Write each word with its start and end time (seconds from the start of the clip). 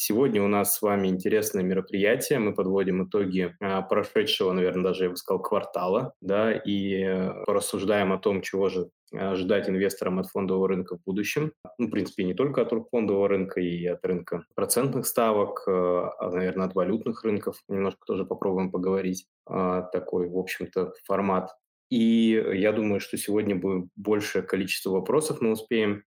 Сегодня 0.00 0.40
у 0.44 0.46
нас 0.46 0.76
с 0.76 0.80
вами 0.80 1.08
интересное 1.08 1.64
мероприятие. 1.64 2.38
Мы 2.38 2.54
подводим 2.54 3.02
итоги 3.02 3.56
а, 3.60 3.82
прошедшего, 3.82 4.52
наверное, 4.52 4.84
даже 4.84 5.04
я 5.04 5.10
бы 5.10 5.16
сказал, 5.16 5.42
квартала, 5.42 6.14
да, 6.20 6.52
и 6.52 7.02
э, 7.02 7.44
порассуждаем 7.44 8.12
о 8.12 8.18
том, 8.18 8.40
чего 8.40 8.68
же 8.68 8.90
ожидать 9.12 9.68
инвесторам 9.68 10.20
от 10.20 10.28
фондового 10.28 10.68
рынка 10.68 10.98
в 10.98 11.02
будущем. 11.02 11.52
Ну, 11.78 11.88
в 11.88 11.90
принципе, 11.90 12.22
не 12.22 12.34
только 12.34 12.62
от 12.62 12.72
фондового 12.92 13.26
рынка, 13.26 13.60
и 13.60 13.84
от 13.86 14.06
рынка 14.06 14.44
процентных 14.54 15.04
ставок, 15.04 15.64
э, 15.66 15.72
а, 15.72 16.30
наверное, 16.30 16.68
от 16.68 16.76
валютных 16.76 17.24
рынков. 17.24 17.60
Немножко 17.66 17.98
тоже 18.06 18.24
попробуем 18.24 18.70
поговорить. 18.70 19.26
А, 19.46 19.82
такой, 19.82 20.28
в 20.28 20.38
общем-то, 20.38 20.92
формат. 21.06 21.50
И 21.90 22.40
я 22.54 22.70
думаю, 22.70 23.00
что 23.00 23.16
сегодня 23.16 23.56
будет 23.56 23.88
большее 23.96 24.44
количество 24.44 24.90
вопросов 24.90 25.40
мы 25.40 25.50
успеем 25.50 26.04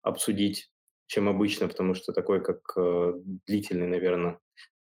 обсудить, 0.00 0.70
чем 1.06 1.28
обычно, 1.28 1.68
потому 1.68 1.94
что 1.94 2.12
такой, 2.12 2.42
как 2.42 2.58
э, 2.76 3.12
длительный, 3.46 3.86
наверное, 3.86 4.38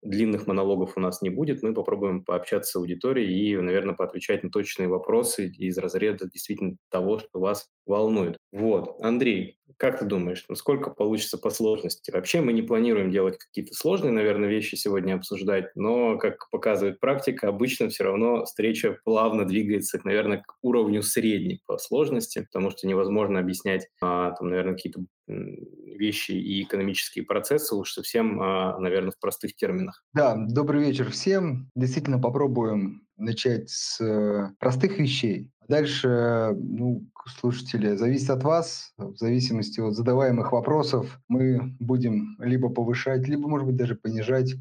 длинных 0.02 0.46
монологов 0.46 0.96
у 0.96 1.00
нас 1.00 1.22
не 1.22 1.30
будет. 1.30 1.62
Мы 1.62 1.74
попробуем 1.74 2.24
пообщаться 2.24 2.72
с 2.72 2.76
аудиторией 2.76 3.52
и, 3.52 3.56
наверное, 3.56 3.94
поотвечать 3.94 4.42
на 4.44 4.50
точные 4.50 4.88
вопросы 4.88 5.48
из 5.48 5.76
разряда 5.78 6.28
действительно 6.30 6.76
того, 6.90 7.18
что 7.18 7.40
вас 7.40 7.68
волнует. 7.86 8.36
Вот, 8.52 8.96
Андрей, 9.00 9.58
как 9.78 9.98
ты 9.98 10.06
думаешь, 10.06 10.44
насколько 10.48 10.90
получится 10.90 11.38
по 11.38 11.50
сложности? 11.50 12.10
Вообще 12.10 12.40
мы 12.40 12.52
не 12.52 12.62
планируем 12.62 13.10
делать 13.10 13.38
какие-то 13.38 13.74
сложные, 13.74 14.12
наверное, 14.12 14.48
вещи 14.48 14.74
сегодня 14.74 15.14
обсуждать, 15.14 15.66
но, 15.74 16.16
как 16.18 16.48
показывает 16.50 17.00
практика, 17.00 17.48
обычно 17.48 17.88
все 17.88 18.04
равно 18.04 18.44
встреча 18.44 18.98
плавно 19.04 19.44
двигается, 19.44 20.00
наверное, 20.04 20.42
к 20.46 20.54
уровню 20.62 21.02
средней 21.02 21.60
по 21.66 21.78
сложности, 21.78 22.46
потому 22.50 22.70
что 22.70 22.86
невозможно 22.86 23.38
объяснять, 23.38 23.88
а, 24.00 24.32
там, 24.32 24.48
наверное, 24.48 24.74
какие-то 24.74 25.00
вещи 25.28 26.32
и 26.32 26.62
экономические 26.62 27.24
процессы 27.24 27.74
уж 27.74 27.92
совсем, 27.92 28.40
а, 28.40 28.78
наверное, 28.78 29.10
в 29.10 29.18
простых 29.18 29.56
терминах. 29.56 30.04
Да, 30.14 30.36
добрый 30.36 30.84
вечер 30.84 31.10
всем. 31.10 31.70
Действительно 31.74 32.18
попробуем 32.18 33.06
начать 33.16 33.70
с 33.70 34.00
э, 34.00 34.50
простых 34.58 34.98
вещей. 34.98 35.50
Дальше, 35.68 36.54
ну, 36.56 37.04
слушатели, 37.26 37.96
зависит 37.96 38.30
от 38.30 38.44
вас. 38.44 38.92
В 38.96 39.16
зависимости 39.16 39.80
от 39.80 39.94
задаваемых 39.94 40.52
вопросов 40.52 41.18
мы 41.28 41.74
будем 41.80 42.36
либо 42.38 42.68
повышать, 42.68 43.26
либо, 43.26 43.48
может 43.48 43.66
быть, 43.66 43.76
даже 43.76 43.96
понижать 43.96 44.54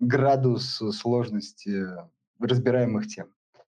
градус 0.00 0.82
сложности 0.92 1.86
разбираемых 2.38 3.06
тем. 3.06 3.28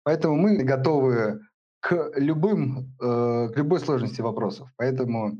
Поэтому 0.04 0.36
мы 0.36 0.56
готовы 0.58 1.40
к 1.80 2.12
любым, 2.16 2.94
э, 3.00 3.48
к 3.52 3.56
любой 3.56 3.80
сложности 3.80 4.20
вопросов. 4.20 4.68
Поэтому 4.76 5.38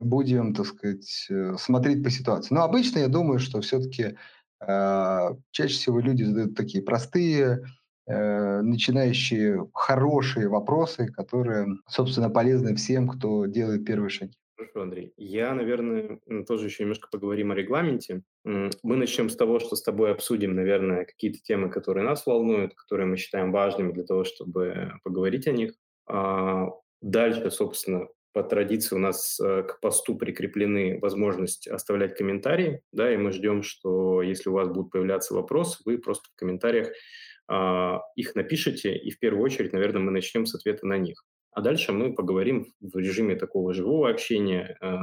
будем, 0.00 0.54
так 0.54 0.66
сказать, 0.66 1.26
э, 1.30 1.56
смотреть 1.58 2.02
по 2.02 2.10
ситуации. 2.10 2.54
Но 2.54 2.62
обычно 2.62 2.98
я 2.98 3.08
думаю, 3.08 3.38
что 3.38 3.60
все-таки 3.60 4.16
э, 4.60 5.30
чаще 5.50 5.74
всего 5.74 6.00
люди 6.00 6.24
задают 6.24 6.56
такие 6.56 6.82
простые, 6.84 7.44
э, 7.44 7.62
начинающие 8.06 9.66
хорошие 9.72 10.48
вопросы, 10.48 11.06
которые, 11.06 11.66
собственно, 11.88 12.30
полезны 12.30 12.74
всем, 12.74 13.08
кто 13.08 13.46
делает 13.46 13.84
первые 13.84 14.10
шаги. 14.10 14.34
Хорошо, 14.56 14.82
Андрей. 14.82 15.12
Я, 15.16 15.54
наверное, 15.54 16.20
тоже 16.46 16.66
еще 16.66 16.84
немножко 16.84 17.08
поговорим 17.10 17.50
о 17.50 17.54
регламенте. 17.54 18.22
Мы 18.44 18.96
начнем 18.96 19.28
с 19.28 19.36
того, 19.36 19.58
что 19.58 19.76
с 19.76 19.82
тобой 19.82 20.12
обсудим, 20.12 20.54
наверное, 20.54 21.04
какие-то 21.04 21.40
темы, 21.42 21.68
которые 21.68 22.04
нас 22.04 22.26
волнуют, 22.26 22.74
которые 22.74 23.06
мы 23.06 23.16
считаем 23.16 23.50
важными 23.50 23.92
для 23.92 24.04
того, 24.04 24.24
чтобы 24.24 24.92
поговорить 25.02 25.48
о 25.48 25.52
них. 25.52 25.74
А 26.06 26.68
дальше, 27.00 27.50
собственно, 27.50 28.06
по 28.32 28.42
традиции 28.42 28.94
у 28.94 28.98
нас 28.98 29.38
э, 29.40 29.62
к 29.62 29.80
посту 29.80 30.16
прикреплены 30.16 30.98
возможность 31.00 31.68
оставлять 31.68 32.16
комментарии, 32.16 32.80
да, 32.92 33.12
и 33.12 33.16
мы 33.16 33.32
ждем, 33.32 33.62
что 33.62 34.22
если 34.22 34.48
у 34.48 34.54
вас 34.54 34.68
будут 34.68 34.90
появляться 34.90 35.34
вопросы, 35.34 35.82
вы 35.84 35.98
просто 35.98 36.30
в 36.30 36.38
комментариях 36.38 36.88
э, 36.88 36.92
их 38.16 38.34
напишите, 38.34 38.96
и 38.96 39.10
в 39.10 39.18
первую 39.18 39.44
очередь, 39.44 39.72
наверное, 39.72 40.00
мы 40.00 40.10
начнем 40.10 40.46
с 40.46 40.54
ответа 40.54 40.86
на 40.86 40.96
них. 40.96 41.24
А 41.52 41.60
дальше 41.60 41.92
мы 41.92 42.14
поговорим 42.14 42.72
в 42.80 42.96
режиме 42.96 43.36
такого 43.36 43.74
живого 43.74 44.08
общения 44.08 44.76
э, 44.80 44.96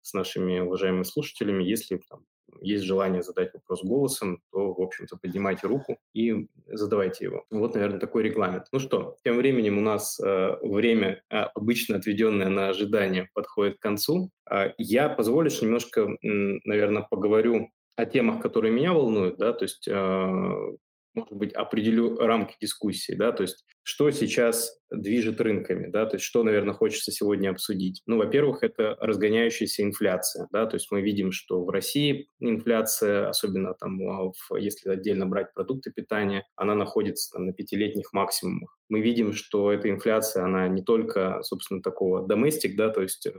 с 0.00 0.14
нашими 0.14 0.60
уважаемыми 0.60 1.02
слушателями. 1.02 1.64
Если 1.64 2.00
там, 2.08 2.24
есть 2.60 2.84
желание 2.84 3.22
задать 3.22 3.52
вопрос 3.52 3.82
голосом, 3.82 4.40
то, 4.52 4.72
в 4.74 4.80
общем-то, 4.80 5.16
поднимайте 5.16 5.66
руку 5.66 5.98
и 6.14 6.46
задавайте 6.68 7.24
его. 7.24 7.44
Вот, 7.50 7.74
наверное, 7.74 7.98
такой 7.98 8.22
регламент. 8.22 8.66
Ну 8.70 8.78
что, 8.78 9.16
тем 9.24 9.36
временем 9.36 9.78
у 9.78 9.80
нас 9.80 10.20
э, 10.20 10.56
время, 10.62 11.24
обычно 11.28 11.96
отведенное 11.96 12.48
на 12.48 12.68
ожидание, 12.68 13.28
подходит 13.34 13.78
к 13.78 13.82
концу. 13.82 14.30
Я, 14.78 15.08
позволишь, 15.08 15.62
немножко, 15.62 16.08
наверное, 16.22 17.06
поговорю 17.10 17.70
о 17.96 18.06
темах, 18.06 18.40
которые 18.40 18.72
меня 18.72 18.92
волнуют, 18.92 19.36
да, 19.38 19.52
то 19.52 19.64
есть 19.64 19.88
э, 19.88 20.76
может 21.14 21.34
быть, 21.34 21.52
определю 21.52 22.16
рамки 22.16 22.56
дискуссии, 22.60 23.12
да, 23.14 23.32
то 23.32 23.42
есть 23.42 23.64
что 23.82 24.10
сейчас 24.10 24.82
движет 24.92 25.40
рынками, 25.40 25.88
да, 25.88 26.06
то 26.06 26.16
есть 26.16 26.24
что, 26.24 26.42
наверное, 26.42 26.74
хочется 26.74 27.12
сегодня 27.12 27.50
обсудить. 27.50 28.02
Ну, 28.06 28.18
во-первых, 28.18 28.62
это 28.62 28.96
разгоняющаяся 29.00 29.82
инфляция, 29.82 30.48
да, 30.52 30.66
то 30.66 30.76
есть 30.76 30.90
мы 30.90 31.00
видим, 31.02 31.32
что 31.32 31.64
в 31.64 31.70
России 31.70 32.28
инфляция, 32.40 33.28
особенно 33.28 33.74
там, 33.74 34.00
а, 34.02 34.32
если 34.58 34.90
отдельно 34.90 35.26
брать 35.26 35.52
продукты 35.54 35.90
питания, 35.90 36.46
она 36.56 36.74
находится 36.74 37.32
там 37.32 37.46
на 37.46 37.52
пятилетних 37.52 38.12
максимумах. 38.12 38.78
Мы 38.88 39.00
видим, 39.00 39.32
что 39.32 39.72
эта 39.72 39.88
инфляция, 39.88 40.44
она 40.44 40.68
не 40.68 40.82
только, 40.82 41.40
собственно, 41.42 41.80
такого 41.80 42.26
доместик, 42.26 42.76
да, 42.76 42.90
то 42.90 43.00
есть 43.00 43.26
э, 43.26 43.32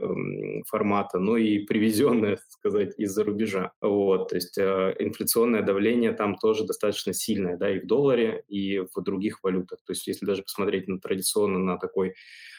формата, 0.66 1.20
но 1.20 1.36
и 1.36 1.60
привезенная, 1.60 2.38
сказать, 2.48 2.94
из-за 2.98 3.22
рубежа. 3.22 3.70
Вот, 3.80 4.30
то 4.30 4.34
есть 4.34 4.58
э, 4.58 4.96
инфляционное 4.98 5.62
давление 5.62 6.12
там 6.12 6.36
тоже 6.36 6.64
достаточно 6.64 7.12
сильное, 7.12 7.56
да, 7.56 7.70
и 7.70 7.78
в 7.78 7.86
долларе, 7.86 8.42
и 8.48 8.80
в 8.80 9.00
других 9.02 9.44
валютах. 9.44 9.78
То 9.86 9.92
есть 9.92 10.08
если 10.08 10.26
даже 10.34 10.42
посмотреть 10.42 10.88
на 10.88 10.98
традиционно 10.98 11.58
на 11.58 11.78
такой 11.78 12.14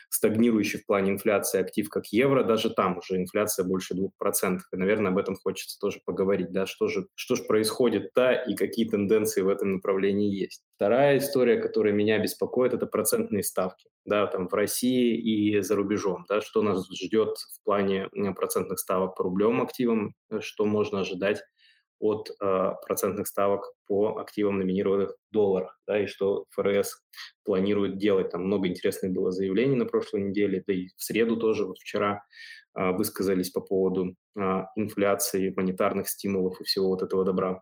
стагнирующий 0.09 0.79
в 0.79 0.85
плане 0.85 1.11
инфляции 1.11 1.59
актив, 1.59 1.89
как 1.89 2.05
евро, 2.07 2.43
даже 2.43 2.69
там 2.69 2.99
уже 2.99 3.17
инфляция 3.17 3.65
больше 3.65 3.95
2%. 3.95 4.59
И, 4.71 4.77
наверное, 4.77 5.11
об 5.11 5.17
этом 5.17 5.35
хочется 5.35 5.77
тоже 5.79 5.99
поговорить, 6.05 6.51
да, 6.51 6.65
что 6.65 6.87
же, 6.87 7.07
что 7.15 7.35
же 7.35 7.43
происходит-то 7.43 8.31
и 8.31 8.55
какие 8.55 8.87
тенденции 8.87 9.41
в 9.41 9.49
этом 9.49 9.73
направлении 9.73 10.33
есть. 10.33 10.63
Вторая 10.77 11.17
история, 11.17 11.59
которая 11.59 11.91
меня 11.91 12.19
беспокоит, 12.19 12.73
это 12.73 12.85
процентные 12.85 13.43
ставки, 13.43 13.89
да, 14.05 14.27
там 14.27 14.47
в 14.47 14.53
России 14.53 15.17
и 15.17 15.59
за 15.59 15.75
рубежом, 15.75 16.23
да, 16.29 16.39
что 16.39 16.61
нас 16.61 16.87
ждет 16.93 17.37
в 17.37 17.63
плане 17.65 18.07
процентных 18.35 18.79
ставок 18.79 19.17
по 19.17 19.23
рублевым 19.23 19.61
активам, 19.61 20.13
что 20.39 20.65
можно 20.65 21.01
ожидать 21.01 21.41
от 21.99 22.29
э, 22.29 22.71
процентных 22.85 23.27
ставок 23.27 23.73
по 23.87 24.17
активам, 24.17 24.59
номинированных 24.59 25.11
в 25.11 25.33
долларах, 25.33 25.79
да, 25.87 26.01
и 26.01 26.07
что 26.07 26.45
ФРС 26.51 27.01
планирует 27.43 27.97
делать. 27.97 28.31
Там 28.31 28.45
много 28.45 28.67
интересных 28.67 29.13
было 29.13 29.31
заявлений 29.31 29.75
на 29.75 29.85
прошлой 29.85 30.21
неделе, 30.21 30.63
да 30.67 30.73
и 30.73 30.87
в 30.97 31.03
среду 31.03 31.37
тоже, 31.37 31.65
вот 31.65 31.77
вчера 31.77 32.23
э, 32.77 32.91
высказались 32.91 33.51
по 33.51 33.61
поводу 33.61 34.15
э, 34.37 34.41
инфляции, 34.75 35.53
монетарных 35.55 36.09
стимулов 36.09 36.59
и 36.61 36.63
всего 36.63 36.89
вот 36.89 37.01
этого 37.03 37.23
добра. 37.23 37.61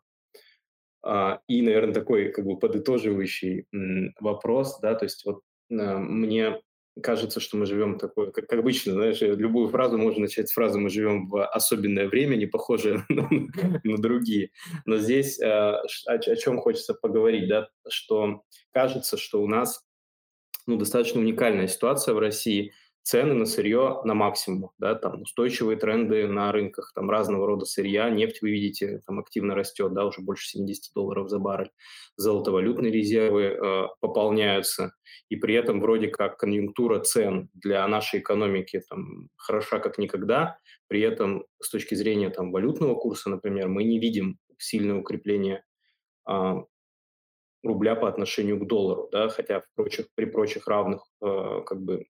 Uh, 1.06 1.38
и, 1.50 1.62
наверное, 1.62 1.94
такой 1.94 2.32
как 2.32 2.46
бы 2.46 2.58
подытоживающий 2.58 3.66
м, 3.74 4.14
вопрос, 4.22 4.80
да, 4.80 4.96
то 4.96 5.04
есть 5.04 5.26
вот 5.26 5.42
uh, 5.70 5.98
мне 5.98 6.62
кажется, 7.02 7.40
что 7.40 7.58
мы 7.58 7.66
живем 7.66 7.98
такое, 7.98 8.32
как, 8.32 8.52
обычно, 8.54 8.94
знаешь, 8.94 9.22
любую 9.22 9.70
фразу 9.70 9.98
можно 9.98 10.22
начать 10.22 10.50
с 10.50 10.54
фразы 10.54 10.80
«мы 10.80 10.90
живем 10.90 11.28
в 11.28 11.46
особенное 11.46 12.08
время», 12.08 12.36
не 12.36 12.46
похожее 12.46 13.04
на, 13.10 13.98
другие. 13.98 14.52
Но 14.86 14.98
здесь 14.98 15.40
э, 15.40 15.48
о 15.48 16.36
чем 16.36 16.60
хочется 16.60 16.94
поговорить, 16.94 17.48
да, 17.48 17.70
что 17.88 18.44
кажется, 18.72 19.18
что 19.18 19.42
у 19.42 19.48
нас 19.48 19.84
ну, 20.68 20.78
достаточно 20.78 21.20
уникальная 21.20 21.68
ситуация 21.68 22.14
в 22.14 22.20
России– 22.20 22.74
цены 23.04 23.34
на 23.34 23.46
сырье 23.46 24.02
на 24.06 24.14
максимум, 24.14 24.72
да, 24.80 24.96
там 24.96 25.22
устойчивые 25.22 25.78
тренды 25.78 26.26
на 26.28 26.52
рынках, 26.54 26.94
там 26.96 27.10
разного 27.10 27.46
рода 27.46 27.66
сырья, 27.66 28.10
нефть, 28.10 28.42
вы 28.42 28.52
видите, 28.52 29.02
там 29.06 29.20
активно 29.20 29.56
растет, 29.56 29.94
да, 29.94 30.06
уже 30.06 30.22
больше 30.22 30.48
70 30.48 30.94
долларов 30.94 31.30
за 31.30 31.38
баррель, 31.38 31.72
золотовалютные 32.16 32.92
резервы 32.92 33.44
э, 33.44 33.88
пополняются, 34.00 34.94
и 35.28 35.36
при 35.36 35.54
этом 35.54 35.82
вроде 35.82 36.08
как 36.08 36.38
конъюнктура 36.38 37.00
цен 37.00 37.50
для 37.54 37.86
нашей 37.88 38.22
экономики 38.22 38.82
там 38.90 39.30
хороша 39.36 39.80
как 39.80 39.98
никогда, 39.98 40.58
при 40.88 41.02
этом 41.02 41.46
с 41.62 41.70
точки 41.70 41.96
зрения 41.96 42.30
там 42.30 42.52
валютного 42.52 42.96
курса, 42.96 43.30
например, 43.30 43.68
мы 43.68 43.84
не 43.84 44.00
видим 44.00 44.40
сильное 44.58 44.96
укрепление 44.96 45.66
э, 46.30 46.54
рубля 47.64 47.96
по 47.96 48.08
отношению 48.08 48.60
к 48.60 48.68
доллару, 48.68 49.10
да, 49.12 49.28
хотя 49.28 49.60
в 49.60 49.66
прочих, 49.76 50.08
при 50.16 50.24
прочих 50.24 50.68
равных 50.68 51.06
э, 51.22 51.62
как 51.66 51.82
бы 51.82 52.06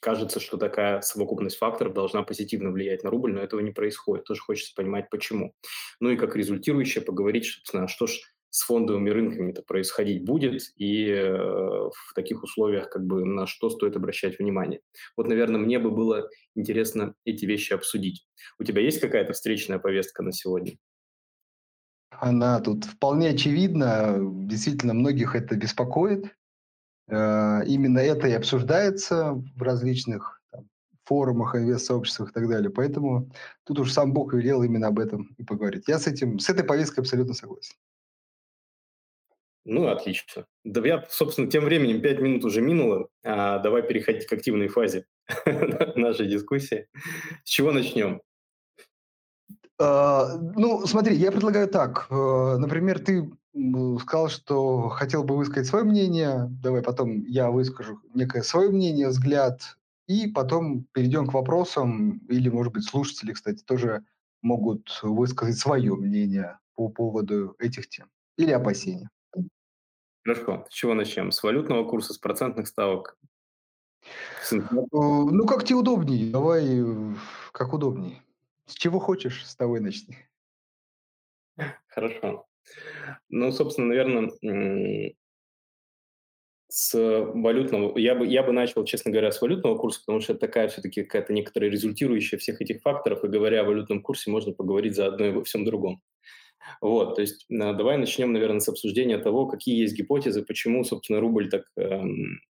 кажется, 0.00 0.40
что 0.40 0.56
такая 0.56 1.00
совокупность 1.02 1.58
факторов 1.58 1.94
должна 1.94 2.22
позитивно 2.22 2.70
влиять 2.70 3.04
на 3.04 3.10
рубль, 3.10 3.32
но 3.32 3.40
этого 3.40 3.60
не 3.60 3.70
происходит. 3.70 4.24
Тоже 4.24 4.40
хочется 4.40 4.72
понимать, 4.74 5.10
почему. 5.10 5.54
Ну 6.00 6.10
и 6.10 6.16
как 6.16 6.36
результирующее 6.36 7.04
поговорить, 7.04 7.46
собственно, 7.46 7.86
что 7.86 8.06
ж 8.06 8.18
с 8.50 8.64
фондовыми 8.64 9.10
рынками 9.10 9.52
это 9.52 9.62
происходить 9.62 10.24
будет 10.24 10.60
и 10.76 11.06
э, 11.06 11.32
в 11.32 12.14
таких 12.16 12.42
условиях 12.42 12.90
как 12.90 13.06
бы 13.06 13.24
на 13.24 13.46
что 13.46 13.70
стоит 13.70 13.94
обращать 13.96 14.38
внимание. 14.38 14.80
Вот, 15.16 15.28
наверное, 15.28 15.60
мне 15.60 15.78
бы 15.78 15.90
было 15.90 16.28
интересно 16.56 17.14
эти 17.24 17.44
вещи 17.44 17.72
обсудить. 17.72 18.26
У 18.58 18.64
тебя 18.64 18.82
есть 18.82 19.00
какая-то 19.00 19.34
встречная 19.34 19.78
повестка 19.78 20.24
на 20.24 20.32
сегодня? 20.32 20.72
Она 22.10 22.60
тут 22.60 22.84
вполне 22.84 23.30
очевидна. 23.30 24.18
Действительно, 24.20 24.94
многих 24.94 25.36
это 25.36 25.54
беспокоит. 25.54 26.34
Э, 27.10 27.62
именно 27.66 27.98
это 27.98 28.28
и 28.28 28.32
обсуждается 28.32 29.42
в 29.56 29.62
различных 29.62 30.40
там, 30.52 30.68
форумах, 31.04 31.56
инвест-сообществах 31.56 32.30
и 32.30 32.32
так 32.32 32.48
далее. 32.48 32.70
Поэтому 32.70 33.30
тут 33.64 33.80
уж 33.80 33.92
сам 33.92 34.12
Бог 34.12 34.32
велел 34.32 34.62
именно 34.62 34.88
об 34.88 34.98
этом 34.98 35.34
и 35.36 35.44
поговорить. 35.44 35.88
Я 35.88 35.98
с, 35.98 36.06
этим, 36.06 36.38
с 36.38 36.48
этой 36.48 36.64
повесткой 36.64 37.00
абсолютно 37.00 37.34
согласен. 37.34 37.74
Ну, 39.64 39.88
отлично. 39.88 40.46
Да 40.64 40.80
я, 40.86 41.04
собственно, 41.10 41.50
тем 41.50 41.64
временем 41.64 42.00
5 42.00 42.20
минут 42.20 42.44
уже 42.44 42.62
минуло. 42.62 43.08
А, 43.22 43.58
давай 43.58 43.82
переходить 43.82 44.26
к 44.26 44.32
активной 44.32 44.68
фазе 44.68 45.04
нашей 45.96 46.26
дискуссии. 46.26 46.86
С 47.44 47.50
чего 47.50 47.72
начнем? 47.72 48.22
А, 49.80 50.36
ну, 50.36 50.86
смотри, 50.86 51.16
я 51.16 51.32
предлагаю 51.32 51.66
так. 51.66 52.06
Э, 52.10 52.56
например, 52.58 52.98
ты 52.98 53.30
сказал, 54.00 54.28
что 54.28 54.88
хотел 54.90 55.24
бы 55.24 55.36
высказать 55.36 55.66
свое 55.66 55.84
мнение. 55.84 56.48
Давай 56.62 56.82
потом 56.82 57.24
я 57.24 57.50
выскажу 57.50 57.98
некое 58.14 58.42
свое 58.42 58.70
мнение, 58.70 59.08
взгляд, 59.08 59.78
и 60.06 60.26
потом 60.28 60.84
перейдем 60.92 61.26
к 61.26 61.32
вопросам. 61.32 62.18
Или, 62.28 62.50
может 62.50 62.74
быть, 62.74 62.84
слушатели, 62.84 63.32
кстати, 63.32 63.62
тоже 63.64 64.04
могут 64.42 65.00
высказать 65.02 65.58
свое 65.58 65.94
мнение 65.94 66.58
по 66.74 66.88
поводу 66.88 67.56
этих 67.58 67.88
тем 67.88 68.08
или 68.36 68.52
опасений. 68.52 69.08
Хорошо. 70.24 70.66
С 70.68 70.74
чего 70.74 70.92
начнем? 70.92 71.32
С 71.32 71.42
валютного 71.42 71.88
курса, 71.88 72.12
с 72.12 72.18
процентных 72.18 72.68
ставок? 72.68 73.16
С... 74.42 74.52
Э, 74.52 74.60
ну, 74.92 75.46
как 75.46 75.64
тебе 75.64 75.76
удобнее. 75.76 76.30
Давай, 76.30 76.66
э, 76.66 77.14
как 77.52 77.72
удобнее. 77.72 78.22
С 78.70 78.74
чего 78.74 79.00
хочешь, 79.00 79.44
с 79.44 79.56
того 79.56 79.78
и 79.78 79.80
начни. 79.80 80.16
Хорошо. 81.88 82.46
Ну, 83.28 83.52
собственно, 83.52 83.88
наверное, 83.88 84.30
с 86.68 86.94
валютного, 86.96 87.98
я 87.98 88.14
бы, 88.14 88.26
я 88.26 88.44
бы 88.44 88.52
начал, 88.52 88.84
честно 88.84 89.10
говоря, 89.10 89.32
с 89.32 89.42
валютного 89.42 89.76
курса, 89.76 90.00
потому 90.06 90.20
что 90.20 90.34
это 90.34 90.40
такая 90.46 90.68
все-таки 90.68 91.02
какая-то 91.02 91.32
некоторая 91.32 91.68
результирующая 91.68 92.38
всех 92.38 92.60
этих 92.60 92.80
факторов, 92.82 93.24
и 93.24 93.28
говоря 93.28 93.62
о 93.62 93.64
валютном 93.64 94.02
курсе, 94.02 94.30
можно 94.30 94.52
поговорить 94.52 94.94
заодно 94.94 95.26
и 95.26 95.32
во 95.32 95.42
всем 95.42 95.64
другом. 95.64 96.00
Вот, 96.80 97.16
то 97.16 97.22
есть 97.22 97.46
давай 97.48 97.96
начнем, 97.96 98.32
наверное, 98.32 98.60
с 98.60 98.68
обсуждения 98.68 99.18
того, 99.18 99.46
какие 99.46 99.80
есть 99.80 99.96
гипотезы, 99.96 100.42
почему, 100.42 100.84
собственно, 100.84 101.20
рубль 101.20 101.48
так 101.48 101.64
э, 101.76 102.00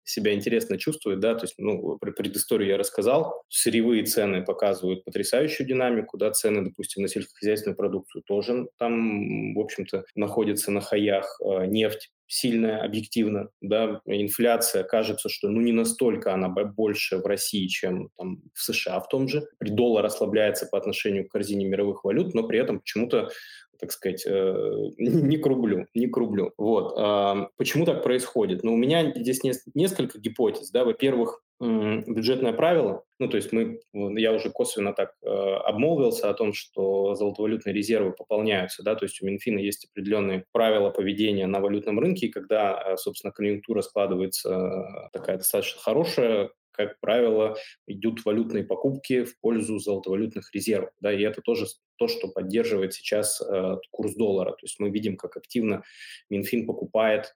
себя 0.05 0.35
интересно 0.35 0.79
чувствует, 0.79 1.21
да, 1.21 1.35
то 1.35 1.45
есть, 1.45 1.55
ну, 1.59 1.99
про 1.99 2.13
предысторию 2.13 2.69
я 2.71 2.79
рассказал, 2.79 3.43
сырьевые 3.49 4.05
цены 4.05 4.43
показывают 4.43 5.05
потрясающую 5.05 5.67
динамику, 5.67 6.17
да, 6.17 6.31
цены, 6.31 6.65
допустим, 6.65 7.03
на 7.03 7.09
сельскохозяйственную 7.09 7.77
продукцию 7.77 8.23
тоже 8.23 8.69
там, 8.79 9.55
в 9.55 9.61
общем-то, 9.61 10.05
находятся 10.15 10.71
на 10.71 10.81
хаях, 10.81 11.41
э, 11.45 11.67
нефть 11.67 12.11
сильная 12.29 12.83
объективно, 12.83 13.51
да, 13.61 14.01
инфляция, 14.07 14.83
кажется, 14.83 15.29
что 15.29 15.49
ну 15.49 15.61
не 15.61 15.73
настолько 15.73 16.35
она 16.35 16.49
больше 16.49 17.19
в 17.19 17.27
России, 17.27 17.67
чем 17.69 18.11
там 18.17 18.43
в 18.53 18.63
США 18.63 19.01
в 19.01 19.09
том 19.09 19.29
же. 19.29 19.47
Доллар 19.61 20.07
ослабляется 20.07 20.67
по 20.67 20.79
отношению 20.79 21.29
к 21.29 21.33
корзине 21.33 21.67
мировых 21.67 22.05
валют, 22.05 22.35
но 22.35 22.43
при 22.43 22.59
этом 22.59 22.81
почему-то 22.81 23.31
так 23.79 23.93
сказать, 23.93 24.25
э, 24.27 24.91
не 24.99 25.37
к 25.39 25.47
рублю, 25.47 25.87
не 25.95 26.07
к 26.07 26.17
рублю. 26.17 26.53
Вот. 26.59 26.95
А, 26.97 27.49
почему 27.57 27.85
так 27.85 28.03
происходит? 28.03 28.63
Ну, 28.63 28.75
у 28.75 28.77
меня 28.77 29.13
здесь 29.15 29.41
несколько 29.75 30.19
гипотез, 30.19 30.71
да. 30.71 30.85
Во-первых, 30.85 31.43
бюджетное 31.59 32.53
правило, 32.53 33.05
ну, 33.19 33.29
то 33.29 33.37
есть 33.39 33.51
мы, 33.51 33.81
я 33.95 34.33
уже 34.33 34.51
косвенно 34.51 34.93
так 34.93 35.15
э, 35.23 35.29
обмолвился 35.29 36.29
о 36.29 36.35
том, 36.35 36.53
что 36.53 37.15
золотовалютные 37.15 37.73
резервы 37.73 38.13
пополняются, 38.13 38.83
да, 38.83 38.95
то 38.95 39.07
есть 39.07 39.23
у 39.23 39.27
Минфина 39.27 39.59
есть 39.59 39.87
определенные 39.91 40.45
правила 40.53 40.91
поведения 40.91 41.47
на 41.47 41.61
валютном 41.61 41.99
рынке, 41.99 42.27
и 42.27 42.31
когда, 42.31 42.79
э, 42.79 42.97
собственно, 42.99 43.33
конъюнктура 43.33 43.81
складывается 43.81 45.09
такая 45.15 45.39
достаточно 45.39 45.81
хорошая, 45.81 46.51
как 46.77 47.01
правило, 47.01 47.57
идут 47.87 48.25
валютные 48.25 48.65
покупки 48.65 49.25
в 49.25 49.39
пользу 49.41 49.79
золотовалютных 49.79 50.55
резервов. 50.55 50.91
Да, 51.01 51.13
и 51.13 51.23
это 51.23 51.41
тоже 51.43 51.67
то, 51.97 52.09
что 52.09 52.29
поддерживает 52.29 52.93
сейчас 52.93 53.41
э, 53.41 53.77
курс 53.91 54.15
доллара. 54.15 54.53
То 54.53 54.63
есть 54.63 54.79
мы 54.79 54.91
видим, 54.91 55.17
как 55.17 55.37
активно 55.37 55.83
Минфин 56.29 56.67
покупает 56.67 57.35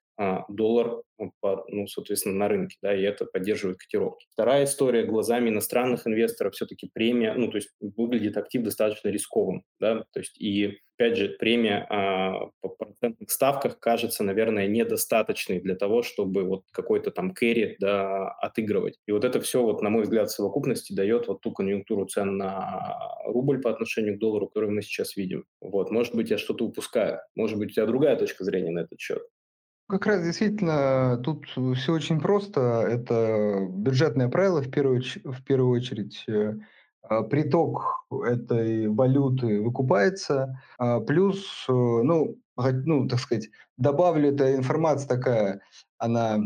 доллар, 0.49 1.03
ну, 1.19 1.87
соответственно, 1.87 2.37
на 2.37 2.49
рынке, 2.49 2.77
да, 2.83 2.95
и 2.95 3.03
это 3.03 3.25
поддерживает 3.25 3.79
котировки. 3.79 4.27
Вторая 4.33 4.65
история 4.65 5.05
глазами 5.05 5.51
иностранных 5.51 6.07
инвесторов 6.07 6.55
все-таки 6.55 6.91
премия, 6.93 7.35
ну, 7.35 7.49
то 7.49 7.57
есть 7.57 7.71
выглядит 7.81 8.37
актив 8.37 8.63
достаточно 8.63 9.09
рисковым, 9.09 9.65
да, 9.79 10.05
то 10.13 10.21
есть 10.21 10.41
и 10.41 10.79
опять 11.01 11.17
же, 11.17 11.31
премия 11.31 11.87
а, 11.89 12.51
по 12.61 12.69
процентных 12.69 13.31
ставках 13.31 13.81
кажется, 13.81 14.23
наверное, 14.23 14.67
недостаточной 14.67 15.59
для 15.61 15.75
того, 15.75 16.03
чтобы 16.03 16.45
вот 16.45 16.65
какой-то 16.73 17.11
там 17.11 17.33
кэри 17.33 17.77
да, 17.81 18.29
отыгрывать. 18.33 18.99
И 19.07 19.13
вот 19.13 19.25
это 19.25 19.41
все, 19.41 19.63
вот, 19.63 19.81
на 19.81 19.89
мой 19.89 20.03
взгляд, 20.03 20.29
в 20.29 20.35
совокупности 20.35 20.93
дает 20.93 21.27
вот 21.27 21.41
ту 21.41 21.53
конъюнктуру 21.53 22.05
цен 22.07 22.37
на 22.37 23.17
рубль 23.25 23.63
по 23.63 23.71
отношению 23.71 24.17
к 24.17 24.21
доллару, 24.21 24.49
которую 24.49 24.73
мы 24.73 24.83
сейчас 24.83 25.17
видим. 25.17 25.47
Вот, 25.63 25.91
может 25.91 26.15
быть, 26.15 26.31
я 26.31 26.37
что-то 26.37 26.67
упускаю. 26.67 27.21
Может 27.35 27.59
быть, 27.59 27.71
у 27.71 27.73
тебя 27.73 27.87
другая 27.87 28.17
точка 28.17 28.45
зрения 28.45 28.71
на 28.71 28.81
этот 28.81 29.01
счет. 29.01 29.23
Как 29.91 30.07
раз 30.07 30.23
действительно 30.23 31.21
тут 31.25 31.47
все 31.47 31.93
очень 31.93 32.21
просто. 32.21 32.87
Это 32.89 33.67
бюджетное 33.69 34.29
правило 34.29 34.63
в 34.63 34.71
первую, 34.71 35.03
в 35.25 35.43
первую 35.43 35.81
очередь 35.81 36.23
э, 36.29 36.55
а, 37.03 37.23
приток 37.23 38.07
этой 38.25 38.89
валюты 38.89 39.61
выкупается, 39.61 40.63
а, 40.79 41.01
плюс, 41.01 41.67
э, 41.69 41.73
ну, 41.73 42.37
ну, 42.57 43.09
так 43.09 43.19
сказать, 43.19 43.51
добавлю, 43.79 44.33
эта 44.33 44.55
информация 44.55 45.09
такая, 45.09 45.61
она 45.99 46.39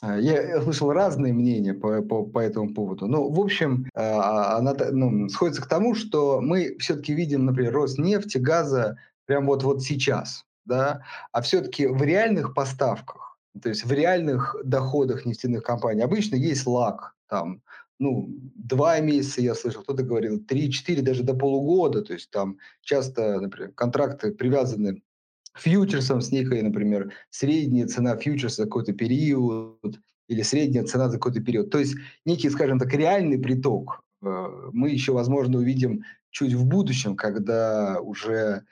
а, 0.00 0.18
я 0.18 0.62
слышал 0.62 0.92
разные 0.92 1.34
мнения 1.34 1.74
по, 1.74 2.00
по, 2.00 2.24
по 2.24 2.38
этому 2.38 2.72
поводу. 2.72 3.06
Но, 3.06 3.28
в 3.28 3.38
общем, 3.38 3.86
она 3.94 4.74
ну, 4.92 5.28
сходится 5.28 5.60
к 5.60 5.68
тому, 5.68 5.94
что 5.94 6.40
мы 6.40 6.78
все-таки 6.78 7.12
видим, 7.12 7.44
например, 7.44 7.74
рост 7.74 7.98
нефти, 7.98 8.38
газа 8.38 8.96
прямо 9.26 9.48
вот, 9.48 9.62
вот 9.62 9.82
сейчас. 9.82 10.46
Да? 10.64 11.02
А 11.32 11.42
все-таки 11.42 11.86
в 11.86 12.02
реальных 12.02 12.54
поставках, 12.54 13.38
то 13.60 13.68
есть 13.68 13.84
в 13.84 13.92
реальных 13.92 14.56
доходах 14.64 15.26
нефтяных 15.26 15.62
компаний 15.62 16.02
обычно 16.02 16.36
есть 16.36 16.66
лаг 16.66 17.14
там 17.28 17.62
ну, 18.02 18.28
два 18.56 18.98
месяца, 18.98 19.40
я 19.40 19.54
слышал, 19.54 19.82
кто-то 19.82 20.02
говорил, 20.02 20.40
три-четыре, 20.40 21.02
даже 21.02 21.22
до 21.22 21.34
полугода. 21.34 22.02
То 22.02 22.14
есть 22.14 22.30
там 22.30 22.58
часто, 22.80 23.40
например, 23.40 23.72
контракты 23.72 24.32
привязаны 24.32 25.02
к 25.52 25.60
фьючерсам 25.60 26.20
с 26.20 26.32
некой, 26.32 26.62
например, 26.62 27.12
средняя 27.30 27.86
цена 27.86 28.16
фьючерса 28.16 28.62
за 28.62 28.64
какой-то 28.64 28.92
период 28.92 30.00
или 30.28 30.42
средняя 30.42 30.84
цена 30.84 31.08
за 31.08 31.18
какой-то 31.18 31.40
период. 31.40 31.70
То 31.70 31.78
есть 31.78 31.94
некий, 32.24 32.50
скажем 32.50 32.78
так, 32.80 32.92
реальный 32.92 33.38
приток 33.38 34.02
э, 34.22 34.26
мы 34.72 34.90
еще, 34.90 35.12
возможно, 35.12 35.58
увидим 35.58 36.02
чуть 36.30 36.54
в 36.54 36.66
будущем, 36.66 37.14
когда 37.14 38.00
уже 38.00 38.64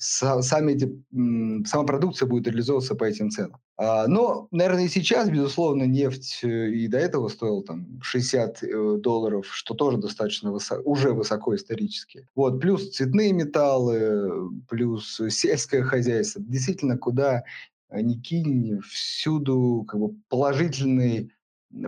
сами 0.00 0.72
эти, 0.72 1.66
сама 1.66 1.84
продукция 1.84 2.26
будет 2.26 2.46
реализовываться 2.46 2.94
по 2.94 3.04
этим 3.04 3.30
ценам. 3.30 3.60
А, 3.76 4.06
но, 4.06 4.48
наверное, 4.50 4.84
и 4.84 4.88
сейчас, 4.88 5.28
безусловно, 5.28 5.84
нефть 5.84 6.40
э, 6.42 6.70
и 6.70 6.88
до 6.88 6.98
этого 6.98 7.28
стоила 7.28 7.62
там 7.62 8.00
60 8.02 8.62
э, 8.62 8.96
долларов, 8.98 9.46
что 9.50 9.74
тоже 9.74 9.98
достаточно 9.98 10.52
высоко, 10.52 10.82
уже 10.82 11.12
высоко 11.12 11.54
исторически. 11.54 12.26
Вот, 12.34 12.60
плюс 12.60 12.90
цветные 12.90 13.32
металлы, 13.32 14.50
плюс 14.68 15.20
сельское 15.28 15.82
хозяйство. 15.82 16.42
Действительно, 16.42 16.96
куда 16.96 17.44
ни 17.90 18.14
кинь, 18.14 18.80
всюду 18.80 19.84
как 19.86 20.00
бы 20.00 20.14
положительный, 20.28 21.32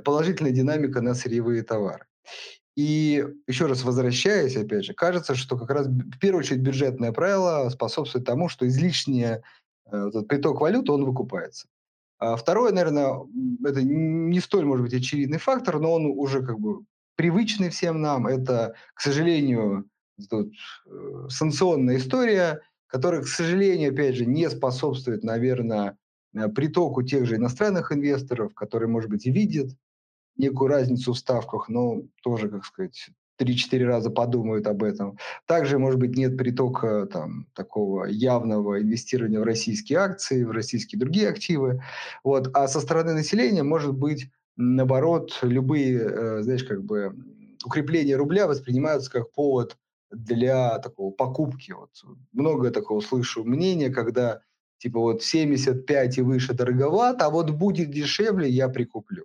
положительная 0.04 0.52
динамика 0.52 1.00
на 1.00 1.14
сырьевые 1.14 1.62
товары. 1.62 2.06
И 2.74 3.24
еще 3.46 3.66
раз 3.66 3.84
возвращаясь, 3.84 4.56
опять 4.56 4.84
же, 4.84 4.94
кажется, 4.94 5.34
что 5.34 5.58
как 5.58 5.70
раз 5.70 5.86
в 5.86 6.18
первую 6.18 6.40
очередь 6.40 6.62
бюджетное 6.62 7.12
правило 7.12 7.68
способствует 7.68 8.24
тому, 8.24 8.48
что 8.48 8.66
излишний 8.66 9.24
э, 9.24 9.40
этот 9.90 10.26
приток 10.26 10.60
валюты, 10.60 10.90
он 10.92 11.04
выкупается. 11.04 11.68
А 12.18 12.36
второе, 12.36 12.72
наверное, 12.72 13.18
это 13.64 13.82
не 13.82 14.40
столь, 14.40 14.64
может 14.64 14.84
быть, 14.84 14.94
очевидный 14.94 15.38
фактор, 15.38 15.80
но 15.80 15.92
он 15.92 16.06
уже 16.06 16.40
как 16.40 16.58
бы 16.60 16.84
привычный 17.16 17.68
всем 17.68 18.00
нам. 18.00 18.26
Это, 18.26 18.74
к 18.94 19.00
сожалению, 19.00 19.86
тут, 20.30 20.52
э, 20.86 21.26
санкционная 21.28 21.96
история, 21.98 22.62
которая, 22.86 23.22
к 23.22 23.26
сожалению, 23.26 23.92
опять 23.92 24.14
же, 24.14 24.24
не 24.24 24.48
способствует, 24.48 25.24
наверное, 25.24 25.98
э, 26.34 26.48
притоку 26.48 27.02
тех 27.02 27.26
же 27.26 27.36
иностранных 27.36 27.92
инвесторов, 27.92 28.54
которые, 28.54 28.88
может 28.88 29.10
быть, 29.10 29.26
и 29.26 29.30
видят 29.30 29.70
некую 30.42 30.68
разницу 30.68 31.12
в 31.12 31.18
ставках, 31.18 31.68
но 31.68 32.02
тоже, 32.22 32.48
как 32.48 32.64
сказать, 32.64 33.08
3-4 33.40 33.84
раза 33.84 34.10
подумают 34.10 34.66
об 34.66 34.82
этом. 34.82 35.18
Также, 35.46 35.78
может 35.78 35.98
быть, 35.98 36.16
нет 36.16 36.36
притока 36.36 37.06
там, 37.06 37.46
такого 37.54 38.04
явного 38.04 38.80
инвестирования 38.80 39.40
в 39.40 39.44
российские 39.44 40.00
акции, 40.00 40.44
в 40.44 40.50
российские 40.50 40.98
другие 40.98 41.28
активы. 41.28 41.82
Вот. 42.24 42.50
А 42.54 42.68
со 42.68 42.80
стороны 42.80 43.14
населения, 43.14 43.62
может 43.62 43.94
быть, 43.94 44.30
наоборот, 44.56 45.38
любые, 45.42 45.98
э, 45.98 46.42
знаешь, 46.42 46.64
как 46.64 46.84
бы 46.84 47.14
укрепления 47.64 48.16
рубля 48.16 48.46
воспринимаются 48.46 49.10
как 49.10 49.32
повод 49.32 49.76
для 50.10 50.78
такого 50.78 51.10
покупки. 51.10 51.72
Вот 51.72 51.90
много 52.32 52.70
такого 52.70 53.00
слышу 53.00 53.44
мнения, 53.44 53.90
когда 53.90 54.42
типа 54.78 54.98
вот 54.98 55.22
75 55.22 56.18
и 56.18 56.22
выше 56.22 56.54
дороговато, 56.54 57.26
а 57.26 57.30
вот 57.30 57.50
будет 57.50 57.90
дешевле, 57.90 58.48
я 58.48 58.68
прикуплю. 58.68 59.24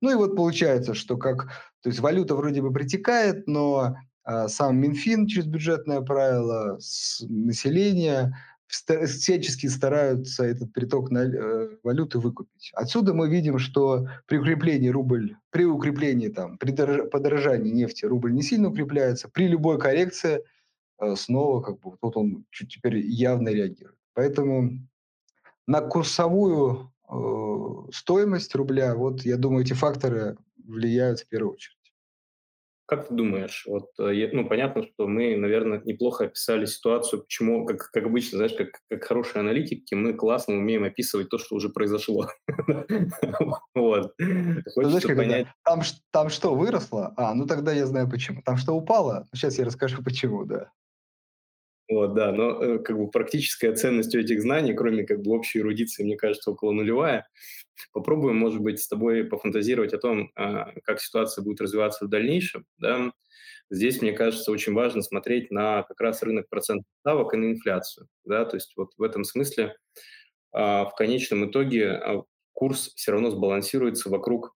Ну 0.00 0.10
и 0.10 0.14
вот 0.14 0.36
получается, 0.36 0.94
что 0.94 1.16
как, 1.16 1.48
то 1.82 1.88
есть 1.88 2.00
валюта 2.00 2.34
вроде 2.36 2.62
бы 2.62 2.72
притекает, 2.72 3.46
но 3.46 3.96
а, 4.24 4.48
сам 4.48 4.76
Минфин 4.76 5.26
через 5.26 5.46
бюджетное 5.46 6.00
правило 6.02 6.76
с 6.80 7.24
населения 7.28 8.34
всячески 8.68 9.66
стараются 9.66 10.44
этот 10.44 10.72
приток 10.72 11.10
на, 11.10 11.20
э, 11.20 11.76
валюты 11.82 12.18
выкупить. 12.18 12.70
Отсюда 12.74 13.14
мы 13.14 13.28
видим, 13.30 13.58
что 13.58 14.06
при 14.26 14.36
укреплении 14.36 14.90
рубль, 14.90 15.36
при 15.50 15.64
укреплении 15.64 16.28
там, 16.28 16.58
при 16.58 16.72
дорож, 16.72 17.08
подорожании 17.10 17.72
нефти 17.72 18.04
рубль 18.04 18.34
не 18.34 18.42
сильно 18.42 18.68
укрепляется, 18.68 19.28
при 19.28 19.48
любой 19.48 19.78
коррекции 19.78 20.42
э, 21.00 21.16
снова 21.16 21.62
как 21.62 21.80
бы 21.80 21.96
вот 22.00 22.16
он 22.16 22.44
чуть 22.50 22.74
теперь 22.74 22.98
явно 22.98 23.48
реагирует. 23.48 23.96
Поэтому 24.12 24.72
на 25.66 25.80
курсовую 25.80 26.92
э, 26.92 26.97
стоимость 27.92 28.54
рубля, 28.54 28.94
вот 28.94 29.22
я 29.22 29.36
думаю, 29.36 29.64
эти 29.64 29.72
факторы 29.72 30.36
влияют 30.56 31.20
в 31.20 31.28
первую 31.28 31.54
очередь. 31.54 31.78
Как 32.88 33.08
ты 33.08 33.14
думаешь, 33.14 33.66
вот, 33.68 33.90
э, 33.98 34.30
ну, 34.32 34.48
понятно, 34.48 34.82
что 34.82 35.06
мы, 35.06 35.36
наверное, 35.36 35.82
неплохо 35.84 36.24
описали 36.24 36.64
ситуацию, 36.64 37.20
почему, 37.20 37.66
как, 37.66 37.90
как 37.90 38.06
обычно, 38.06 38.38
знаешь, 38.38 38.54
как, 38.54 38.68
как 38.88 39.04
хорошие 39.04 39.40
аналитики, 39.40 39.94
мы 39.94 40.14
классно 40.14 40.54
умеем 40.54 40.84
описывать 40.84 41.28
то, 41.28 41.36
что 41.36 41.56
уже 41.56 41.68
произошло. 41.68 42.28
Вот. 43.74 44.14
Хочется 44.74 45.08
понять... 45.14 45.48
Там, 45.64 45.82
там 46.10 46.30
что, 46.30 46.54
выросло? 46.54 47.12
А, 47.18 47.34
ну 47.34 47.46
тогда 47.46 47.72
я 47.72 47.86
знаю 47.86 48.08
почему. 48.10 48.40
Там 48.42 48.56
что, 48.56 48.72
упало? 48.72 49.28
Сейчас 49.34 49.58
я 49.58 49.66
расскажу, 49.66 50.02
почему, 50.04 50.46
да. 50.46 50.70
Вот, 51.88 52.14
да, 52.14 52.32
но 52.32 52.62
э, 52.62 52.78
как 52.80 52.98
бы 52.98 53.10
практическая 53.10 53.74
ценность 53.74 54.14
у 54.14 54.18
этих 54.18 54.42
знаний, 54.42 54.74
кроме 54.74 55.04
как 55.04 55.22
бы 55.22 55.32
общей 55.32 55.60
эрудиции, 55.60 56.04
мне 56.04 56.16
кажется, 56.16 56.50
около 56.50 56.72
нулевая. 56.72 57.26
Попробуем, 57.92 58.36
может 58.36 58.60
быть, 58.60 58.80
с 58.80 58.88
тобой 58.88 59.24
пофантазировать 59.24 59.94
о 59.94 59.98
том, 59.98 60.30
а, 60.34 60.72
как 60.84 61.00
ситуация 61.00 61.42
будет 61.42 61.60
развиваться 61.62 62.04
в 62.04 62.08
дальнейшем. 62.08 62.66
Да? 62.76 63.12
Здесь, 63.70 64.02
мне 64.02 64.12
кажется, 64.12 64.50
очень 64.52 64.74
важно 64.74 65.00
смотреть 65.00 65.50
на 65.50 65.82
как 65.84 66.00
раз 66.00 66.22
рынок 66.22 66.48
процентных 66.50 66.86
ставок 67.00 67.32
и 67.32 67.36
на 67.38 67.52
инфляцию. 67.52 68.08
Да? 68.24 68.44
То 68.44 68.56
есть 68.56 68.72
вот 68.76 68.90
в 68.98 69.02
этом 69.02 69.24
смысле 69.24 69.76
а, 70.52 70.84
в 70.84 70.94
конечном 70.94 71.50
итоге 71.50 71.92
а, 71.92 72.24
курс 72.52 72.92
все 72.96 73.12
равно 73.12 73.30
сбалансируется 73.30 74.10
вокруг 74.10 74.54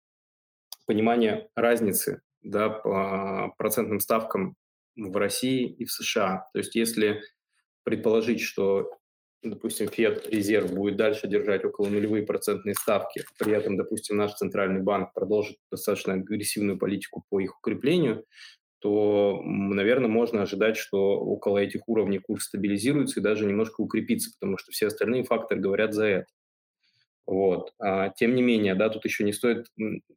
понимания 0.85 1.49
разницы 1.55 2.21
да, 2.41 2.69
по 2.69 3.53
процентным 3.57 3.99
ставкам 3.99 4.55
в 4.95 5.15
России 5.15 5.67
и 5.67 5.85
в 5.85 5.91
США. 5.91 6.47
То 6.53 6.59
есть 6.59 6.75
если 6.75 7.21
предположить, 7.83 8.41
что, 8.41 8.89
допустим, 9.41 9.87
Фед 9.87 10.27
резерв 10.29 10.73
будет 10.73 10.97
дальше 10.97 11.27
держать 11.27 11.65
около 11.65 11.87
нулевые 11.87 12.25
процентные 12.25 12.75
ставки, 12.75 13.23
при 13.37 13.53
этом, 13.53 13.77
допустим, 13.77 14.17
наш 14.17 14.33
центральный 14.35 14.81
банк 14.81 15.13
продолжит 15.13 15.57
достаточно 15.71 16.13
агрессивную 16.13 16.77
политику 16.77 17.23
по 17.29 17.39
их 17.39 17.57
укреплению, 17.57 18.25
то, 18.79 19.41
наверное, 19.43 20.09
можно 20.09 20.41
ожидать, 20.41 20.75
что 20.75 21.17
около 21.17 21.57
этих 21.57 21.87
уровней 21.87 22.19
курс 22.19 22.45
стабилизируется 22.45 23.19
и 23.19 23.23
даже 23.23 23.45
немножко 23.45 23.79
укрепится, 23.79 24.31
потому 24.37 24.57
что 24.57 24.71
все 24.71 24.87
остальные 24.87 25.23
факторы 25.23 25.61
говорят 25.61 25.93
за 25.93 26.05
это. 26.05 26.25
Вот. 27.25 27.73
А, 27.79 28.09
тем 28.09 28.35
не 28.35 28.41
менее, 28.41 28.75
да, 28.75 28.89
тут 28.89 29.05
еще 29.05 29.23
не 29.23 29.31
стоит, 29.31 29.67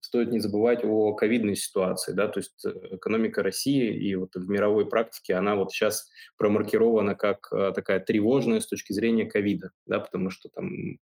стоит 0.00 0.32
не 0.32 0.40
забывать 0.40 0.84
о 0.84 1.14
ковидной 1.14 1.54
ситуации, 1.54 2.12
да, 2.12 2.26
то 2.26 2.40
есть 2.40 2.64
э, 2.64 2.96
экономика 2.96 3.44
России 3.44 3.94
и 3.94 4.16
вот 4.16 4.34
в 4.34 4.48
мировой 4.48 4.88
практике 4.88 5.34
она 5.34 5.54
вот 5.54 5.70
сейчас 5.70 6.10
промаркирована 6.36 7.14
как 7.14 7.52
а, 7.52 7.70
такая 7.72 8.00
тревожная 8.00 8.58
с 8.58 8.66
точки 8.66 8.92
зрения 8.92 9.26
ковида, 9.26 9.70
да, 9.86 10.00
потому 10.00 10.30
что 10.30 10.48
там 10.48 10.98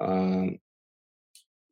а, 0.00 0.46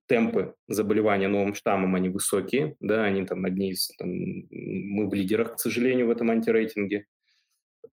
темпы 0.07 0.55
заболевания 0.69 1.27
новым 1.27 1.55
штаммом, 1.55 1.97
они 1.97 2.09
высокие, 2.09 2.77
да, 2.79 3.05
они 3.05 3.27
там 3.27 3.45
одни 3.45 3.71
из, 3.71 3.89
там, 3.99 4.09
мы 4.09 5.09
в 5.09 5.15
лидерах, 5.15 5.57
к 5.57 5.59
сожалению, 5.59 6.07
в 6.07 6.11
этом 6.11 6.31
антирейтинге, 6.31 7.07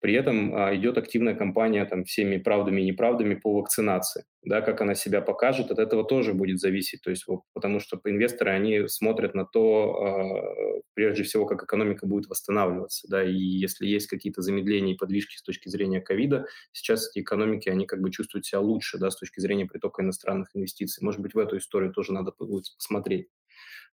при 0.00 0.14
этом 0.14 0.54
а, 0.54 0.75
идет 0.75 0.99
активная 0.99 1.34
кампания 1.34 1.84
там, 1.84 2.04
всеми 2.04 2.38
правдами 2.38 2.80
и 2.80 2.87
неправдами 2.87 3.34
по 3.34 3.52
вакцинации. 3.54 4.25
Да, 4.44 4.61
как 4.61 4.80
она 4.80 4.94
себя 4.94 5.20
покажет, 5.20 5.70
от 5.70 5.78
этого 5.78 6.04
тоже 6.04 6.34
будет 6.34 6.58
зависеть. 6.58 7.02
То 7.02 7.11
есть, 7.11 7.26
вот, 7.28 7.42
потому 7.52 7.78
что 7.78 8.00
инвесторы, 8.04 8.50
они 8.50 8.88
смотрят 8.88 9.34
на 9.34 9.44
то, 9.44 10.75
э, 10.76 10.80
прежде 10.94 11.22
всего, 11.22 11.46
как 11.46 11.62
экономика 11.62 12.06
будет 12.06 12.28
восстанавливаться. 12.28 13.06
Да, 13.08 13.22
и 13.22 13.37
если 13.37 13.87
есть 13.87 14.08
какие-то 14.08 14.42
замедления 14.42 14.94
и 14.94 14.99
подвижки 14.99 15.37
с 15.37 15.42
точки 15.42 15.68
зрения 15.68 16.00
ковида, 16.00 16.46
сейчас 16.72 17.08
эти 17.11 17.22
экономики, 17.22 17.68
они 17.68 17.87
как 17.87 18.00
бы 18.00 18.11
чувствуют 18.11 18.46
себя 18.46 18.61
лучше 18.61 18.99
да, 18.99 19.11
с 19.11 19.16
точки 19.16 19.40
зрения 19.40 19.66
притока 19.66 20.02
иностранных 20.02 20.49
инвестиций. 20.54 21.04
Может 21.04 21.20
быть, 21.20 21.34
в 21.34 21.38
эту 21.38 21.58
историю 21.58 21.92
тоже 21.92 22.12
надо 22.12 22.32
будет 22.37 22.64
посмотреть. 22.76 23.28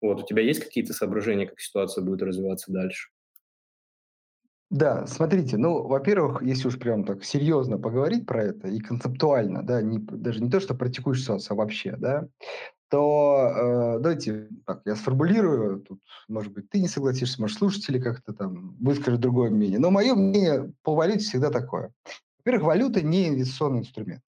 Вот, 0.02 0.22
у 0.22 0.26
тебя 0.26 0.44
есть 0.44 0.64
какие-то 0.64 0.94
соображения, 0.94 1.48
как 1.48 1.60
ситуация 1.60 2.04
будет 2.04 2.22
развиваться 2.22 2.72
дальше? 2.72 3.10
Да, 4.70 5.08
смотрите, 5.08 5.58
ну, 5.58 5.88
во-первых, 5.88 6.44
если 6.44 6.68
уж 6.68 6.78
прям 6.78 7.06
так 7.06 7.24
серьезно 7.24 7.78
поговорить 7.78 8.26
про 8.26 8.44
это 8.44 8.68
и 8.68 8.80
концептуально, 8.80 9.64
да, 9.64 9.82
не, 9.82 9.98
даже 9.98 10.42
не 10.42 10.50
то, 10.50 10.60
что 10.60 10.76
текущую 10.90 11.24
ситуацию, 11.24 11.54
а 11.54 11.58
вообще, 11.58 11.96
да, 11.98 12.28
то 12.90 13.96
э, 13.98 14.00
давайте 14.00 14.50
так, 14.66 14.82
я 14.86 14.96
сформулирую, 14.96 15.82
тут, 15.82 16.02
может 16.28 16.52
быть, 16.52 16.70
ты 16.70 16.82
не 16.82 16.90
согласишься, 16.90 17.40
может, 17.42 17.58
слушатели 17.58 18.00
как-то 18.00 18.34
там 18.34 18.76
выскажут 18.80 19.22
другое 19.22 19.52
мнение, 19.52 19.80
но 19.80 19.90
мое 19.90 20.16
мнение 20.16 20.74
по 20.84 20.96
валюте 20.96 21.20
всегда 21.20 21.50
такое. 21.50 21.94
Во-первых, 22.40 22.68
валюта 22.68 23.02
не 23.02 23.30
инвестиционный 23.30 23.80
инструмент. 23.80 24.22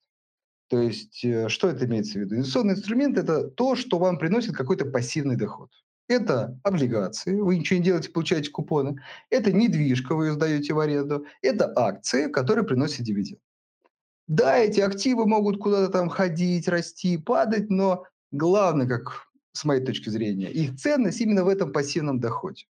То 0.69 0.79
есть, 0.79 1.24
э, 1.25 1.50
что 1.50 1.67
это 1.67 1.86
имеется 1.86 2.13
в 2.13 2.22
виду? 2.22 2.36
Инвестиционный 2.36 2.75
инструмент– 2.75 3.17
это 3.19 3.50
то, 3.50 3.75
что 3.75 3.98
вам 3.98 4.17
приносит 4.17 4.55
какой-то 4.55 4.86
пассивный 4.86 5.36
доход. 5.36 5.69
Это 6.09 6.59
облигации, 6.63 7.39
вы 7.39 7.57
ничего 7.57 7.77
не 7.77 7.85
делаете, 7.85 8.09
получаете 8.09 8.49
купоны. 8.49 8.99
Это 9.29 9.51
недвижка, 9.53 10.15
вы 10.15 10.27
ее 10.27 10.33
сдаете 10.33 10.73
в 10.73 10.79
аренду. 10.79 11.25
Это 11.43 11.71
акции, 11.75 12.31
которые 12.31 12.65
приносят 12.65 13.03
дивиденд. 13.03 13.39
Да, 14.27 14.57
эти 14.57 14.79
активы 14.79 15.27
могут 15.27 15.59
куда-то 15.59 15.91
там 15.91 16.09
ходить, 16.09 16.67
расти, 16.67 17.17
падать, 17.17 17.69
но 17.69 18.05
главное, 18.31 18.87
как 18.87 19.27
с 19.53 19.65
моей 19.65 19.85
точки 19.85 20.09
зрения, 20.09 20.51
их 20.51 20.75
ценность 20.77 21.21
именно 21.21 21.43
в 21.43 21.47
этом 21.47 21.71
пассивном 21.71 22.19
доходе. 22.19 22.65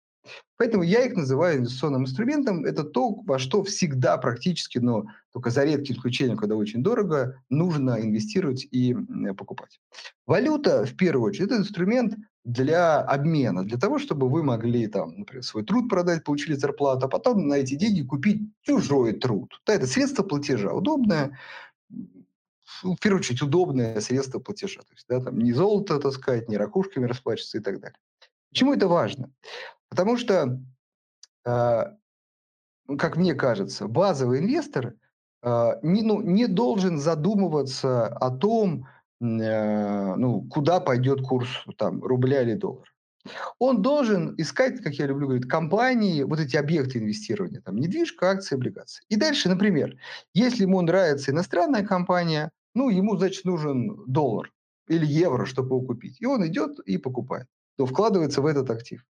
Поэтому 0.56 0.82
я 0.82 1.04
их 1.04 1.14
называю 1.14 1.58
инвестиционным 1.58 2.02
инструментом. 2.02 2.64
Это 2.64 2.84
то, 2.84 3.14
во 3.22 3.38
что 3.38 3.62
всегда 3.62 4.18
практически, 4.18 4.78
но 4.78 5.06
только 5.32 5.50
за 5.50 5.64
редким 5.64 5.94
исключением, 5.94 6.36
когда 6.36 6.56
очень 6.56 6.82
дорого, 6.82 7.40
нужно 7.48 8.00
инвестировать 8.00 8.66
и 8.70 8.94
покупать. 9.36 9.80
Валюта, 10.26 10.84
в 10.84 10.96
первую 10.96 11.28
очередь, 11.28 11.46
это 11.46 11.56
инструмент 11.56 12.14
для 12.48 13.02
обмена, 13.02 13.62
для 13.62 13.76
того, 13.76 13.98
чтобы 13.98 14.30
вы 14.30 14.42
могли, 14.42 14.86
там, 14.86 15.18
например, 15.18 15.44
свой 15.44 15.64
труд 15.64 15.90
продать, 15.90 16.24
получили 16.24 16.54
зарплату, 16.54 17.04
а 17.04 17.08
потом 17.08 17.46
на 17.46 17.54
эти 17.54 17.74
деньги 17.74 18.02
купить 18.02 18.40
чужой 18.62 19.12
труд. 19.12 19.60
Да, 19.66 19.74
это 19.74 19.86
средство 19.86 20.22
платежа, 20.22 20.72
удобное, 20.72 21.38
в 22.82 22.96
первую 23.02 23.20
очередь, 23.20 23.42
удобное 23.42 24.00
средство 24.00 24.38
платежа. 24.38 24.80
То 24.80 24.94
есть, 24.94 25.04
да, 25.08 25.20
там, 25.20 25.38
не 25.38 25.52
золото, 25.52 25.98
так 25.98 26.12
сказать, 26.12 26.48
не 26.48 26.56
ракушками 26.56 27.04
расплачиваться 27.04 27.58
и 27.58 27.60
так 27.60 27.80
далее. 27.80 27.98
Почему 28.48 28.72
это 28.72 28.88
важно? 28.88 29.30
Потому 29.90 30.16
что, 30.16 30.58
э, 31.44 31.84
как 32.96 33.16
мне 33.16 33.34
кажется, 33.34 33.88
базовый 33.88 34.38
инвестор 34.38 34.94
э, 35.42 35.70
не, 35.82 36.00
ну, 36.00 36.22
не 36.22 36.46
должен 36.46 36.98
задумываться 36.98 38.06
о 38.06 38.30
том, 38.30 38.86
ну, 39.20 40.46
куда 40.50 40.80
пойдет 40.80 41.22
курс 41.22 41.48
там, 41.76 42.02
рубля 42.02 42.42
или 42.42 42.54
доллара. 42.54 42.90
Он 43.58 43.82
должен 43.82 44.34
искать, 44.38 44.80
как 44.80 44.94
я 44.94 45.06
люблю 45.06 45.26
говорить, 45.26 45.48
компании, 45.48 46.22
вот 46.22 46.40
эти 46.40 46.56
объекты 46.56 46.98
инвестирования, 46.98 47.60
там, 47.60 47.76
недвижка, 47.76 48.30
акции, 48.30 48.54
облигации. 48.54 49.04
И 49.08 49.16
дальше, 49.16 49.48
например, 49.48 49.96
если 50.34 50.62
ему 50.62 50.80
нравится 50.80 51.30
иностранная 51.30 51.84
компания, 51.84 52.50
ну, 52.74 52.88
ему, 52.88 53.16
значит, 53.16 53.44
нужен 53.44 54.02
доллар 54.06 54.50
или 54.88 55.04
евро, 55.04 55.44
чтобы 55.44 55.76
его 55.76 55.80
купить. 55.82 56.20
И 56.20 56.26
он 56.26 56.46
идет 56.46 56.78
и 56.80 56.96
покупает 56.96 57.46
то 57.78 57.86
вкладывается 57.86 58.42
в 58.42 58.46
этот 58.46 58.70
актив. 58.70 59.06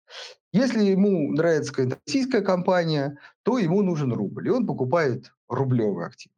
Если 0.52 0.84
ему 0.84 1.32
нравится 1.32 1.72
какая-то 1.72 2.00
российская 2.04 2.42
компания, 2.42 3.18
то 3.44 3.60
ему 3.60 3.84
нужен 3.84 4.12
рубль, 4.12 4.48
и 4.48 4.52
он 4.52 4.66
покупает 4.66 5.32
рублевый 5.48 6.08
актив. 6.08 6.32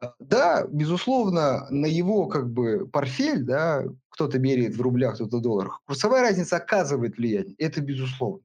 А, 0.00 0.14
да, 0.18 0.66
безусловно, 0.70 1.66
на 1.70 1.86
его 1.86 2.26
как 2.26 2.50
бы 2.50 2.86
портфель, 2.88 3.42
да, 3.42 3.84
кто-то 4.10 4.38
меряет 4.38 4.76
в 4.76 4.82
рублях, 4.82 5.14
кто-то 5.14 5.38
в 5.38 5.42
долларах, 5.42 5.80
курсовая 5.86 6.22
разница 6.22 6.56
оказывает 6.56 7.16
влияние, 7.16 7.54
это 7.58 7.80
безусловно. 7.80 8.42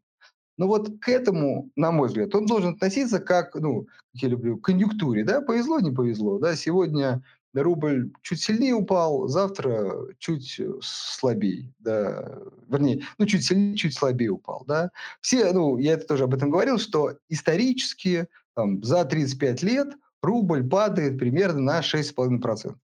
Но 0.58 0.68
вот 0.68 1.00
к 1.00 1.08
этому, 1.08 1.70
на 1.78 1.92
мой 1.92 2.10
взгляд, 2.10 2.36
он 2.36 2.46
должен 2.46 2.74
относиться 2.74 3.20
как, 3.20 3.56
ну, 3.56 3.84
как 4.14 4.22
я 4.22 4.28
люблю, 4.28 4.58
к 4.58 4.66
конъюнктуре, 4.66 5.24
да, 5.24 5.42
повезло, 5.42 5.80
не 5.80 5.92
повезло, 5.92 6.38
да, 6.38 6.56
сегодня 6.56 7.24
рубль 7.54 8.12
чуть 8.22 8.42
сильнее 8.42 8.74
упал, 8.74 9.28
завтра 9.28 10.08
чуть 10.20 10.62
слабее, 10.82 11.74
да, 11.80 12.40
вернее, 12.68 13.04
ну, 13.18 13.26
чуть 13.26 13.46
сильнее, 13.46 13.76
чуть 13.76 13.96
слабее 13.96 14.32
упал, 14.32 14.64
да. 14.68 14.92
Все, 15.22 15.52
ну, 15.54 15.78
я 15.78 15.94
это 15.94 16.06
тоже 16.08 16.26
об 16.26 16.34
этом 16.34 16.52
говорил, 16.52 16.78
что 16.78 17.18
исторически 17.30 18.28
там, 18.56 18.84
за 18.84 19.06
35 19.06 19.64
лет 19.64 19.96
рубль 20.22 20.68
падает 20.68 21.18
примерно 21.18 21.60
на 21.60 21.80
6,5%. 21.82 22.76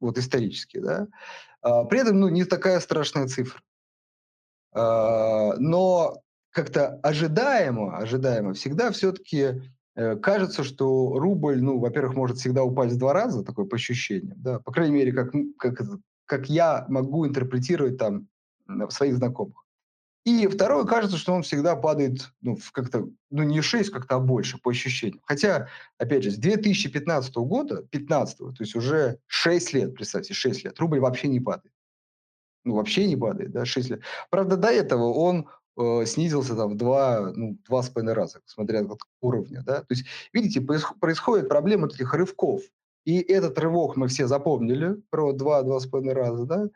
Вот 0.00 0.18
исторически, 0.18 0.78
да. 0.78 1.08
А, 1.62 1.84
при 1.84 2.00
этом, 2.00 2.20
ну, 2.20 2.28
не 2.28 2.44
такая 2.44 2.80
страшная 2.80 3.26
цифра. 3.26 3.60
А, 4.72 5.54
но 5.58 6.22
как-то 6.50 6.98
ожидаемо, 7.02 7.98
ожидаемо 7.98 8.54
всегда 8.54 8.90
все-таки 8.90 9.62
э, 9.94 10.16
кажется, 10.16 10.64
что 10.64 11.18
рубль, 11.18 11.60
ну, 11.60 11.78
во-первых, 11.78 12.14
может 12.14 12.38
всегда 12.38 12.62
упасть 12.62 12.94
в 12.94 12.98
два 12.98 13.12
раза, 13.12 13.44
такое 13.44 13.66
по 13.66 13.76
ощущениям, 13.76 14.40
да, 14.40 14.58
по 14.60 14.72
крайней 14.72 14.94
мере, 14.94 15.12
как, 15.12 15.32
как, 15.58 15.82
как 16.24 16.48
я 16.48 16.86
могу 16.88 17.26
интерпретировать 17.26 17.98
там 17.98 18.28
своих 18.88 19.16
знакомых. 19.16 19.65
И 20.26 20.48
второе, 20.48 20.84
кажется, 20.84 21.16
что 21.18 21.32
он 21.32 21.44
всегда 21.44 21.76
падает 21.76 22.32
ну, 22.42 22.58
как-то, 22.72 23.08
ну 23.30 23.44
не 23.44 23.60
6, 23.60 23.90
как-то 23.90 24.16
а 24.16 24.18
больше, 24.18 24.58
по 24.58 24.72
ощущениям. 24.72 25.20
Хотя, 25.24 25.68
опять 25.98 26.24
же, 26.24 26.32
с 26.32 26.36
2015 26.36 27.32
года, 27.36 27.82
15 27.92 28.38
то 28.38 28.52
есть 28.58 28.74
уже 28.74 29.20
6 29.28 29.72
лет, 29.72 29.94
представьте, 29.94 30.34
6 30.34 30.64
лет, 30.64 30.80
рубль 30.80 30.98
вообще 30.98 31.28
не 31.28 31.38
падает. 31.38 31.72
Ну, 32.64 32.74
вообще 32.74 33.06
не 33.06 33.16
падает, 33.16 33.52
да, 33.52 33.64
6 33.64 33.90
лет. 33.90 34.00
Правда, 34.28 34.56
до 34.56 34.66
этого 34.66 35.12
он 35.12 35.48
э, 35.78 36.04
снизился 36.06 36.56
там 36.56 36.72
в 36.72 36.76
два, 36.76 37.32
ну, 37.32 37.56
два 37.64 37.84
с 37.84 37.88
половиной 37.88 38.14
раза, 38.14 38.40
смотря 38.46 38.80
от 38.80 38.98
уровня, 39.20 39.62
да. 39.64 39.82
То 39.82 39.94
есть, 39.94 40.06
видите, 40.32 40.60
происходит 40.60 41.48
проблема 41.48 41.86
этих 41.86 42.12
рывков. 42.12 42.62
И 43.04 43.20
этот 43.20 43.56
рывок 43.60 43.94
мы 43.94 44.08
все 44.08 44.26
запомнили 44.26 45.00
про 45.10 45.32
два-два 45.32 45.78
с 45.78 45.86
половиной 45.86 46.14
раза, 46.14 46.46
да. 46.46 46.68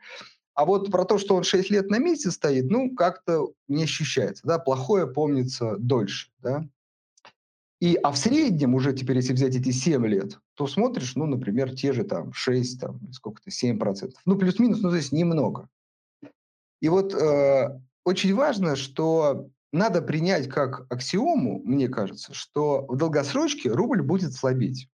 А 0.55 0.65
вот 0.65 0.91
про 0.91 1.05
то, 1.05 1.19
что 1.19 1.37
он 1.37 1.45
6 1.45 1.71
лет 1.71 1.91
на 1.91 1.99
месте 1.99 2.31
стоит, 2.31 2.71
ну, 2.71 2.95
как-то 2.95 3.53
не 3.69 3.85
ощущается. 3.85 4.47
Да? 4.47 4.59
Плохое 4.59 5.07
помнится 5.07 5.77
дольше. 5.79 6.31
Да? 6.41 6.67
И, 7.81 7.95
а 7.95 8.11
в 8.11 8.19
среднем 8.19 8.75
уже 8.75 8.93
теперь, 8.93 9.17
если 9.17 9.33
взять 9.33 9.57
эти 9.57 9.71
7 9.71 10.07
лет, 10.07 10.39
то 10.55 10.67
смотришь, 10.67 11.17
ну, 11.17 11.27
например, 11.27 11.75
те 11.75 11.93
же 11.93 12.05
там 12.05 12.33
6, 12.33 12.81
там, 12.81 13.01
сколько-то, 13.13 13.51
7%. 13.51 14.13
Ну, 14.27 14.37
плюс-минус, 14.37 14.81
ну, 14.83 14.91
то 14.91 14.97
есть 14.97 15.13
немного. 15.13 15.69
И 16.83 16.89
вот 16.89 17.15
э, 17.15 17.81
очень 18.05 18.35
важно, 18.35 18.77
что 18.77 19.49
надо 19.73 20.03
принять 20.03 20.49
как 20.49 20.87
аксиому, 20.93 21.63
мне 21.65 21.89
кажется, 21.89 22.35
что 22.35 22.85
в 22.89 22.97
долгосрочке 22.97 23.71
рубль 23.71 24.03
будет 24.03 24.35
слабеть. 24.35 24.89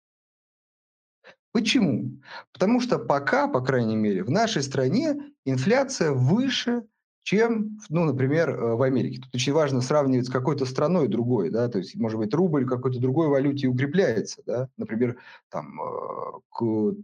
Почему? 1.54 2.10
Потому 2.52 2.80
что 2.80 2.98
пока, 2.98 3.46
по 3.46 3.60
крайней 3.60 3.94
мере, 3.94 4.24
в 4.24 4.30
нашей 4.30 4.60
стране 4.60 5.14
инфляция 5.44 6.10
выше, 6.10 6.82
чем, 7.22 7.78
ну, 7.90 8.04
например, 8.04 8.50
э, 8.50 8.74
в 8.74 8.82
Америке. 8.82 9.20
Тут 9.22 9.36
очень 9.36 9.52
важно 9.52 9.80
сравнивать 9.80 10.26
с 10.26 10.30
какой-то 10.30 10.66
страной 10.66 11.06
другой, 11.06 11.50
да, 11.50 11.68
то 11.68 11.78
есть, 11.78 11.94
может 11.94 12.18
быть, 12.18 12.34
рубль 12.34 12.66
какой-то 12.66 12.98
другой 12.98 13.28
валюте 13.28 13.68
укрепляется, 13.68 14.42
да, 14.44 14.68
например, 14.76 15.16
там, 15.48 15.80
э, 15.80 16.40
к, 16.50 16.94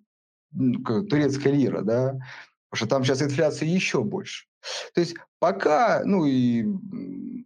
к 0.85 1.09
турецкая 1.09 1.52
лира, 1.52 1.83
да, 1.83 2.19
потому 2.71 2.75
что 2.75 2.87
там 2.88 3.04
сейчас 3.04 3.23
инфляция 3.23 3.69
еще 3.69 4.02
больше. 4.02 4.47
То 4.95 5.00
есть 5.00 5.14
пока, 5.38 6.02
ну 6.04 6.26
и 6.26 6.66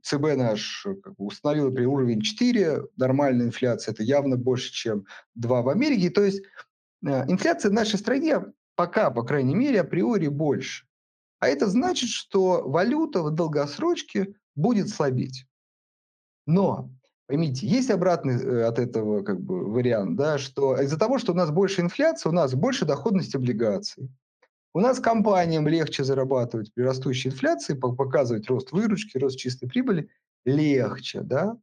ЦБ 0.02 0.36
наш 0.36 0.86
как 1.02 1.14
бы, 1.16 1.26
установил 1.26 1.70
при 1.70 1.84
уровень 1.84 2.22
4, 2.22 2.80
нормальная 2.96 3.46
инфляция, 3.46 3.92
это 3.92 4.02
явно 4.02 4.38
больше, 4.38 4.72
чем 4.72 5.04
2 5.34 5.60
в 5.62 5.68
Америке, 5.68 6.08
то 6.08 6.24
есть 6.24 6.42
Э, 6.42 6.73
инфляция 7.04 7.70
в 7.70 7.74
нашей 7.74 7.98
стране 7.98 8.40
пока, 8.76 9.10
по 9.10 9.22
крайней 9.22 9.54
мере, 9.54 9.80
априори 9.80 10.28
больше. 10.28 10.86
А 11.40 11.48
это 11.48 11.66
значит, 11.66 12.08
что 12.08 12.62
валюта 12.68 13.22
в 13.22 13.30
долгосрочке 13.30 14.34
будет 14.54 14.88
слабеть. 14.88 15.46
Но, 16.46 16.90
поймите, 17.26 17.66
есть 17.66 17.90
обратный 17.90 18.34
э, 18.34 18.64
от 18.64 18.78
этого 18.78 19.22
как 19.22 19.40
бы, 19.40 19.70
вариант, 19.70 20.16
да, 20.16 20.38
что 20.38 20.80
из-за 20.80 20.98
того, 20.98 21.18
что 21.18 21.32
у 21.32 21.34
нас 21.34 21.50
больше 21.50 21.80
инфляции, 21.80 22.28
у 22.28 22.32
нас 22.32 22.54
больше 22.54 22.84
доходность 22.84 23.34
облигаций. 23.34 24.10
У 24.72 24.80
нас 24.80 24.98
компаниям 24.98 25.68
легче 25.68 26.02
зарабатывать 26.02 26.72
при 26.74 26.82
растущей 26.82 27.28
инфляции, 27.28 27.74
показывать 27.74 28.48
рост 28.48 28.72
выручки, 28.72 29.18
рост 29.18 29.38
чистой 29.38 29.68
прибыли 29.68 30.08
легче, 30.44 31.20
да. 31.20 31.56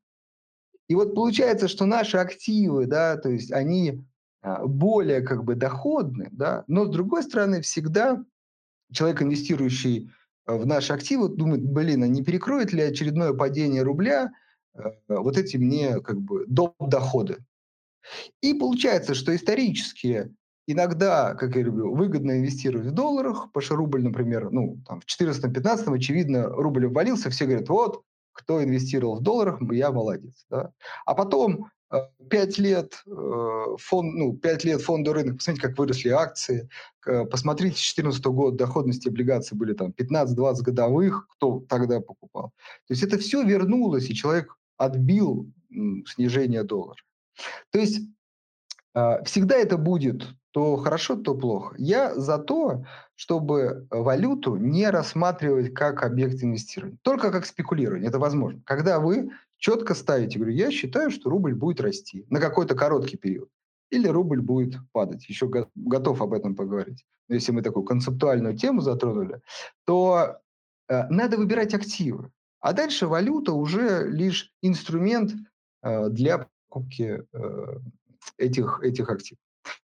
И 0.87 0.95
вот 0.95 1.13
получается, 1.13 1.67
что 1.67 1.85
наши 1.85 2.17
активы, 2.17 2.85
да, 2.85 3.17
то 3.17 3.29
есть 3.29 3.51
они 3.51 4.05
более 4.43 5.21
как 5.21 5.43
бы 5.43 5.55
доходны, 5.55 6.29
да, 6.31 6.63
но 6.67 6.85
с 6.85 6.89
другой 6.89 7.23
стороны 7.23 7.61
всегда 7.61 8.23
человек, 8.91 9.21
инвестирующий 9.21 10.11
э, 10.47 10.55
в 10.55 10.65
наши 10.65 10.93
активы, 10.93 11.29
думает, 11.29 11.63
блин, 11.63 12.03
а 12.03 12.07
не 12.07 12.23
перекроет 12.23 12.73
ли 12.73 12.81
очередное 12.81 13.33
падение 13.33 13.83
рубля 13.83 14.31
э, 14.73 14.81
вот 15.07 15.37
эти 15.37 15.57
мне 15.57 15.99
как 16.01 16.19
бы 16.19 16.45
доп. 16.47 16.75
доходы. 16.79 17.37
И 18.41 18.53
получается, 18.53 19.13
что 19.13 19.35
исторически 19.35 20.33
иногда, 20.67 21.35
как 21.35 21.55
я 21.55 21.63
люблю, 21.63 21.93
выгодно 21.93 22.39
инвестировать 22.39 22.87
в 22.87 22.91
долларах, 22.91 23.47
потому 23.51 23.63
что 23.63 23.75
рубль, 23.75 24.03
например, 24.03 24.49
ну, 24.51 24.81
там, 24.87 25.01
в 25.01 25.05
2014-2015, 25.05 25.95
очевидно, 25.95 26.47
рубль 26.47 26.87
обвалился, 26.87 27.29
все 27.29 27.45
говорят, 27.45 27.69
вот, 27.69 28.03
кто 28.33 28.63
инвестировал 28.63 29.17
в 29.17 29.21
долларах, 29.21 29.59
я 29.71 29.91
молодец. 29.91 30.45
Да? 30.49 30.71
А 31.05 31.13
потом 31.13 31.69
пять 32.29 32.57
лет, 32.57 33.01
э, 33.05 33.75
фонд, 33.77 34.13
ну, 34.15 34.33
5 34.33 34.63
лет 34.63 34.81
фонда 34.81 35.13
рынок, 35.13 35.37
посмотрите, 35.37 35.67
как 35.67 35.77
выросли 35.77 36.09
акции. 36.09 36.69
Посмотрите, 37.03 37.77
с 37.77 37.95
2014 37.95 38.25
года 38.25 38.57
доходности 38.57 39.09
облигаций 39.09 39.57
были 39.57 39.73
там 39.73 39.91
15-20 39.91 40.61
годовых, 40.61 41.27
кто 41.29 41.63
тогда 41.67 41.99
покупал. 41.99 42.51
То 42.87 42.93
есть 42.93 43.03
это 43.03 43.17
все 43.17 43.43
вернулось, 43.43 44.09
и 44.09 44.13
человек 44.13 44.55
отбил 44.77 45.51
снижение 46.05 46.63
доллара. 46.63 46.99
То 47.71 47.79
есть 47.79 48.01
а, 48.93 49.23
всегда 49.23 49.55
это 49.55 49.77
будет 49.77 50.27
то 50.51 50.75
хорошо, 50.75 51.15
то 51.15 51.33
плохо. 51.33 51.75
Я 51.77 52.13
за 52.13 52.37
то, 52.37 52.83
чтобы 53.15 53.87
валюту 53.89 54.57
не 54.57 54.89
рассматривать 54.89 55.73
как 55.73 56.03
объект 56.03 56.43
инвестирования, 56.43 56.97
только 57.03 57.31
как 57.31 57.45
спекулирование. 57.45 58.09
Это 58.09 58.19
возможно. 58.19 58.61
Когда 58.65 58.99
вы 58.99 59.31
четко 59.61 59.93
ставите, 59.93 60.39
говорю, 60.39 60.55
я 60.55 60.71
считаю, 60.71 61.11
что 61.11 61.29
рубль 61.29 61.53
будет 61.53 61.79
расти 61.79 62.25
на 62.29 62.39
какой-то 62.39 62.75
короткий 62.75 63.15
период. 63.15 63.49
Или 63.91 64.07
рубль 64.07 64.41
будет 64.41 64.75
падать. 64.91 65.29
Еще 65.29 65.49
готов 65.75 66.21
об 66.21 66.33
этом 66.33 66.55
поговорить. 66.55 67.05
Но 67.29 67.35
если 67.35 67.51
мы 67.51 67.61
такую 67.61 67.83
концептуальную 67.83 68.57
тему 68.57 68.81
затронули, 68.81 69.41
то 69.85 70.39
э, 70.89 71.07
надо 71.09 71.37
выбирать 71.37 71.73
активы. 71.73 72.31
А 72.59 72.73
дальше 72.73 73.07
валюта 73.07 73.53
уже 73.53 74.09
лишь 74.09 74.51
инструмент 74.61 75.33
э, 75.83 76.09
для 76.09 76.47
покупки 76.69 77.23
э, 77.31 77.79
этих, 78.37 78.79
этих 78.81 79.09
активов. 79.09 79.39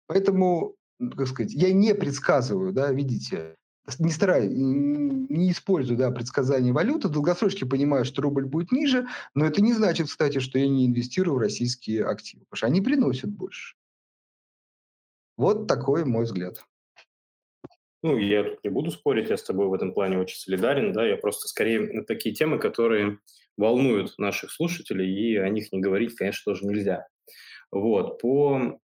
Поэтому, 0.07 0.75
как 1.17 1.27
сказать, 1.27 1.53
я 1.53 1.73
не 1.73 1.93
предсказываю, 1.95 2.71
да, 2.71 2.91
видите, 2.91 3.55
не 3.99 4.11
стараюсь, 4.11 4.51
не 4.51 5.51
использую 5.51 5.97
да, 5.97 6.11
предсказания 6.11 6.73
валюты. 6.73 7.07
В 7.07 7.11
долгосрочке 7.11 7.65
понимаю, 7.65 8.05
что 8.05 8.21
рубль 8.21 8.45
будет 8.45 8.71
ниже, 8.71 9.07
но 9.33 9.45
это 9.45 9.61
не 9.61 9.73
значит, 9.73 10.07
кстати, 10.07 10.39
что 10.39 10.57
я 10.57 10.67
не 10.67 10.85
инвестирую 10.85 11.35
в 11.35 11.39
российские 11.39 12.05
активы, 12.05 12.45
потому 12.45 12.57
что 12.57 12.67
они 12.67 12.81
приносят 12.81 13.29
больше. 13.29 13.75
Вот 15.37 15.67
такой 15.67 16.05
мой 16.05 16.23
взгляд. 16.23 16.63
Ну, 18.01 18.17
я 18.17 18.43
тут 18.43 18.63
не 18.63 18.69
буду 18.69 18.91
спорить, 18.91 19.29
я 19.29 19.37
с 19.37 19.43
тобой 19.43 19.67
в 19.67 19.73
этом 19.73 19.93
плане 19.93 20.19
очень 20.19 20.37
солидарен, 20.37 20.93
да, 20.93 21.05
я 21.05 21.17
просто 21.17 21.47
скорее 21.47 22.03
такие 22.03 22.35
темы, 22.35 22.59
которые 22.59 23.17
волнуют 23.57 24.17
наших 24.17 24.51
слушателей, 24.51 25.11
и 25.11 25.37
о 25.37 25.49
них 25.49 25.71
не 25.71 25.79
говорить, 25.79 26.15
конечно, 26.15 26.53
тоже 26.53 26.67
нельзя. 26.67 27.07
Вот, 27.71 28.21
по 28.21 28.79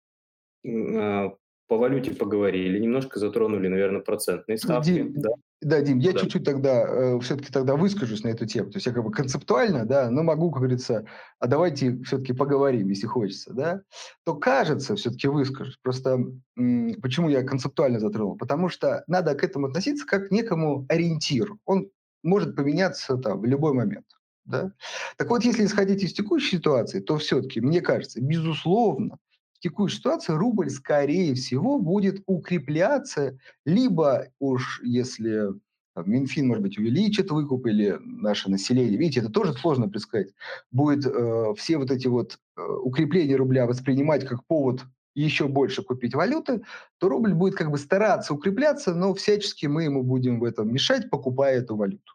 а, 0.66 1.32
по 1.70 1.78
валюте 1.78 2.12
поговорили, 2.12 2.80
немножко 2.80 3.20
затронули, 3.20 3.68
наверное, 3.68 4.00
процентные 4.00 4.58
ставки. 4.58 4.90
Дим, 4.90 5.12
да? 5.14 5.30
да, 5.60 5.80
Дим, 5.80 6.00
я 6.00 6.12
да. 6.12 6.18
чуть-чуть 6.18 6.44
тогда 6.44 6.82
э, 6.82 7.20
все-таки 7.20 7.52
тогда 7.52 7.76
выскажусь 7.76 8.24
на 8.24 8.28
эту 8.28 8.44
тему. 8.44 8.72
То 8.72 8.78
есть 8.78 8.86
я 8.88 8.92
как 8.92 9.04
бы 9.04 9.12
концептуально, 9.12 9.86
да, 9.86 10.10
но 10.10 10.24
могу, 10.24 10.50
как 10.50 10.62
говорится, 10.62 11.06
а 11.38 11.46
давайте 11.46 12.02
все-таки 12.02 12.32
поговорим, 12.32 12.88
если 12.88 13.06
хочется, 13.06 13.54
да, 13.54 13.82
то 14.24 14.34
кажется, 14.34 14.96
все-таки 14.96 15.28
выскажусь. 15.28 15.78
Просто 15.80 16.18
м- 16.58 16.94
почему 17.00 17.28
я 17.28 17.44
концептуально 17.44 18.00
затронул? 18.00 18.36
Потому 18.36 18.68
что 18.68 19.04
надо 19.06 19.36
к 19.36 19.44
этому 19.44 19.68
относиться 19.68 20.04
как 20.04 20.26
к 20.26 20.30
некому 20.32 20.86
ориентиру. 20.88 21.60
Он 21.66 21.88
может 22.24 22.56
поменяться 22.56 23.16
там 23.16 23.40
в 23.40 23.44
любой 23.44 23.74
момент. 23.74 24.06
Да? 24.44 24.72
Так 25.16 25.30
вот, 25.30 25.44
если 25.44 25.64
исходить 25.64 26.02
из 26.02 26.14
текущей 26.14 26.56
ситуации, 26.56 26.98
то 26.98 27.16
все-таки, 27.18 27.60
мне 27.60 27.80
кажется, 27.80 28.20
безусловно, 28.20 29.18
текущей 29.60 29.98
ситуации 29.98 30.32
рубль, 30.32 30.70
скорее 30.70 31.34
всего, 31.34 31.78
будет 31.78 32.22
укрепляться, 32.26 33.38
либо 33.64 34.28
уж 34.38 34.80
если 34.82 35.50
Минфин, 35.96 36.46
может 36.46 36.62
быть, 36.62 36.78
увеличит 36.78 37.30
выкуп 37.30 37.66
или 37.66 37.98
наше 38.00 38.50
население. 38.50 38.96
Видите, 38.96 39.20
это 39.20 39.30
тоже 39.30 39.52
сложно 39.54 39.88
предсказать. 39.88 40.28
Будет 40.70 41.04
э, 41.06 41.54
все 41.56 41.78
вот 41.78 41.90
эти 41.90 42.06
вот 42.06 42.38
э, 42.56 42.62
укрепления 42.62 43.36
рубля 43.36 43.66
воспринимать 43.66 44.26
как 44.26 44.44
повод 44.44 44.84
еще 45.14 45.48
больше 45.48 45.82
купить 45.82 46.14
валюты, 46.14 46.62
то 46.98 47.08
рубль 47.08 47.34
будет 47.34 47.56
как 47.56 47.70
бы 47.70 47.78
стараться 47.78 48.32
укрепляться, 48.32 48.94
но 48.94 49.12
всячески 49.14 49.66
мы 49.66 49.84
ему 49.84 50.04
будем 50.04 50.38
в 50.38 50.44
этом 50.44 50.72
мешать, 50.72 51.10
покупая 51.10 51.58
эту 51.58 51.76
валюту. 51.76 52.14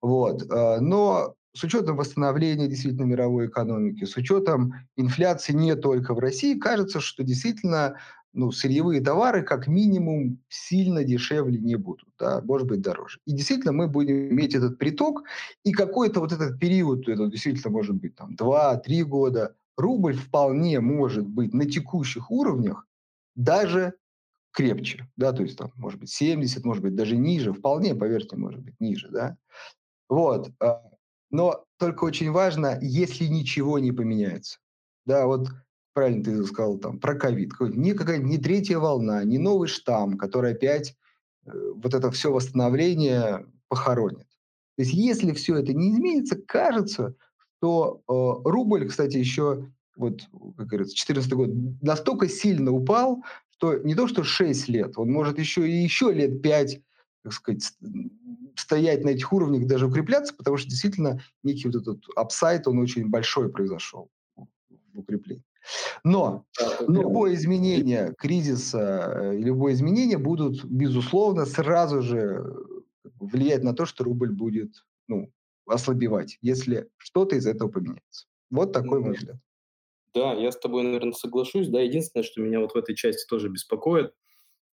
Вот. 0.00 0.42
Э, 0.50 0.78
но 0.80 1.34
с 1.56 1.64
учетом 1.64 1.96
восстановления 1.96 2.68
действительно 2.68 3.04
мировой 3.04 3.46
экономики, 3.46 4.04
с 4.04 4.16
учетом 4.16 4.74
инфляции 4.96 5.54
не 5.54 5.74
только 5.74 6.14
в 6.14 6.18
России, 6.18 6.58
кажется, 6.58 7.00
что 7.00 7.22
действительно 7.24 7.96
ну, 8.34 8.52
сырьевые 8.52 9.00
товары 9.00 9.42
как 9.42 9.66
минимум 9.66 10.38
сильно 10.50 11.02
дешевле 11.02 11.58
не 11.58 11.76
будут, 11.76 12.08
да, 12.18 12.42
может 12.42 12.68
быть 12.68 12.82
дороже. 12.82 13.18
И 13.24 13.32
действительно 13.32 13.72
мы 13.72 13.88
будем 13.88 14.28
иметь 14.28 14.54
этот 14.54 14.78
приток, 14.78 15.22
и 15.64 15.72
какой-то 15.72 16.20
вот 16.20 16.32
этот 16.32 16.60
период, 16.60 17.08
это 17.08 17.26
действительно 17.28 17.72
может 17.72 17.96
быть 17.96 18.14
там 18.14 18.34
2-3 18.34 19.04
года, 19.04 19.56
рубль 19.78 20.14
вполне 20.14 20.80
может 20.80 21.26
быть 21.26 21.54
на 21.54 21.64
текущих 21.64 22.30
уровнях 22.30 22.86
даже 23.34 23.94
крепче, 24.52 25.08
да, 25.16 25.32
то 25.32 25.42
есть 25.42 25.56
там 25.56 25.72
может 25.76 26.00
быть 26.00 26.10
70, 26.10 26.64
может 26.66 26.82
быть 26.82 26.94
даже 26.94 27.16
ниже, 27.16 27.54
вполне, 27.54 27.94
поверьте, 27.94 28.36
может 28.36 28.60
быть 28.60 28.78
ниже, 28.80 29.08
да. 29.10 29.38
Вот, 30.08 30.50
а, 30.60 30.82
но 31.30 31.64
только 31.78 32.04
очень 32.04 32.30
важно, 32.30 32.78
если 32.80 33.26
ничего 33.26 33.78
не 33.78 33.92
поменяется. 33.92 34.58
Да, 35.04 35.26
вот 35.26 35.48
правильно 35.92 36.24
ты 36.24 36.44
сказал 36.44 36.78
там 36.78 36.98
про 36.98 37.14
ковид. 37.14 37.52
Не 37.60 37.94
какая 37.94 38.18
не 38.18 38.38
третья 38.38 38.78
волна, 38.78 39.24
не 39.24 39.38
новый 39.38 39.68
штамм, 39.68 40.18
который 40.18 40.52
опять 40.52 40.94
э, 41.46 41.50
вот 41.74 41.94
это 41.94 42.10
все 42.10 42.32
восстановление 42.32 43.46
похоронит. 43.68 44.26
То 44.76 44.82
есть 44.82 44.92
если 44.92 45.32
все 45.32 45.56
это 45.56 45.72
не 45.72 45.92
изменится, 45.92 46.36
кажется, 46.36 47.14
что 47.58 48.02
э, 48.08 48.48
рубль, 48.48 48.88
кстати, 48.88 49.16
еще 49.16 49.68
вот, 49.96 50.20
как 50.56 50.66
говорится, 50.66 50.94
2014 50.94 51.32
год 51.32 51.50
настолько 51.82 52.28
сильно 52.28 52.70
упал, 52.70 53.24
что 53.50 53.78
не 53.78 53.94
то 53.94 54.06
что 54.06 54.22
6 54.22 54.68
лет, 54.68 54.98
он 54.98 55.10
может 55.10 55.38
еще 55.38 55.68
и 55.68 55.82
еще 55.82 56.12
лет 56.12 56.42
5, 56.42 56.80
так 57.26 57.32
сказать, 57.32 57.72
стоять 58.54 59.02
на 59.02 59.08
этих 59.08 59.32
уровнях, 59.32 59.66
даже 59.66 59.88
укрепляться, 59.88 60.32
потому 60.32 60.56
что 60.56 60.70
действительно 60.70 61.20
некий 61.42 61.66
вот 61.66 61.74
этот 61.74 62.04
апсайт, 62.14 62.68
он 62.68 62.78
очень 62.78 63.08
большой 63.08 63.50
произошел 63.50 64.12
в 64.36 65.00
укреплении. 65.00 65.42
Но 66.04 66.44
любое 66.86 67.34
изменение 67.34 68.14
кризиса, 68.16 69.12
э, 69.12 69.38
любое 69.38 69.72
изменение 69.72 70.18
будут, 70.18 70.64
безусловно, 70.64 71.46
сразу 71.46 72.00
же 72.00 72.44
влиять 73.18 73.64
на 73.64 73.74
то, 73.74 73.86
что 73.86 74.04
рубль 74.04 74.30
будет 74.30 74.84
ну, 75.08 75.32
ослабевать, 75.66 76.38
если 76.42 76.88
что-то 76.96 77.34
из 77.34 77.48
этого 77.48 77.68
поменяется. 77.68 78.26
Вот 78.50 78.72
такой 78.72 79.00
мой 79.00 79.14
взгляд. 79.14 79.38
Да, 80.14 80.32
я 80.34 80.52
с 80.52 80.56
тобой, 80.56 80.84
наверное, 80.84 81.12
соглашусь. 81.12 81.66
Да, 81.66 81.80
единственное, 81.80 82.22
что 82.22 82.40
меня 82.40 82.60
вот 82.60 82.74
в 82.74 82.76
этой 82.76 82.94
части 82.94 83.26
тоже 83.28 83.48
беспокоит– 83.48 84.14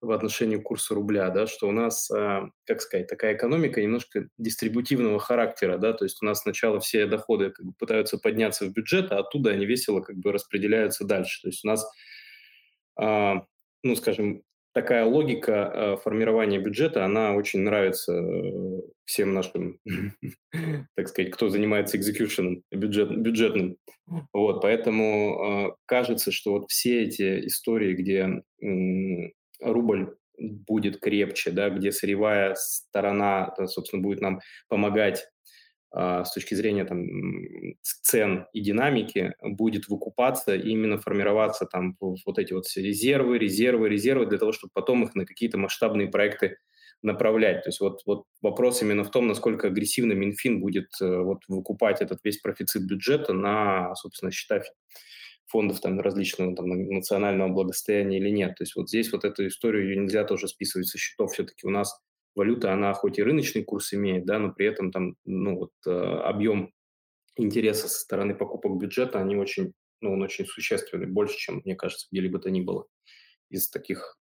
в 0.03 0.11
отношении 0.11 0.57
курса 0.57 0.95
рубля, 0.95 1.31
да, 1.31 1.47
что 1.47 1.69
у 1.69 1.71
нас, 1.71 2.11
а, 2.11 2.51
как 2.67 2.83
сказать, 2.83 3.07
такая 3.07 3.37
экономика 3.37 3.81
немножко 3.81 4.29
дистрибутивного 4.37 5.21
характера, 5.21 5.79
да, 5.79 5.93
то 5.93 6.05
есть 6.05 6.19
у 6.23 6.27
нас 6.27 6.41
сначала 6.41 6.81
все 6.81 7.07
доходы 7.07 7.51
как 7.51 7.65
бы, 7.65 7.73
пытаются 7.79 8.19
подняться 8.19 8.67
в 8.67 8.73
бюджет, 8.73 9.13
а 9.13 9.21
оттуда 9.21 9.51
они 9.51 9.65
весело 9.65 10.01
как 10.01 10.17
бы 10.17 10.33
распределяются 10.33 11.05
дальше. 11.07 11.41
То 11.43 11.49
есть 11.49 11.65
у 11.65 11.69
нас, 11.69 11.87
а, 12.97 13.45
ну, 13.85 13.95
скажем, 13.95 14.43
такая 14.75 15.05
логика 15.05 15.93
а, 15.93 15.97
формирования 15.99 16.59
бюджета, 16.59 17.05
она 17.05 17.35
очень 17.35 17.61
нравится 17.61 18.13
э, 18.13 18.81
всем 19.05 19.35
нашим, 19.35 19.79
так 20.97 21.09
сказать, 21.09 21.31
кто 21.31 21.49
занимается 21.49 21.97
экзекьюшеном 21.97 22.65
бюджет, 22.73 23.17
бюджетным. 23.17 23.77
Вот, 24.33 24.63
поэтому 24.63 25.79
кажется, 25.87 26.33
что 26.33 26.53
вот 26.53 26.71
все 26.71 27.05
эти 27.05 27.47
истории, 27.47 27.95
где 27.95 28.43
рубль 29.63 30.17
будет 30.39 31.01
крепче, 31.01 31.51
да, 31.51 31.71
где 31.71 31.93
сырьевая 31.93 32.55
сторона, 32.57 33.55
собственно, 33.67 34.03
будет 34.03 34.21
нам 34.21 34.41
помогать 34.69 35.27
а, 35.95 36.25
с 36.25 36.33
точки 36.33 36.55
зрения 36.55 36.85
там, 36.85 37.07
цен 37.83 38.47
и 38.53 38.61
динамики, 38.61 39.35
будет 39.43 39.89
выкупаться 39.89 40.55
и 40.55 40.71
именно 40.71 40.99
формироваться 40.99 41.67
там 41.67 41.97
вот 42.01 42.39
эти 42.39 42.55
вот 42.55 42.65
резервы, 42.77 43.39
резервы, 43.39 43.89
резервы 43.89 44.27
для 44.27 44.39
того, 44.39 44.53
чтобы 44.53 44.71
потом 44.75 45.05
их 45.05 45.15
на 45.15 45.27
какие-то 45.27 45.59
масштабные 45.59 46.09
проекты 46.09 46.57
направлять. 47.03 47.63
То 47.65 47.69
есть 47.69 47.81
вот, 47.81 48.01
вот 48.07 48.25
вопрос 48.41 48.81
именно 48.81 49.05
в 49.05 49.11
том, 49.11 49.27
насколько 49.27 49.67
агрессивно 49.67 50.13
Минфин 50.13 50.61
будет 50.61 50.89
э, 51.01 51.19
вот 51.19 51.43
выкупать 51.49 52.01
этот 52.01 52.21
весь 52.25 52.39
профицит 52.39 52.87
бюджета 52.87 53.33
на, 53.35 53.95
собственно, 53.97 54.31
счета 54.31 54.63
фондов 55.47 55.81
там 55.81 56.01
различного 56.01 56.55
там, 56.57 56.69
национального 56.69 57.49
благосостояния 57.49 58.19
или 58.19 58.31
нет. 58.31 58.57
То 58.57 58.63
есть 58.63 58.75
вот 58.77 58.89
здесь 58.89 59.13
вот 59.13 59.25
эту 59.25 59.47
историю 59.47 59.89
ее 59.89 59.97
нельзя 59.97 60.25
тоже 60.25 60.49
списывать 60.49 60.89
со 60.89 60.99
счетов. 60.99 61.33
Все-таки 61.33 61.67
у 61.67 61.71
нас 61.71 62.01
валюта, 62.35 62.73
она 62.73 62.93
хоть 62.95 63.19
и 63.19 63.23
рыночный 63.23 63.63
курс 63.63 63.93
имеет, 63.93 64.25
да, 64.25 64.39
но 64.39 64.53
при 64.53 64.67
этом 64.67 64.91
там, 64.91 65.17
ну, 65.25 65.57
вот, 65.57 65.73
э, 65.87 65.91
объем 65.91 66.73
интереса 67.37 67.89
со 67.89 68.01
стороны 68.01 68.35
покупок 68.35 68.79
бюджета, 68.79 69.21
они 69.21 69.37
очень, 69.37 69.73
ну, 70.01 70.13
он 70.13 70.23
очень 70.23 70.47
существенный, 70.47 71.07
больше, 71.07 71.37
чем, 71.37 71.63
мне 71.65 71.75
кажется, 71.75 72.09
где-либо 72.11 72.39
то 72.39 72.51
ни 72.51 72.61
было 72.61 72.87
из 73.51 73.69
таких 73.69 74.19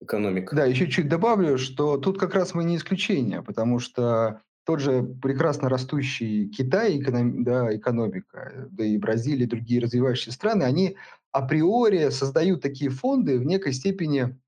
экономик. 0.00 0.52
Да, 0.54 0.64
еще 0.64 0.88
чуть 0.88 1.08
добавлю, 1.08 1.58
что 1.58 1.98
тут 1.98 2.18
как 2.18 2.34
раз 2.34 2.54
мы 2.54 2.64
не 2.64 2.76
исключение, 2.76 3.42
потому 3.42 3.78
что 3.78 4.42
тот 4.64 4.80
же 4.80 5.02
прекрасно 5.02 5.68
растущий 5.68 6.48
Китай, 6.48 7.00
да, 7.02 7.74
экономика, 7.74 8.68
да 8.70 8.84
и 8.84 8.98
Бразилия, 8.98 9.44
и 9.44 9.48
другие 9.48 9.80
развивающиеся 9.80 10.32
страны, 10.32 10.64
они 10.64 10.96
априори 11.32 12.10
создают 12.10 12.60
такие 12.60 12.90
фонды 12.90 13.38
в 13.38 13.44
некой 13.44 13.72
степени, 13.72 14.38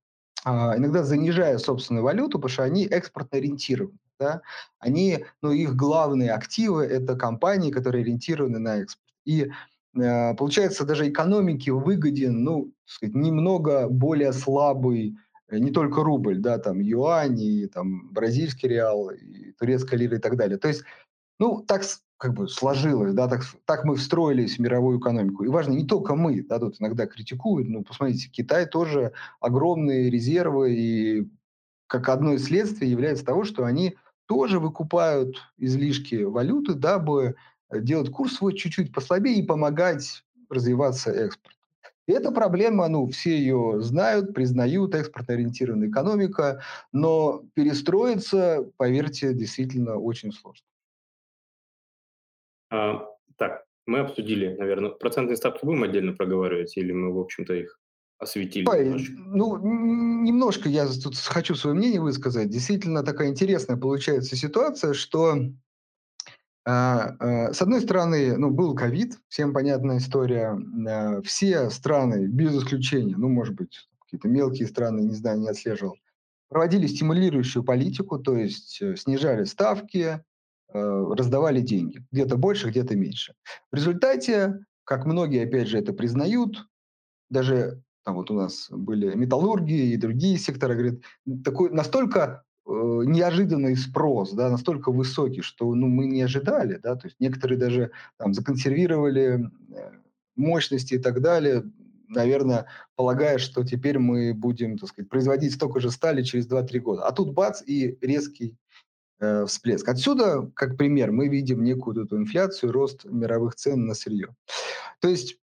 а, 0.44 0.76
иногда 0.76 1.04
занижая 1.04 1.58
собственную 1.58 2.04
валюту, 2.04 2.38
потому 2.38 2.50
что 2.50 2.64
они 2.64 2.86
экспортно 2.86 3.38
ориентированы. 3.38 3.98
Да? 4.18 4.42
Они, 4.78 5.24
ну, 5.40 5.52
их 5.52 5.74
главные 5.74 6.32
активы– 6.32 6.84
это 6.84 7.16
компании, 7.16 7.72
которые 7.72 8.02
ориентированы 8.02 8.58
на 8.58 8.78
экспорт. 8.78 9.12
И 9.24 9.50
э, 9.96 10.34
получается, 10.34 10.84
даже 10.84 11.08
экономике 11.08 11.72
выгоден, 11.72 12.44
ну, 12.44 12.72
сказать, 12.84 13.14
немного 13.14 13.88
более 13.88 14.32
слабый 14.32 15.16
не 15.58 15.70
только 15.70 16.02
рубль, 16.02 16.38
да, 16.38 16.58
там 16.58 16.80
юань, 16.80 17.40
и 17.40 17.66
там 17.66 18.08
бразильский 18.12 18.68
реал, 18.68 19.10
и 19.10 19.52
турецкая 19.52 19.98
лира 19.98 20.16
и 20.16 20.20
так 20.20 20.36
далее. 20.36 20.58
То 20.58 20.68
есть, 20.68 20.84
ну, 21.38 21.62
так 21.66 21.82
как 22.16 22.34
бы 22.34 22.48
сложилось, 22.48 23.14
да, 23.14 23.26
так, 23.26 23.42
так 23.64 23.84
мы 23.84 23.96
встроились 23.96 24.56
в 24.56 24.60
мировую 24.60 25.00
экономику. 25.00 25.42
И 25.42 25.48
важно, 25.48 25.72
не 25.72 25.84
только 25.84 26.14
мы, 26.14 26.42
да, 26.42 26.60
тут 26.60 26.80
иногда 26.80 27.06
критикуют, 27.06 27.68
но 27.68 27.82
посмотрите, 27.82 28.28
Китай 28.30 28.64
тоже 28.66 29.12
огромные 29.40 30.08
резервы, 30.08 30.72
и 30.72 31.28
как 31.88 32.08
одно 32.08 32.34
из 32.34 32.44
следствий 32.44 32.88
является 32.88 33.24
того, 33.24 33.42
что 33.42 33.64
они 33.64 33.96
тоже 34.26 34.60
выкупают 34.60 35.36
излишки 35.58 36.22
валюты, 36.22 36.74
дабы 36.74 37.34
делать 37.70 38.10
курс 38.10 38.36
свой 38.36 38.54
чуть-чуть 38.54 38.92
послабее 38.92 39.40
и 39.40 39.46
помогать 39.46 40.24
развиваться 40.48 41.10
экспорту. 41.10 41.58
И 42.06 42.12
эта 42.12 42.32
проблема, 42.32 42.88
ну, 42.88 43.06
все 43.06 43.36
ее 43.36 43.80
знают, 43.80 44.34
признают, 44.34 44.94
экспортно-ориентированная 44.94 45.88
экономика, 45.88 46.62
но 46.90 47.44
перестроиться, 47.54 48.68
поверьте, 48.76 49.32
действительно 49.32 49.96
очень 49.96 50.32
сложно. 50.32 50.66
А, 52.70 53.06
так, 53.36 53.64
мы 53.86 54.00
обсудили, 54.00 54.56
наверное, 54.56 54.90
процентные 54.90 55.36
ставки 55.36 55.64
будем 55.64 55.84
отдельно 55.84 56.12
проговаривать, 56.12 56.76
или 56.76 56.92
мы, 56.92 57.12
в 57.12 57.20
общем-то, 57.20 57.54
их 57.54 57.78
осветили? 58.18 58.66
Ой, 58.68 59.06
ну, 59.18 59.58
немножко 59.58 60.68
я 60.68 60.86
тут 60.86 61.16
хочу 61.16 61.54
свое 61.54 61.76
мнение 61.76 62.00
высказать. 62.00 62.48
Действительно 62.48 63.04
такая 63.04 63.28
интересная 63.28 63.76
получается 63.76 64.34
ситуация, 64.36 64.94
что 64.94 65.36
с 66.64 67.60
одной 67.60 67.80
стороны, 67.80 68.36
ну, 68.36 68.50
был 68.50 68.74
ковид, 68.74 69.18
всем 69.28 69.52
понятная 69.52 69.98
история. 69.98 70.56
А, 70.88 71.20
все 71.22 71.70
страны, 71.70 72.26
без 72.26 72.56
исключения, 72.56 73.16
ну, 73.16 73.28
может 73.28 73.54
быть, 73.54 73.88
какие-то 74.00 74.28
мелкие 74.28 74.68
страны, 74.68 75.00
не 75.00 75.14
знаю, 75.14 75.40
не 75.40 75.48
отслеживал, 75.48 75.96
проводили 76.48 76.86
стимулирующую 76.86 77.64
политику, 77.64 78.18
то 78.18 78.36
есть 78.36 78.80
э, 78.80 78.94
снижали 78.96 79.44
ставки, 79.44 80.22
раздавали 80.74 81.60
деньги. 81.60 82.02
Где-то 82.12 82.38
больше, 82.38 82.70
где-то 82.70 82.96
меньше. 82.96 83.34
В 83.70 83.76
результате, 83.76 84.64
как 84.84 85.04
многие, 85.04 85.44
опять 85.44 85.68
же, 85.68 85.78
это 85.78 85.92
признают, 85.92 86.66
даже 87.28 87.82
там 88.04 88.14
вот 88.14 88.30
у 88.30 88.34
нас 88.34 88.68
были 88.70 89.14
металлурги 89.14 89.92
и 89.92 89.96
другие 89.98 90.38
секторы, 90.38 90.74
говорят, 90.74 91.00
такой 91.44 91.70
настолько 91.70 92.44
Э, 92.51 92.51
неожиданный 92.66 93.76
спрос, 93.76 94.32
да, 94.32 94.50
настолько 94.50 94.92
высокий, 94.92 95.42
что 95.42 95.74
ну, 95.74 95.88
мы 95.88 96.06
не 96.06 96.22
ожидали, 96.22 96.78
да, 96.82 96.94
то 96.94 97.08
есть 97.08 97.16
некоторые 97.18 97.58
даже 97.58 97.90
там 98.18 98.34
законсервировали 98.34 99.50
э, 99.70 99.90
мощности 100.36 100.94
и 100.94 100.98
так 100.98 101.20
далее, 101.20 101.64
наверное, 102.08 102.66
полагая, 102.94 103.38
что 103.38 103.64
теперь 103.64 103.98
мы 103.98 104.32
будем, 104.34 104.78
так 104.78 104.90
сказать, 104.90 105.08
производить 105.08 105.54
столько 105.54 105.80
же 105.80 105.90
стали 105.90 106.22
через 106.22 106.48
2-3 106.48 106.78
года. 106.78 107.06
А 107.06 107.12
тут 107.12 107.32
бац, 107.32 107.62
и 107.66 107.98
резкий, 108.00 108.56
э, 109.18 109.44
всплеск. 109.46 109.88
Отсюда, 109.88 110.50
как 110.54 110.76
пример, 110.76 111.10
мы 111.10 111.28
видим 111.28 111.64
некую 111.64 112.04
эту 112.04 112.16
инфляцию, 112.16 112.72
рост 112.72 113.04
мировых 113.04 113.56
цен 113.56 113.86
на 113.86 113.94
сырье. 113.94 114.34
То 115.00 115.08
есть, 115.08 115.38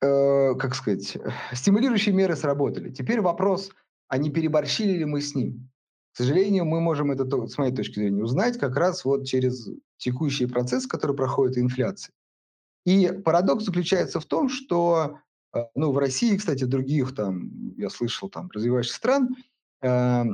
э, 0.00 0.54
как 0.54 0.74
сказать, 0.74 1.18
стимулирующие 1.52 2.14
меры 2.14 2.36
сработали. 2.36 2.90
Теперь 2.90 3.20
вопрос, 3.20 3.70
а 4.08 4.16
не 4.16 4.30
переборщили 4.30 4.92
ли 4.92 5.04
мы 5.04 5.20
с 5.20 5.34
ним? 5.34 5.68
Сожалению, 6.18 6.64
мы 6.64 6.80
можем 6.80 7.12
это, 7.12 7.46
с 7.46 7.58
моей 7.58 7.72
точки 7.72 8.00
зрения, 8.00 8.24
узнать 8.24 8.58
как 8.58 8.76
раз 8.76 9.04
вот 9.04 9.24
через 9.24 9.68
текущий 9.98 10.46
процесс, 10.46 10.84
который 10.84 11.14
проходит 11.14 11.58
инфляция. 11.58 12.12
И 12.84 13.06
парадокс 13.24 13.64
заключается 13.64 14.18
в 14.18 14.24
том, 14.24 14.48
что 14.48 15.20
э, 15.54 15.60
ну, 15.76 15.92
в 15.92 15.98
России, 15.98 16.36
кстати, 16.36 16.64
других 16.64 17.14
там, 17.14 17.72
я 17.76 17.88
слышал, 17.88 18.28
там, 18.28 18.50
развивающих 18.52 18.94
стран, 18.94 19.28
э, 19.80 20.24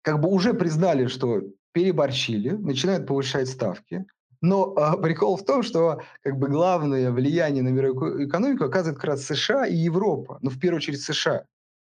как 0.00 0.18
бы 0.18 0.30
уже 0.30 0.54
признали, 0.54 1.08
что 1.08 1.42
переборщили, 1.72 2.52
начинают 2.52 3.06
повышать 3.06 3.50
ставки. 3.50 4.06
Но 4.40 4.74
э, 4.78 5.02
прикол 5.02 5.36
в 5.36 5.44
том, 5.44 5.62
что 5.62 6.00
как 6.22 6.38
бы 6.38 6.48
главное 6.48 7.12
влияние 7.12 7.62
на 7.62 7.68
мировую 7.68 8.26
экономику 8.26 8.64
оказывает 8.64 8.96
как 8.96 9.10
раз 9.10 9.26
США 9.26 9.66
и 9.66 9.76
Европа. 9.76 10.38
Ну, 10.40 10.48
в 10.48 10.58
первую 10.58 10.78
очередь 10.78 11.02
США. 11.02 11.44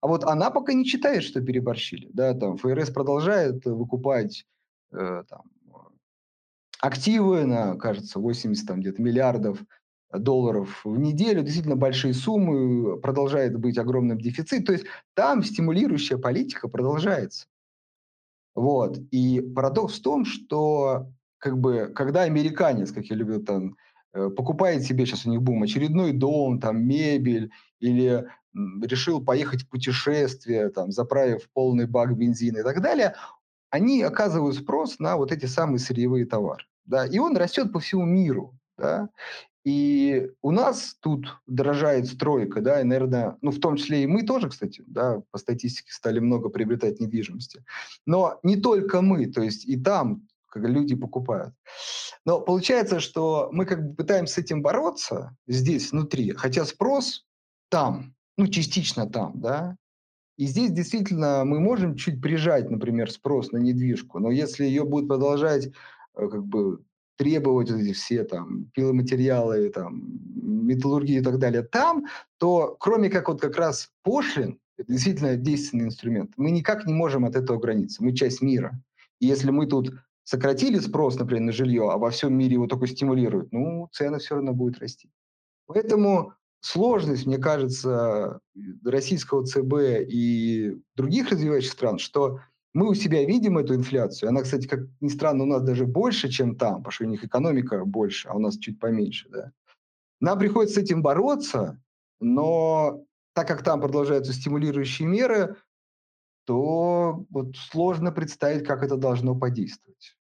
А 0.03 0.09
вот 0.09 0.25
она 0.25 0.51
пока 0.51 0.73
не 0.73 0.85
считает, 0.85 1.23
что 1.23 1.41
переборщили. 1.41 2.11
Да, 2.13 2.35
там 2.35 2.59
ФРС 2.59 2.91
продолжает 2.91 3.65
выкупать 3.65 4.45
э, 4.93 5.23
там, 5.29 5.43
активы 6.81 7.47
на, 7.47 7.77
кажется, 7.77 8.19
80 8.19 8.67
там, 8.67 8.81
где-то 8.81 9.01
миллиардов 9.01 9.61
долларов 10.13 10.81
в 10.85 10.99
неделю, 10.99 11.43
действительно 11.43 11.77
большие 11.77 12.15
суммы, 12.15 13.01
продолжает 13.01 13.57
быть 13.57 13.79
огромным 13.79 14.21
дефицит. 14.21 14.67
То 14.67 14.73
есть 14.73 14.87
там 15.15 15.45
стимулирующая 15.45 16.19
политика 16.19 16.67
продолжается. 16.67 17.47
Вот. 18.57 18.99
И 19.13 19.41
парадокс 19.41 20.01
в 20.01 20.03
том, 20.03 20.25
что 20.25 21.07
как 21.39 21.59
бы, 21.59 21.93
когда 21.95 22.23
американец, 22.23 22.91
как 22.91 23.07
я 23.07 23.15
люблю 23.15 23.41
там, 23.41 23.77
э, 24.15 24.31
покупает 24.31 24.83
себе, 24.83 25.07
сейчас 25.07 25.27
у 25.27 25.31
них 25.31 25.41
бум, 25.41 25.63
очередной 25.63 26.13
дом, 26.13 26.59
там, 26.61 26.85
мебель, 26.85 27.53
или 27.79 28.27
решил 28.55 29.25
поехать 29.25 29.63
в 29.63 29.69
путешествие, 29.69 30.69
там, 30.71 30.93
заправив 30.93 31.49
полный 31.53 31.87
бак 31.87 32.17
бензина 32.17 32.59
и 32.59 32.63
так 32.63 32.81
далее, 32.81 33.15
они 33.71 34.03
оказывают 34.03 34.57
спрос 34.57 34.99
на 34.99 35.17
вот 35.17 35.33
эти 35.33 35.47
самые 35.47 35.79
сырьевые 35.79 36.27
товары. 36.27 36.65
Да, 36.85 37.07
и 37.07 37.19
он 37.19 37.37
растет 37.37 37.73
по 37.73 37.81
всему 37.81 38.05
миру. 38.05 38.59
Да? 38.77 39.09
И 39.65 40.31
у 40.43 40.51
нас 40.51 40.97
тут 41.01 41.39
дорожает 41.47 42.07
стройка, 42.07 42.61
да, 42.61 42.81
и, 42.81 42.85
наверное, 42.85 43.37
ну, 43.43 43.53
в 43.53 43.61
том 43.61 43.77
числе 43.77 44.03
и 44.03 44.07
мы 44.07 44.25
тоже, 44.25 44.49
кстати, 44.49 44.83
да, 44.87 45.23
по 45.31 45.39
статистике 45.39 45.93
стали 45.93 46.19
много 46.19 46.49
приобретать 46.49 46.99
недвижимости. 46.99 47.65
Но 48.05 48.41
не 48.43 48.57
только 48.57 49.03
мы, 49.03 49.27
то 49.27 49.41
есть 49.41 49.65
и 49.65 49.81
там 49.81 50.27
как 50.49 50.65
люди 50.65 50.95
покупают. 50.95 51.55
Но 52.27 52.41
получается, 52.41 53.01
что 53.01 53.49
мы 53.53 53.65
как 53.65 53.87
бы 53.87 53.95
пытаемся 53.95 54.35
с 54.35 54.39
этим 54.39 54.61
бороться 54.61 55.35
здесь, 55.47 55.93
внутри, 55.93 56.33
хотя 56.33 56.67
спрос 56.67 57.25
там, 57.71 58.15
ну, 58.43 58.49
частично 58.49 59.09
там, 59.09 59.41
да, 59.41 59.77
и 60.37 60.47
здесь 60.47 60.73
действительно 60.73 61.45
мы 61.45 61.61
можем 61.61 61.95
чуть 61.95 62.21
прижать, 62.21 62.71
например, 62.71 63.09
спрос 63.09 63.53
на 63.53 63.59
недвижку, 63.59 64.19
но 64.19 64.33
если 64.33 64.65
ее 64.65 64.85
будет 64.85 65.07
продолжать 65.07 65.69
э, 66.17 66.29
как 66.29 66.45
бы 66.45 66.83
требовать 67.17 67.71
вот 67.71 67.81
эти 67.81 67.93
все 67.93 68.25
там 68.25 68.65
пиломатериалы, 68.75 69.69
там, 69.69 70.03
металлургии 70.67 71.19
и 71.19 71.23
так 71.23 71.39
далее 71.39 71.63
там, 71.63 72.07
то 72.39 72.77
кроме 72.81 73.11
как 73.11 73.29
вот 73.29 73.41
как 73.41 73.57
раз 73.57 73.91
пошлин, 74.03 74.59
это 74.77 74.91
действительно 74.91 75.37
действенный 75.37 75.85
инструмент, 75.85 76.33
мы 76.37 76.51
никак 76.51 76.85
не 76.87 76.95
можем 76.95 77.25
от 77.25 77.37
этого 77.37 77.61
границы. 77.61 78.03
Мы 78.03 78.13
часть 78.13 78.43
мира. 78.43 78.73
И 79.21 79.27
если 79.27 79.53
мы 79.53 79.67
тут 79.67 79.95
сократили 80.25 80.81
спрос, 80.81 81.17
например, 81.17 81.45
на 81.45 81.53
жилье, 81.53 81.91
а 81.93 81.99
во 81.99 82.11
всем 82.11 82.37
мире 82.37 82.55
его 82.55 82.67
только 82.67 82.89
стимулируют, 82.89 83.53
ну, 83.53 83.89
цены 83.93 84.19
все 84.19 84.35
равно 84.35 84.53
будут 84.53 84.81
расти. 84.81 85.13
Поэтому 85.67 86.35
сложность, 86.63 87.27
мне 87.27 87.39
кажется, 87.39 88.41
российского 88.85 89.45
ЦБ 89.45 89.75
и 90.09 90.79
других 90.95 91.31
развивающих 91.31 91.73
стран, 91.73 91.99
что 91.99 92.39
мы 92.73 92.89
у 92.89 92.95
себя 92.95 93.25
видим 93.27 93.59
эту 93.59 93.75
инфляцию. 93.75 94.31
Она, 94.31 94.43
кстати, 94.43 94.67
как 94.67 94.81
ни 95.01 95.09
странно, 95.09 95.43
у 95.43 95.47
нас 95.47 95.63
даже 95.63 95.85
больше, 95.87 96.31
чем 96.31 96.57
там, 96.57 96.77
потому 96.77 96.93
что 96.93 97.05
у 97.05 97.09
них 97.09 97.25
экономика 97.25 97.85
больше, 97.85 98.29
а 98.29 98.35
у 98.35 98.39
нас 98.39 98.57
чуть 98.57 98.79
поменьше. 98.79 99.29
Да? 99.29 99.53
Нам 100.21 100.39
приходится 100.39 100.81
с 100.81 100.83
этим 100.83 101.03
бороться, 101.03 101.83
но 102.21 103.05
так 103.35 103.49
как 103.49 103.65
там 103.65 103.81
продолжаются 103.81 104.33
стимулирующие 104.33 105.09
меры, 105.09 105.57
то 106.47 107.27
вот 107.29 107.57
сложно 107.57 108.13
представить, 108.13 108.67
как 108.67 108.83
это 108.85 108.97
должно 108.97 109.35
подействовать. 109.35 110.17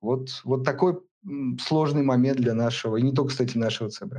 Вот, 0.00 0.28
вот 0.44 0.64
такой 0.64 1.00
сложный 1.60 2.02
момент 2.02 2.38
для 2.38 2.54
нашего, 2.54 2.96
и 2.96 3.02
не 3.02 3.12
только, 3.12 3.30
кстати, 3.30 3.56
нашего 3.56 3.90
ЦБ. 3.90 4.14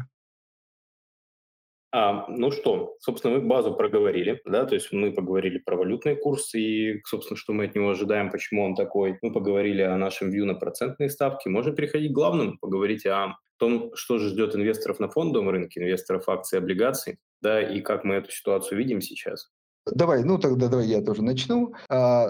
А, 1.91 2.25
ну 2.27 2.51
что, 2.51 2.95
собственно, 2.99 3.35
мы 3.35 3.41
базу 3.41 3.73
проговорили, 3.73 4.41
да, 4.45 4.65
то 4.65 4.75
есть 4.75 4.91
мы 4.91 5.13
поговорили 5.13 5.59
про 5.59 5.77
валютный 5.77 6.15
курс 6.15 6.53
и, 6.53 7.01
собственно, 7.05 7.37
что 7.37 7.53
мы 7.53 7.65
от 7.65 7.75
него 7.75 7.89
ожидаем, 7.89 8.31
почему 8.31 8.65
он 8.65 8.75
такой. 8.75 9.17
Мы 9.21 9.31
поговорили 9.31 9.81
о 9.81 9.97
нашем 9.97 10.29
вью 10.29 10.45
на 10.45 10.55
процентные 10.55 11.09
ставки. 11.09 11.47
Можно 11.47 11.73
переходить 11.73 12.11
к 12.11 12.15
главному, 12.15 12.57
поговорить 12.59 13.05
о 13.05 13.37
том, 13.57 13.91
что 13.95 14.17
же 14.17 14.29
ждет 14.29 14.55
инвесторов 14.55 14.99
на 14.99 15.07
фондовом 15.07 15.49
рынке, 15.49 15.79
инвесторов 15.79 16.27
акций 16.27 16.59
облигаций, 16.59 17.17
да, 17.41 17.61
и 17.61 17.81
как 17.81 18.03
мы 18.03 18.15
эту 18.15 18.31
ситуацию 18.31 18.77
видим 18.77 19.01
сейчас. 19.01 19.49
Давай, 19.85 20.23
ну 20.23 20.39
тогда 20.39 20.67
давай 20.67 20.87
я 20.87 21.01
тоже 21.01 21.21
начну. 21.21 21.73
А, 21.89 22.25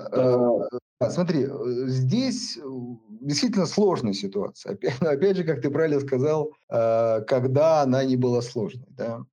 а, 0.99 1.09
смотри, 1.09 1.47
здесь 1.87 2.59
действительно 3.21 3.65
сложная 3.65 4.13
ситуация. 4.13 4.73
Опять, 4.73 5.01
опять 5.01 5.37
же, 5.37 5.43
как 5.43 5.61
ты 5.61 5.69
правильно 5.69 6.01
сказал, 6.01 6.51
а, 6.69 7.21
когда 7.21 7.81
она 7.81 8.03
не 8.03 8.17
была 8.17 8.41
сложной. 8.41 8.87
Да? 8.89 9.23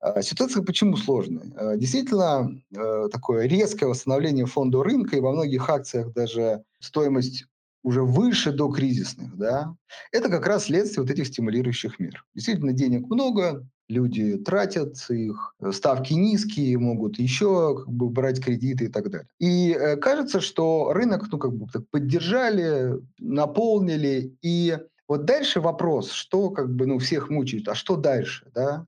А, 0.00 0.22
ситуация 0.22 0.62
почему 0.62 0.96
сложная? 0.96 1.52
А, 1.56 1.76
действительно, 1.76 2.50
а, 2.76 3.08
такое 3.08 3.46
резкое 3.46 3.86
восстановление 3.86 4.46
фонда 4.46 4.82
рынка, 4.82 5.16
и 5.16 5.20
во 5.20 5.32
многих 5.32 5.68
акциях 5.68 6.12
даже 6.12 6.62
стоимость 6.80 7.46
уже 7.82 8.02
выше 8.02 8.52
до 8.52 8.70
кризисных, 8.70 9.36
да, 9.36 9.74
это 10.12 10.28
как 10.28 10.46
раз 10.46 10.64
следствие 10.64 11.02
вот 11.02 11.10
этих 11.10 11.26
стимулирующих 11.28 11.98
мер. 11.98 12.24
Действительно, 12.34 12.72
денег 12.74 13.08
много, 13.08 13.66
люди 13.88 14.36
тратят 14.36 14.96
их, 15.08 15.54
ставки 15.72 16.12
низкие, 16.12 16.78
могут 16.78 17.18
еще 17.18 17.76
как 17.78 17.88
бы, 17.88 18.08
брать 18.10 18.42
кредиты 18.42 18.84
и 18.84 18.88
так 18.88 19.10
далее. 19.10 19.28
И 19.38 19.72
э, 19.72 19.96
кажется, 19.96 20.40
что 20.40 20.92
рынок 20.92 21.26
ну, 21.32 21.38
как 21.38 21.52
бы 21.54 21.66
так 21.72 21.88
поддержали, 21.90 23.00
наполнили, 23.18 24.36
и 24.42 24.78
вот 25.08 25.24
дальше 25.24 25.60
вопрос, 25.60 26.12
что 26.12 26.50
как 26.50 26.72
бы 26.72 26.86
ну, 26.86 26.98
всех 26.98 27.30
мучает, 27.30 27.66
а 27.68 27.74
что 27.74 27.96
дальше, 27.96 28.46
да? 28.54 28.86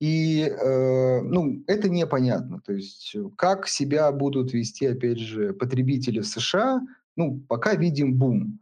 И 0.00 0.42
э, 0.42 1.20
ну, 1.22 1.62
это 1.66 1.88
непонятно. 1.88 2.60
То 2.64 2.72
есть 2.72 3.16
как 3.36 3.66
себя 3.66 4.12
будут 4.12 4.52
вести, 4.52 4.86
опять 4.86 5.18
же, 5.18 5.52
потребители 5.52 6.20
в 6.20 6.26
США, 6.26 6.80
ну, 7.16 7.42
пока 7.48 7.74
видим 7.74 8.14
бум. 8.14 8.60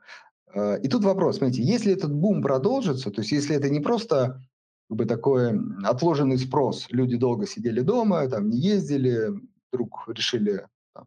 Э, 0.55 0.81
и 0.83 0.89
тут 0.89 1.05
вопрос, 1.05 1.39
смотрите, 1.39 1.63
если 1.63 1.93
этот 1.93 2.13
бум 2.13 2.43
продолжится, 2.43 3.11
то 3.11 3.21
есть 3.21 3.33
если 3.33 3.55
это 3.55 3.69
не 3.69 3.81
просто 3.81 4.41
как 4.89 4.97
бы 4.99 5.05
такой 5.05 5.61
отложенный 5.85 6.39
спрос, 6.39 6.87
люди 6.91 7.17
долго 7.17 7.47
сидели 7.47 7.81
дома, 7.81 8.27
там 8.29 8.49
не 8.49 8.59
ездили, 8.59 9.31
вдруг 9.71 10.09
решили 10.09 10.65
там, 10.95 11.07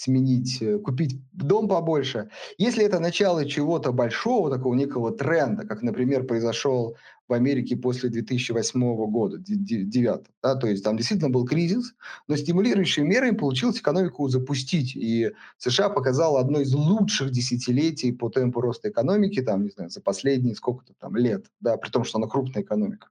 сменить, 0.00 0.62
э, 0.62 0.78
купить 0.78 1.20
дом 1.32 1.68
побольше. 1.68 2.30
Если 2.58 2.84
это 2.84 3.00
начало 3.00 3.44
чего-то 3.44 3.92
большого, 3.92 4.50
такого 4.50 4.74
некого 4.74 5.10
тренда, 5.10 5.66
как, 5.66 5.82
например, 5.82 6.26
произошел 6.26 6.96
в 7.28 7.34
Америке 7.34 7.76
после 7.76 8.08
2008 8.08 9.06
года, 9.06 9.36
2009, 9.36 10.26
да, 10.42 10.54
то 10.56 10.66
есть 10.66 10.82
там 10.82 10.96
действительно 10.96 11.30
был 11.30 11.44
кризис, 11.44 11.94
но 12.28 12.36
стимулирующими 12.36 13.06
мерами 13.06 13.36
получилось 13.36 13.78
экономику 13.78 14.28
запустить, 14.28 14.96
и 14.96 15.32
США 15.58 15.90
показал 15.90 16.38
одно 16.38 16.60
из 16.60 16.72
лучших 16.72 17.30
десятилетий 17.30 18.12
по 18.12 18.30
темпу 18.30 18.60
роста 18.60 18.88
экономики, 18.88 19.42
там, 19.42 19.64
не 19.64 19.70
знаю, 19.70 19.90
за 19.90 20.00
последние 20.00 20.54
сколько-то 20.54 20.94
там 20.98 21.14
лет, 21.16 21.44
да, 21.60 21.76
при 21.76 21.90
том, 21.90 22.04
что 22.04 22.18
она 22.18 22.26
крупная 22.26 22.62
экономика. 22.62 23.08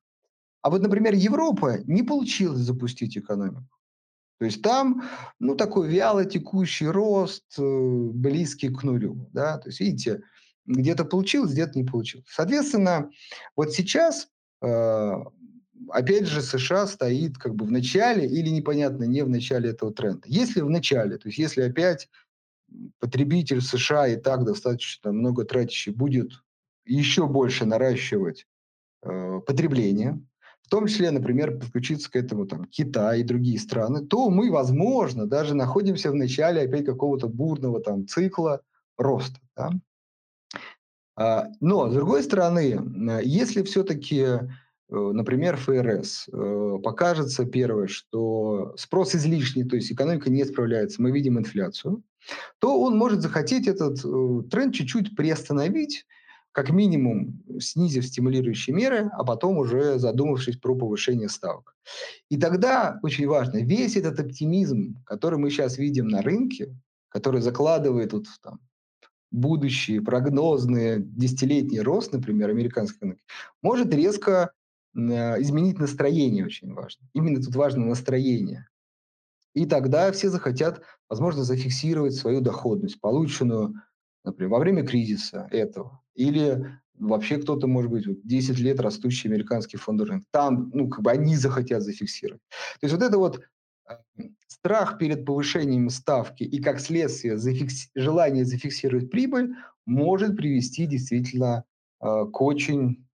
А 0.62 0.70
вот, 0.70 0.82
например, 0.82 1.14
Европа 1.14 1.78
не 1.86 2.04
получилось 2.04 2.60
запустить 2.60 3.18
экономику. 3.18 3.79
То 4.40 4.46
есть 4.46 4.62
там, 4.62 5.04
ну, 5.40 5.56
такой 5.56 5.90
вяло 5.90 6.24
текущий 6.24 6.88
рост, 6.88 7.44
э, 7.58 7.62
близкий 7.62 8.70
к 8.70 8.84
нулю, 8.84 9.30
да, 9.34 9.58
то 9.58 9.68
есть, 9.68 9.82
видите, 9.82 10.24
где-то 10.66 11.04
получилось, 11.04 11.52
где-то 11.52 11.78
не 11.78 11.84
получилось. 11.84 12.26
Соответственно, 12.30 13.10
вот 13.58 13.74
сейчас, 13.74 14.30
э, 14.62 15.14
опять 15.90 16.26
же, 16.28 16.42
США 16.42 16.88
стоит 16.88 17.38
как 17.38 17.54
бы 17.56 17.66
в 17.66 17.72
начале 17.72 18.28
или 18.28 18.48
непонятно, 18.50 19.04
не 19.04 19.26
в 19.26 19.30
начале 19.30 19.72
этого 19.72 19.94
тренда. 19.94 20.24
Если 20.28 20.62
в 20.62 20.70
начале, 20.70 21.18
то 21.18 21.28
есть 21.28 21.38
если 21.38 21.64
опять 21.64 22.08
потребитель 23.00 23.62
США 23.62 24.08
и 24.08 24.16
так 24.16 24.46
достаточно 24.46 25.12
много 25.12 25.44
тратящий 25.44 25.92
будет 25.92 26.32
еще 26.86 27.28
больше 27.28 27.66
наращивать 27.66 28.48
э, 29.04 29.40
потребление, 29.46 30.26
в 30.70 30.72
том 30.72 30.86
числе, 30.86 31.10
например, 31.10 31.58
подключиться 31.58 32.12
к 32.12 32.16
этому 32.16 32.46
там, 32.46 32.66
Китай 32.66 33.22
и 33.22 33.24
другие 33.24 33.58
страны, 33.58 34.06
то 34.06 34.30
мы, 34.30 34.52
возможно, 34.52 35.26
даже 35.26 35.56
находимся 35.56 36.12
в 36.12 36.16
начале 36.16 36.62
опять 36.62 36.86
какого-то 36.86 37.28
бурного 37.28 37.82
там 37.82 38.06
цикла 38.08 38.62
роста. 38.96 39.40
Да? 39.58 39.72
А, 41.16 41.48
но, 41.60 41.90
с 41.90 41.96
другой 41.96 42.22
стороны, 42.22 42.80
если 43.24 43.64
все-таки, 43.64 44.20
э, 44.20 44.40
например, 44.90 45.58
ФРС 45.58 46.30
э, 46.32 46.78
покажется 46.84 47.46
первое, 47.46 47.88
что 47.88 48.76
спрос 48.78 49.16
излишний, 49.16 49.64
то 49.64 49.76
есть 49.76 49.92
экономика 49.92 50.30
не 50.30 50.46
справляется, 50.46 51.02
мы 51.02 51.10
видим 51.10 51.40
инфляцию, 51.40 52.04
то 52.60 52.80
он 52.80 52.96
может 52.96 53.22
захотеть 53.22 53.68
этот 53.68 54.06
э, 54.06 54.50
тренд 54.52 54.76
чуть-чуть 54.76 55.16
приостановить, 55.16 56.06
как 56.52 56.72
минимум 56.72 57.44
снизив 57.60 58.06
стимулирующие 58.06 58.76
меры, 58.76 59.10
а 59.14 59.24
потом 59.24 59.58
уже 59.58 60.00
задумавшись 60.00 60.58
про 60.58 60.76
повышение 60.76 61.30
ставок. 61.30 61.76
И 62.30 62.38
тогда, 62.38 63.00
очень 63.04 63.28
важно, 63.28 63.58
весь 63.58 63.96
этот 63.96 64.20
оптимизм, 64.20 64.96
который 65.06 65.38
мы 65.38 65.50
сейчас 65.50 65.78
видим 65.78 66.08
на 66.08 66.22
рынке, 66.22 66.76
который 67.10 67.42
закладывает 67.42 68.14
вот, 68.14 68.26
там, 68.42 68.60
будущий 69.32 70.00
прогнозный 70.00 70.98
десятилетний 71.00 71.82
рост, 71.82 72.14
например, 72.14 72.50
американской 72.50 72.98
экономики, 72.98 73.24
может 73.62 73.94
резко 73.94 74.52
э, 74.96 75.42
изменить 75.42 75.80
настроение 75.80 76.46
очень 76.46 76.74
важно. 76.74 77.08
Именно 77.14 77.44
тут 77.44 77.56
важно 77.56 77.86
настроение. 77.86 78.68
И 79.54 79.66
тогда 79.66 80.12
все 80.12 80.30
захотят, 80.30 80.82
возможно, 81.10 81.44
зафиксировать 81.44 82.14
свою 82.16 82.42
доходность, 82.42 83.00
полученную, 83.02 83.76
например, 84.32 84.52
во 84.52 84.60
время 84.60 84.84
кризиса 84.84 85.48
этого. 85.52 86.02
Или 86.16 86.80
вообще 86.98 87.38
кто-то, 87.38 87.68
может 87.68 87.92
быть, 87.92 88.08
вот 88.08 88.18
10 88.24 88.60
лет 88.60 88.80
растущий 88.80 89.30
американский 89.30 89.78
фонд 89.78 90.02
рынка. 90.02 90.26
Там, 90.32 90.72
ну, 90.74 90.90
как 90.90 91.04
бы 91.04 91.12
они 91.12 91.36
захотят 91.36 91.84
зафиксировать. 91.84 92.42
То 92.80 92.86
есть 92.86 92.96
вот 92.96 93.04
это 93.04 93.18
вот 93.18 93.42
страх 94.48 94.98
перед 94.98 95.26
повышением 95.26 95.90
ставки 95.90 96.44
и, 96.44 96.62
как 96.62 96.80
следствие, 96.80 97.38
зафикс... 97.38 97.90
желание 97.96 98.46
зафиксировать 98.46 99.10
прибыль 99.10 99.56
может 99.86 100.36
привести 100.36 100.86
действительно 100.86 101.64
э, 102.02 102.26
к 102.32 102.42
очень 102.42 103.06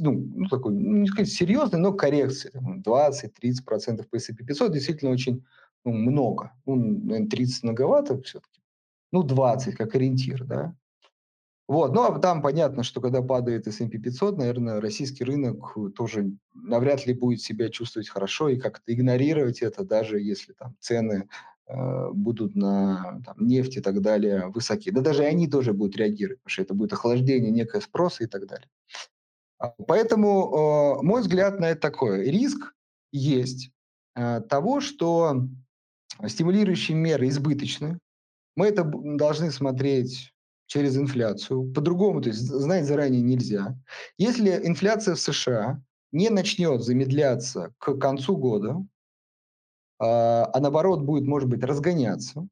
ну, 0.00 0.12
ну, 0.12 0.48
такой, 0.48 0.74
ну, 0.74 0.98
не 0.98 1.06
сказать 1.06 1.30
серьезной, 1.32 1.80
но 1.80 1.92
коррекции. 1.92 2.52
20-30% 2.54 4.06
по 4.10 4.16
S&P 4.16 4.44
500 4.44 4.72
действительно 4.72 5.10
очень 5.10 5.44
ну, 5.84 5.92
много. 5.92 6.52
Ну, 6.66 6.76
наверное, 6.76 7.28
30 7.28 7.62
многовато 7.62 8.20
все-таки. 8.22 8.60
Ну, 9.12 9.22
20 9.22 9.76
как 9.76 9.94
ориентир, 9.94 10.44
да. 10.44 10.74
Вот, 11.68 11.94
ну 11.94 12.02
а 12.02 12.18
там 12.18 12.42
понятно, 12.42 12.82
что 12.82 13.00
когда 13.00 13.22
падает 13.22 13.66
S&P 13.66 13.98
500, 13.98 14.36
наверное, 14.36 14.80
российский 14.80 15.24
рынок 15.24 15.74
тоже 15.96 16.32
навряд 16.54 17.06
ли 17.06 17.14
будет 17.14 17.40
себя 17.40 17.68
чувствовать 17.68 18.08
хорошо 18.08 18.48
и 18.48 18.58
как-то 18.58 18.92
игнорировать 18.92 19.62
это, 19.62 19.84
даже 19.84 20.20
если 20.20 20.52
там 20.52 20.76
цены 20.80 21.28
э, 21.68 22.10
будут 22.12 22.56
на 22.56 23.22
там, 23.24 23.36
нефть 23.38 23.76
и 23.76 23.80
так 23.80 24.02
далее 24.02 24.48
высоки. 24.48 24.90
Да 24.90 25.00
даже 25.00 25.22
они 25.22 25.48
тоже 25.48 25.72
будут 25.72 25.96
реагировать, 25.96 26.40
потому 26.40 26.52
что 26.52 26.62
это 26.62 26.74
будет 26.74 26.92
охлаждение 26.92 27.52
некое 27.52 27.80
спроса 27.80 28.24
и 28.24 28.26
так 28.26 28.46
далее. 28.46 28.68
А, 29.58 29.68
поэтому 29.86 30.98
э, 31.00 31.02
мой 31.02 31.20
взгляд 31.22 31.60
на 31.60 31.70
это 31.70 31.80
такой. 31.80 32.28
Риск 32.28 32.74
есть 33.12 33.70
э, 34.16 34.40
того, 34.40 34.80
что 34.80 35.46
стимулирующие 36.26 36.96
меры 36.96 37.28
избыточны. 37.28 37.98
Мы 38.56 38.66
это 38.66 38.84
должны 38.84 39.50
смотреть 39.50 40.32
через 40.66 40.96
инфляцию. 40.96 41.72
По-другому, 41.72 42.20
то 42.20 42.28
есть 42.28 42.40
знать 42.40 42.86
заранее 42.86 43.22
нельзя. 43.22 43.76
Если 44.16 44.50
инфляция 44.66 45.14
в 45.14 45.20
США 45.20 45.82
не 46.12 46.30
начнет 46.30 46.82
замедляться 46.82 47.74
к 47.78 47.96
концу 47.98 48.36
года, 48.36 48.84
а, 49.98 50.50
а 50.52 50.60
наоборот 50.60 51.02
будет, 51.02 51.26
может 51.26 51.48
быть, 51.48 51.62
разгоняться, 51.62 52.48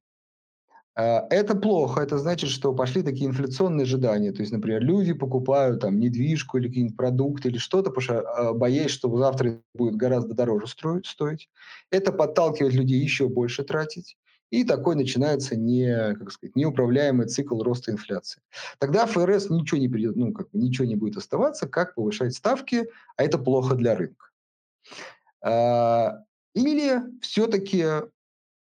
а, 0.95 1.27
это 1.31 1.55
плохо, 1.55 2.03
это 2.03 2.19
значит, 2.19 2.51
что 2.51 2.75
пошли 2.75 3.03
такие 3.03 3.27
инфляционные 3.27 3.85
ожидания. 3.85 4.33
То 4.33 4.41
есть, 4.41 4.53
например, 4.53 4.83
люди 4.83 5.13
покупают 5.13 5.81
там 5.81 5.99
недвижку 5.99 6.59
или 6.59 6.69
какие-нибудь 6.69 6.97
продукты 6.97 7.49
или 7.49 7.59
что-то, 7.59 7.91
потому 7.91 8.03
что 8.03 8.21
а, 8.21 8.53
боясь, 8.53 8.91
что 8.91 9.17
завтра 9.17 9.63
будет 9.75 9.97
гораздо 9.97 10.35
дороже 10.35 10.67
строить, 10.67 11.07
стоить. 11.07 11.49
Это 11.91 12.13
подталкивает 12.13 12.75
людей 12.75 13.01
еще 13.01 13.29
больше 13.29 13.63
тратить. 13.63 14.17
И 14.51 14.65
такой 14.65 14.97
начинается 14.97 15.57
не, 15.57 16.15
как 16.15 16.33
сказать, 16.33 16.57
неуправляемый 16.57 17.29
цикл 17.29 17.63
роста 17.63 17.93
инфляции. 17.93 18.43
Тогда 18.79 19.07
ФРС 19.07 19.49
ничего 19.49 19.81
не, 19.81 19.89
придет, 19.89 20.17
ну, 20.17 20.33
как 20.33 20.51
бы 20.51 20.59
ничего 20.59 20.87
не 20.87 20.97
будет 20.97 21.17
оставаться, 21.17 21.69
как 21.69 21.95
повышать 21.95 22.35
ставки, 22.35 22.89
а 23.17 23.25
это 23.25 23.39
плохо 23.39 23.77
для 23.77 23.95
рынка. 23.95 24.27
А, 25.43 26.25
или 26.55 27.01
все-таки 27.23 27.85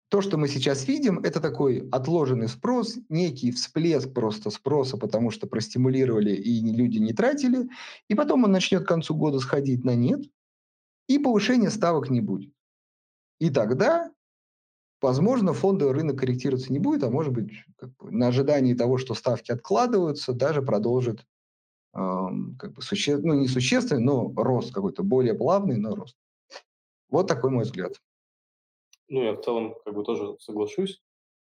то, 0.10 0.22
что 0.22 0.38
мы 0.38 0.48
сейчас 0.48 0.88
видим, 0.88 1.20
это 1.20 1.40
такой 1.40 1.88
отложенный 1.92 2.48
спрос, 2.48 2.98
некий 3.10 3.52
всплеск 3.52 4.12
просто 4.12 4.50
спроса, 4.50 4.98
потому 4.98 5.32
что 5.32 5.48
простимулировали 5.48 6.32
и 6.32 6.62
люди 6.62 6.98
не 6.98 7.14
тратили, 7.14 7.70
и 8.08 8.16
потом 8.16 8.44
он 8.44 8.52
начнет 8.52 8.84
к 8.84 8.88
концу 8.88 9.16
года 9.16 9.40
сходить 9.40 9.86
на 9.86 9.96
нет, 9.96 10.22
и 11.08 11.20
повышения 11.20 11.70
ставок 11.70 12.10
не 12.10 12.22
будет. 12.22 12.52
И 13.40 13.50
тогда 13.50 14.12
Возможно, 15.02 15.54
фондовый 15.54 15.94
рынок 15.94 16.20
корректироваться 16.20 16.74
не 16.74 16.80
будет, 16.80 17.04
а 17.04 17.10
может 17.10 17.34
быть, 17.34 17.52
как 17.78 17.96
бы, 17.96 18.12
на 18.12 18.28
ожидании 18.28 18.74
того, 18.74 18.98
что 18.98 19.14
ставки 19.14 19.52
откладываются, 19.52 20.34
даже 20.34 20.62
продолжит 20.62 21.26
э, 21.94 22.00
как 22.60 22.74
бы 22.74 22.82
суще... 22.82 23.18
ну, 23.18 23.34
не 23.34 23.48
существенный, 23.48 24.02
но 24.02 24.34
рост 24.36 24.74
какой-то, 24.74 25.04
более 25.04 25.36
плавный, 25.36 25.78
но 25.78 25.96
рост. 25.96 26.18
Вот 27.10 27.28
такой 27.28 27.50
мой 27.50 27.64
взгляд. 27.64 27.94
Ну, 29.08 29.24
я 29.24 29.34
в 29.34 29.42
целом 29.42 29.76
как 29.86 29.94
бы 29.94 30.04
тоже 30.04 30.36
соглашусь. 30.40 31.02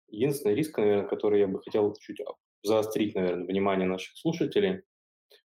Единственный 0.09 0.55
риск, 0.55 0.79
наверное, 0.79 1.09
который 1.09 1.41
я 1.41 1.47
бы 1.47 1.63
хотел 1.63 1.95
чуть 1.95 2.21
заострить, 2.63 3.15
наверное, 3.15 3.47
внимание 3.47 3.87
наших 3.87 4.17
слушателей, 4.17 4.83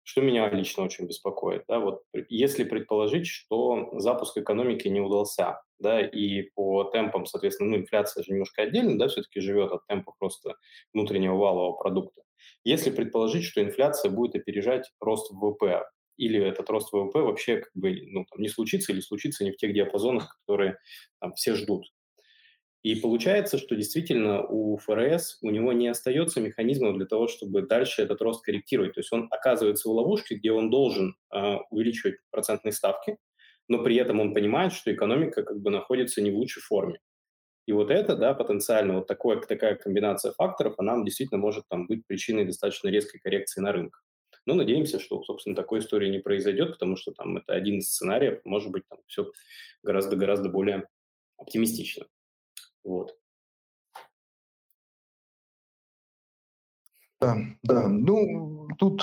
что 0.03 0.21
меня 0.21 0.49
лично 0.51 0.85
очень 0.85 1.07
беспокоит, 1.07 1.65
да, 1.69 1.79
вот 1.81 2.03
если 2.29 2.65
предположить, 2.65 3.27
что 3.27 3.91
запуск 3.99 4.39
экономики 4.39 4.89
не 4.89 5.01
удался, 5.01 5.61
да, 5.79 6.01
и 6.01 6.43
по 6.55 6.85
темпам, 6.85 7.27
соответственно, 7.27 7.71
ну, 7.71 7.77
инфляция 7.79 8.23
же 8.23 8.33
немножко 8.33 8.63
отдельно, 8.63 8.99
да, 8.99 9.09
все-таки 9.09 9.41
живет 9.41 9.73
от 9.73 9.87
темпов 9.87 10.15
просто 10.19 10.55
внутреннего 10.93 11.37
валового 11.37 11.77
продукта. 11.77 12.23
Если 12.65 12.91
предположить, 12.91 13.45
что 13.45 13.63
инфляция 13.63 14.11
будет 14.11 14.35
опережать 14.35 14.91
рост 15.01 15.31
ВВП, 15.31 15.85
или 16.17 16.43
этот 16.43 16.69
рост 16.71 16.93
ВВП 16.93 17.21
вообще 17.21 17.59
как 17.59 17.71
бы 17.75 17.95
ну, 18.11 18.25
там, 18.25 18.41
не 18.41 18.49
случится 18.49 18.93
или 18.93 19.01
случится 19.01 19.45
не 19.45 19.53
в 19.53 19.57
тех 19.57 19.75
диапазонах, 19.75 20.39
которые 20.41 20.79
там, 21.21 21.35
все 21.35 21.55
ждут, 21.55 21.85
и 22.87 22.95
получается, 22.95 23.59
что 23.59 23.75
действительно 23.75 24.47
у 24.47 24.77
ФРС, 24.77 25.39
у 25.43 25.51
него 25.51 25.73
не 25.73 25.89
остается 25.89 26.41
механизмов 26.41 26.97
для 26.97 27.07
того, 27.07 27.27
чтобы 27.27 27.63
дальше 27.63 28.01
этот 28.01 28.23
рост 28.23 28.45
корректировать. 28.45 28.95
То 28.95 29.01
есть 29.01 29.13
он 29.13 29.27
оказывается 29.33 29.89
в 29.89 29.93
ловушке, 29.93 30.37
где 30.37 30.53
он 30.53 30.71
должен 30.71 31.17
э, 31.35 31.57
увеличивать 31.73 32.19
процентные 32.31 32.71
ставки, 32.71 33.17
но 33.67 33.83
при 33.83 33.97
этом 33.97 34.21
он 34.21 34.33
понимает, 34.33 34.73
что 34.73 34.95
экономика 34.95 35.43
как 35.43 35.61
бы 35.61 35.71
находится 35.71 36.23
не 36.23 36.31
в 36.31 36.37
лучшей 36.37 36.63
форме. 36.63 37.01
И 37.67 37.73
вот 37.73 37.91
это, 37.91 38.15
да, 38.15 38.35
потенциально 38.35 38.99
вот 38.99 39.09
такое, 39.09 39.41
такая 39.41 39.75
комбинация 39.75 40.31
факторов, 40.31 40.75
она 40.79 41.03
действительно 41.03 41.41
может 41.41 41.65
там 41.69 41.89
быть 41.89 42.07
причиной 42.07 42.45
достаточно 42.45 42.87
резкой 42.87 43.19
коррекции 43.19 43.61
на 43.61 43.73
рынке. 43.73 43.99
Но 44.47 44.55
надеемся, 44.55 45.01
что, 45.01 45.21
собственно, 45.25 45.57
такой 45.57 45.81
истории 45.81 46.09
не 46.09 46.21
произойдет, 46.21 46.75
потому 46.75 46.95
что 46.95 47.11
там 47.11 47.37
это 47.37 47.53
один 47.53 47.79
из 47.79 47.89
сценариев, 47.93 48.43
может 48.45 48.71
быть, 48.71 48.85
там 48.89 49.01
все 49.09 49.33
гораздо-гораздо 49.83 50.51
более 50.51 50.87
оптимистично. 51.37 52.07
Вот. 52.87 53.17
Да, 57.21 57.37
да. 57.63 57.89
Ну, 57.89 58.69
тут 58.79 59.03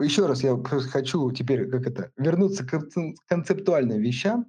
еще 0.00 0.26
раз 0.26 0.42
я 0.42 0.56
хочу 0.64 1.30
теперь 1.32 1.68
как 1.70 1.86
это 1.86 2.10
вернуться 2.16 2.64
к 2.66 2.82
концептуальным 3.28 4.00
вещам. 4.00 4.46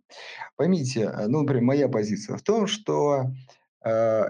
Поймите, 0.56 1.02
э, 1.02 1.28
ну, 1.28 1.41
например, 1.41 1.63
моя 1.63 1.89
позиция 1.89 2.38
в 2.38 2.41
том, 2.41 2.67
что 2.67 3.32
э, 3.86 4.24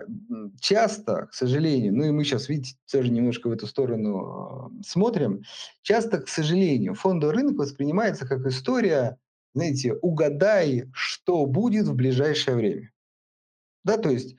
часто, 0.59 1.27
к 1.27 1.33
сожалению, 1.33 1.95
ну 1.95 2.03
и 2.05 2.11
мы 2.11 2.23
сейчас, 2.23 2.49
видите, 2.49 2.75
тоже 2.91 3.09
немножко 3.11 3.47
в 3.47 3.51
эту 3.51 3.67
сторону 3.67 4.71
э, 4.79 4.83
смотрим, 4.85 5.43
часто, 5.83 6.19
к 6.19 6.27
сожалению, 6.27 6.95
фондовый 6.95 7.35
рынок 7.35 7.57
воспринимается 7.57 8.27
как 8.27 8.45
история, 8.45 9.17
знаете, 9.53 9.93
угадай, 9.93 10.85
что 10.93 11.45
будет 11.45 11.87
в 11.87 11.95
ближайшее 11.95 12.57
время. 12.57 12.91
Да, 13.83 13.97
то 13.97 14.09
есть, 14.09 14.35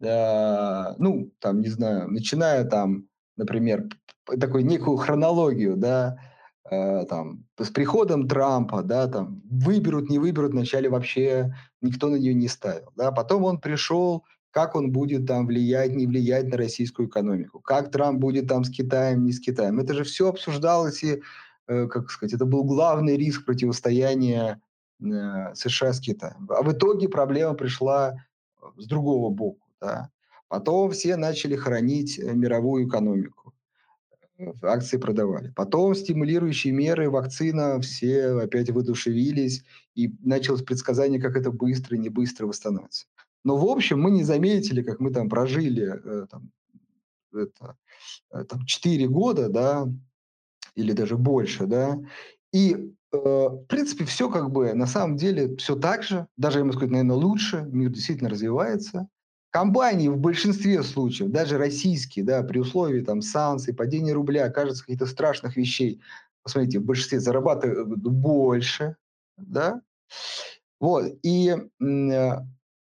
э, 0.00 0.94
ну, 0.98 1.32
там, 1.40 1.60
не 1.60 1.68
знаю, 1.68 2.10
начиная 2.10 2.64
там, 2.64 3.08
например, 3.36 3.88
такой 4.40 4.62
некую 4.62 4.96
хронологию, 4.96 5.76
да, 5.76 6.16
э, 6.70 7.04
там, 7.06 7.44
с 7.58 7.70
приходом 7.70 8.28
Трампа, 8.28 8.82
да, 8.82 9.08
там, 9.08 9.42
выберут, 9.50 10.10
не 10.10 10.18
выберут, 10.18 10.52
вначале 10.52 10.88
вообще 10.88 11.54
никто 11.80 12.08
на 12.08 12.16
нее 12.16 12.34
не 12.34 12.48
ставил, 12.48 12.92
да, 12.96 13.12
потом 13.12 13.44
он 13.44 13.60
пришел, 13.60 14.24
как 14.54 14.76
он 14.76 14.92
будет 14.92 15.26
там 15.26 15.46
влиять, 15.46 15.94
не 15.96 16.06
влиять 16.06 16.46
на 16.46 16.56
российскую 16.56 17.08
экономику, 17.08 17.58
как 17.60 17.90
Трамп 17.90 18.20
будет 18.20 18.46
там 18.46 18.62
с 18.62 18.70
Китаем, 18.70 19.24
не 19.24 19.32
с 19.32 19.40
Китаем. 19.40 19.80
Это 19.80 19.94
же 19.94 20.04
все 20.04 20.28
обсуждалось 20.28 21.02
и, 21.02 21.22
э, 21.66 21.86
как 21.88 22.08
сказать, 22.08 22.34
это 22.34 22.44
был 22.44 22.62
главный 22.62 23.16
риск 23.16 23.44
противостояния 23.44 24.60
э, 25.02 25.54
США 25.54 25.92
с 25.92 25.98
Китаем. 25.98 26.48
А 26.50 26.62
в 26.62 26.72
итоге 26.72 27.08
проблема 27.08 27.54
пришла 27.54 28.14
с 28.76 28.86
другого 28.86 29.30
боку. 29.30 29.66
Да. 29.80 30.10
Потом 30.48 30.90
все 30.90 31.16
начали 31.16 31.56
хранить 31.56 32.18
э, 32.18 32.32
мировую 32.32 32.88
экономику. 32.88 33.52
акции 34.62 34.98
продавали. 34.98 35.52
Потом 35.54 35.94
стимулирующие 35.94 36.72
меры, 36.72 37.10
вакцина, 37.10 37.80
все 37.80 38.40
опять 38.40 38.70
выдушевились, 38.70 39.64
и 39.94 40.12
началось 40.20 40.62
предсказание, 40.62 41.20
как 41.20 41.36
это 41.36 41.50
быстро, 41.50 41.96
не 41.96 42.08
быстро 42.08 42.46
восстановится. 42.46 43.06
Но 43.44 43.56
в 43.56 43.64
общем 43.64 44.00
мы 44.00 44.10
не 44.10 44.22
заметили, 44.22 44.82
как 44.82 45.00
мы 45.00 45.10
там 45.12 45.28
прожили 45.28 46.00
э, 46.04 46.26
там, 46.30 46.50
это, 47.32 47.76
э, 48.30 48.44
там, 48.44 48.64
4 48.64 49.08
года, 49.08 49.48
да, 49.48 49.88
или 50.74 50.92
даже 50.92 51.16
больше, 51.16 51.66
да, 51.66 52.00
и 52.54 52.94
э, 53.12 53.16
в 53.16 53.64
принципе 53.66 54.04
все 54.04 54.30
как 54.30 54.50
бы 54.50 54.72
на 54.74 54.86
самом 54.86 55.16
деле 55.16 55.56
все 55.56 55.74
так 55.74 56.04
же, 56.04 56.28
даже 56.36 56.58
я 56.58 56.64
могу 56.64 56.76
сказать, 56.76 56.92
наверное, 56.92 57.16
лучше, 57.16 57.66
мир 57.70 57.90
действительно 57.90 58.30
развивается, 58.30 59.08
Компании 59.50 60.08
в 60.08 60.16
большинстве 60.16 60.82
случаев, 60.82 61.30
даже 61.30 61.58
российские, 61.58 62.24
да, 62.24 62.42
при 62.42 62.58
условии 62.58 63.02
там 63.02 63.22
санкций, 63.22 63.72
падения 63.72 64.12
рубля, 64.12 64.50
кажется, 64.50 64.82
каких-то 64.82 65.06
страшных 65.06 65.56
вещей, 65.56 66.00
посмотрите, 66.42 66.80
в 66.80 66.84
большинстве 66.84 67.20
зарабатывают 67.20 67.88
больше, 68.02 68.96
да, 69.36 69.80
вот, 70.80 71.06
и, 71.22 71.50
э, 71.50 72.38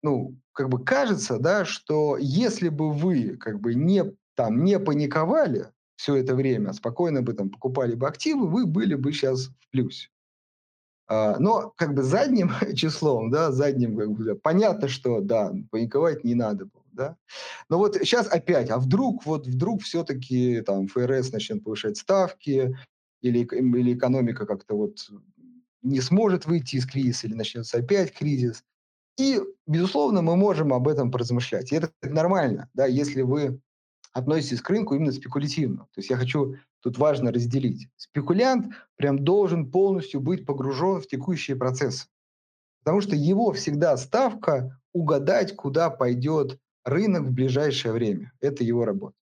ну, 0.05 0.37
как 0.53 0.69
бы 0.69 0.85
кажется, 0.85 1.39
да, 1.41 1.65
что 1.65 2.17
если 2.19 2.69
бы 2.69 2.93
вы, 2.93 3.37
как 3.37 3.61
бы, 3.61 3.75
не, 3.75 4.05
там, 4.37 4.63
не 4.63 4.79
паниковали 4.79 5.71
все 6.01 6.17
это 6.17 6.35
время, 6.35 6.73
спокойно 6.73 7.21
бы 7.21 7.35
там 7.35 7.51
покупали 7.51 7.95
бы 7.95 8.09
активы, 8.09 8.49
вы 8.49 8.65
были 8.65 8.95
бы 8.95 9.13
сейчас 9.13 9.49
в 9.49 9.71
плюсе. 9.71 10.09
А, 11.07 11.39
но 11.39 11.75
как 11.77 11.95
бы 11.95 12.03
задним 12.03 12.53
числом, 12.75 13.31
да, 13.31 13.53
задним, 13.53 13.99
как 13.99 14.11
бы, 14.13 14.35
понятно, 14.35 14.89
что, 14.89 15.21
да, 15.21 15.53
паниковать 15.71 16.25
не 16.25 16.35
надо 16.35 16.65
было, 16.65 16.85
да. 16.93 17.17
Но 17.69 17.77
вот 17.77 17.97
сейчас 17.97 18.29
опять, 18.29 18.71
а 18.71 18.79
вдруг, 18.79 19.27
вот 19.27 19.47
вдруг 19.47 19.83
все-таки 19.83 20.63
там 20.63 20.87
ФРС 20.89 21.33
начнет 21.33 21.63
повышать 21.63 21.99
ставки, 21.99 22.75
или, 23.21 23.41
или 23.41 23.93
экономика 23.93 24.47
как-то 24.47 24.77
вот 24.77 24.97
не 25.83 26.01
сможет 26.01 26.47
выйти 26.47 26.77
из 26.77 26.87
кризиса, 26.87 27.27
или 27.27 27.35
начнется 27.35 27.77
опять 27.77 28.15
кризис. 28.15 28.65
И, 29.19 29.39
безусловно, 29.67 30.23
мы 30.23 30.35
можем 30.35 30.73
об 30.73 30.89
этом 30.89 31.11
поразмышлять. 31.11 31.73
И 31.73 31.77
это 31.77 31.93
нормально, 32.03 32.71
да, 32.73 32.87
если 32.87 33.21
вы 33.21 33.61
относитесь 34.13 34.61
к 34.61 34.71
рынку 34.71 34.95
именно 34.95 35.13
спекулятивно. 35.13 35.85
То 35.93 35.99
есть 35.99 36.11
я 36.11 36.17
хочу 36.17 36.57
тут 36.81 36.99
важно 36.99 37.33
разделить. 37.33 37.89
Спекулянт 37.97 38.73
прям 38.97 39.25
должен 39.25 39.71
полностью 39.71 40.21
быть 40.21 40.47
погружен 40.47 41.01
в 41.01 41.07
текущие 41.07 41.57
процессы. 41.57 42.07
Потому 42.83 43.01
что 43.01 43.15
его 43.15 43.53
всегда 43.53 43.97
ставка 43.97 44.81
угадать, 44.93 45.55
куда 45.55 45.91
пойдет 45.91 46.59
рынок 46.85 47.25
в 47.25 47.33
ближайшее 47.33 47.93
время. 47.93 48.33
Это 48.41 48.65
его 48.65 48.85
работа. 48.85 49.15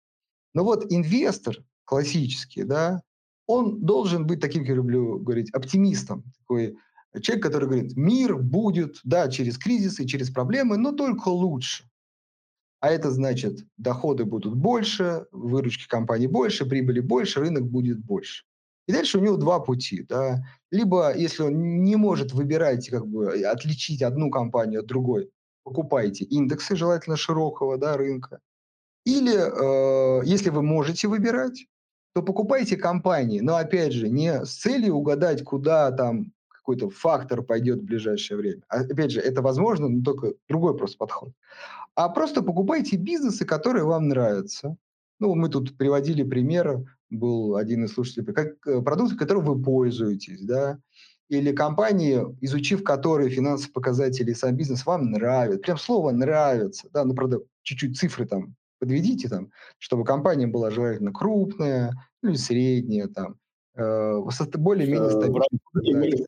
Но 0.53 0.63
вот 0.63 0.91
инвестор 0.91 1.57
классический, 1.85 2.63
да, 2.63 3.01
он 3.47 3.81
должен 3.81 4.27
быть 4.27 4.39
таким, 4.39 4.61
как 4.61 4.69
я 4.69 4.75
люблю 4.75 5.19
говорить, 5.19 5.49
оптимистом. 5.51 6.23
Такой 6.39 6.77
человек, 7.21 7.43
который 7.43 7.67
говорит, 7.67 7.95
мир 7.95 8.37
будет, 8.37 8.99
да, 9.03 9.29
через 9.29 9.57
кризисы, 9.57 10.05
через 10.05 10.29
проблемы, 10.29 10.77
но 10.77 10.91
только 10.91 11.29
лучше. 11.29 11.85
А 12.79 12.89
это 12.89 13.09
значит, 13.09 13.59
доходы 13.77 14.25
будут 14.25 14.55
больше, 14.55 15.25
выручки 15.31 15.87
компании 15.87 16.27
больше, 16.27 16.65
прибыли 16.65 16.99
больше, 16.99 17.39
рынок 17.39 17.63
будет 17.63 17.99
больше. 17.99 18.43
И 18.87 18.93
дальше 18.93 19.17
у 19.17 19.21
него 19.21 19.35
два 19.35 19.59
пути. 19.59 20.03
Да. 20.07 20.43
Либо, 20.71 21.15
если 21.15 21.43
он 21.43 21.83
не 21.83 21.95
может 21.95 22.33
выбирать, 22.33 22.87
как 22.89 23.07
бы, 23.07 23.41
отличить 23.43 24.01
одну 24.01 24.29
компанию 24.29 24.81
от 24.81 24.85
другой, 24.85 25.29
покупайте 25.63 26.23
индексы, 26.23 26.75
желательно 26.75 27.17
широкого 27.17 27.77
да, 27.77 27.97
рынка. 27.97 28.39
Или, 29.05 29.33
э, 29.35 30.25
если 30.25 30.49
вы 30.49 30.61
можете 30.61 31.07
выбирать, 31.07 31.65
то 32.13 32.21
покупайте 32.21 32.77
компании, 32.77 33.41
но 33.41 33.55
опять 33.55 33.93
же, 33.93 34.09
не 34.09 34.45
с 34.45 34.55
целью 34.55 34.95
угадать, 34.95 35.43
куда 35.43 35.91
там 35.91 36.31
какой-то 36.47 36.89
фактор 36.89 37.41
пойдет 37.41 37.79
в 37.79 37.85
ближайшее 37.85 38.37
время. 38.37 38.61
А, 38.69 38.81
опять 38.81 39.11
же, 39.11 39.19
это 39.19 39.41
возможно, 39.41 39.89
но 39.89 40.03
только 40.03 40.33
другой 40.47 40.77
просто 40.77 40.97
подход 40.97 41.31
а 41.97 42.09
просто 42.09 42.43
покупайте 42.43 42.95
бизнесы, 42.95 43.43
которые 43.43 43.83
вам 43.83 44.07
нравятся. 44.07 44.77
Ну, 45.19 45.33
мы 45.33 45.49
тут 45.49 45.75
приводили 45.75 46.21
пример, 46.21 46.85
был 47.09 47.55
один 47.55 47.85
из 47.85 47.93
слушателей, 47.93 48.35
как 48.35 48.67
э, 48.67 48.83
продукты, 48.83 49.17
которым 49.17 49.45
вы 49.45 49.59
пользуетесь, 49.59 50.43
да, 50.43 50.77
или 51.27 51.51
компании, 51.53 52.19
изучив 52.41 52.83
которые 52.83 53.31
финансовые 53.31 53.73
показатели 53.73 54.29
и 54.29 54.35
сам 54.35 54.55
бизнес 54.55 54.85
вам 54.85 55.09
нравится, 55.09 55.59
прям 55.59 55.77
слово 55.79 56.11
нравится, 56.11 56.87
да, 56.93 57.03
ну, 57.03 57.15
правда, 57.15 57.39
чуть-чуть 57.63 57.97
цифры 57.97 58.27
там 58.27 58.55
подведите 58.77 59.27
там, 59.27 59.49
чтобы 59.79 60.05
компания 60.05 60.45
была 60.45 60.69
желательно 60.69 61.11
крупная, 61.11 61.93
ну, 62.21 62.29
или 62.29 62.37
средняя 62.37 63.07
там, 63.07 63.39
э, 63.73 64.19
более-менее 64.53 65.09
стабильная. 65.09 66.25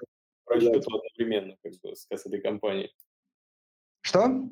Расчету 0.48 0.90
одновременно, 0.96 1.56
как 1.62 1.74
бы, 1.84 1.96
с 1.96 2.26
этой 2.26 2.42
компанией. 2.42 2.92
Что? 4.02 4.50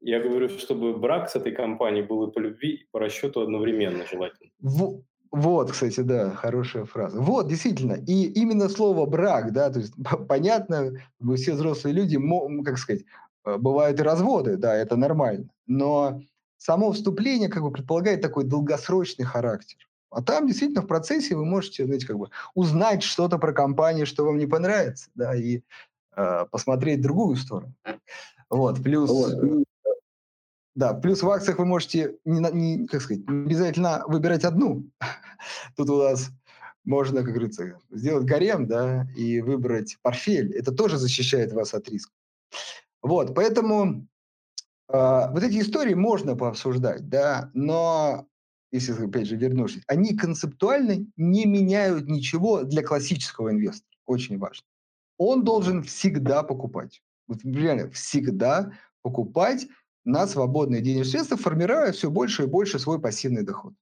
Я 0.00 0.20
говорю, 0.20 0.48
чтобы 0.48 0.96
брак 0.96 1.30
с 1.30 1.36
этой 1.36 1.52
компанией 1.52 2.02
был 2.02 2.26
и 2.26 2.32
по 2.32 2.38
любви, 2.38 2.74
и 2.74 2.86
по 2.90 2.98
расчету 2.98 3.42
одновременно 3.42 4.04
желательно. 4.10 4.50
В, 4.60 5.02
вот, 5.30 5.70
кстати, 5.70 6.00
да, 6.00 6.30
хорошая 6.30 6.84
фраза. 6.86 7.20
Вот, 7.20 7.48
действительно. 7.48 7.94
И 7.94 8.24
именно 8.24 8.68
слово 8.68 9.06
брак, 9.06 9.52
да, 9.52 9.70
то 9.70 9.78
есть 9.78 9.92
понятно, 10.28 10.92
мы 11.20 11.36
все 11.36 11.52
взрослые 11.52 11.94
люди, 11.94 12.18
как 12.64 12.78
сказать, 12.78 13.02
э, 13.44 13.56
бывают 13.58 14.00
и 14.00 14.02
разводы, 14.02 14.56
да, 14.56 14.74
это 14.74 14.96
нормально. 14.96 15.48
Но 15.66 16.20
само 16.56 16.92
вступление 16.92 17.48
как 17.48 17.62
бы 17.62 17.70
предполагает 17.70 18.22
такой 18.22 18.44
долгосрочный 18.44 19.24
характер. 19.24 19.78
А 20.10 20.22
там 20.22 20.48
действительно 20.48 20.82
в 20.82 20.88
процессе 20.88 21.36
вы 21.36 21.44
можете, 21.44 21.84
знаете, 21.84 22.06
как 22.06 22.18
бы 22.18 22.30
узнать 22.54 23.04
что-то 23.04 23.38
про 23.38 23.52
компанию, 23.52 24.06
что 24.06 24.24
вам 24.24 24.38
не 24.38 24.46
понравится, 24.46 25.08
да, 25.14 25.36
и 25.36 25.60
э, 26.16 26.46
посмотреть 26.50 27.00
другую 27.00 27.36
сторону. 27.36 27.72
Вот, 28.48 28.82
плюс 28.82 29.08
вот. 29.08 29.64
Да, 30.74 30.94
плюс 30.94 31.22
в 31.22 31.30
акциях 31.30 31.58
вы 31.58 31.66
можете, 31.66 32.16
не, 32.24 32.40
не, 32.52 32.86
как 32.86 33.02
сказать, 33.02 33.28
не 33.28 33.46
обязательно 33.46 34.04
выбирать 34.06 34.44
одну. 34.44 34.88
Тут 35.76 35.90
у 35.90 35.96
вас 35.96 36.30
можно, 36.84 37.22
как 37.22 37.30
говорится, 37.30 37.78
сделать 37.90 38.24
гарем, 38.24 38.66
да, 38.66 39.06
и 39.16 39.40
выбрать 39.40 39.98
портфель. 40.02 40.54
Это 40.54 40.72
тоже 40.72 40.96
защищает 40.96 41.52
вас 41.52 41.74
от 41.74 41.88
риска. 41.88 42.12
Вот, 43.02 43.34
поэтому 43.34 44.06
э, 44.88 45.30
вот 45.32 45.42
эти 45.42 45.60
истории 45.60 45.94
можно 45.94 46.36
пообсуждать, 46.36 47.08
да, 47.08 47.50
но, 47.54 48.26
если, 48.70 48.92
опять 48.92 49.26
же, 49.26 49.36
вернувшись, 49.36 49.82
они 49.86 50.16
концептуально 50.16 51.06
не 51.16 51.46
меняют 51.46 52.08
ничего 52.08 52.62
для 52.62 52.82
классического 52.82 53.50
инвестора. 53.50 53.90
Очень 54.06 54.38
важно. 54.38 54.66
Он 55.18 55.44
должен 55.44 55.82
всегда 55.82 56.42
покупать. 56.42 57.02
Вот 57.26 57.38
реально 57.44 57.90
всегда 57.90 58.72
покупать 59.02 59.66
на 60.04 60.26
свободные 60.26 60.80
денежные 60.80 61.10
средства, 61.10 61.36
формируя 61.36 61.92
все 61.92 62.10
больше 62.10 62.44
и 62.44 62.46
больше 62.46 62.78
свой 62.78 63.00
пассивный 63.00 63.42
доход. 63.42 63.74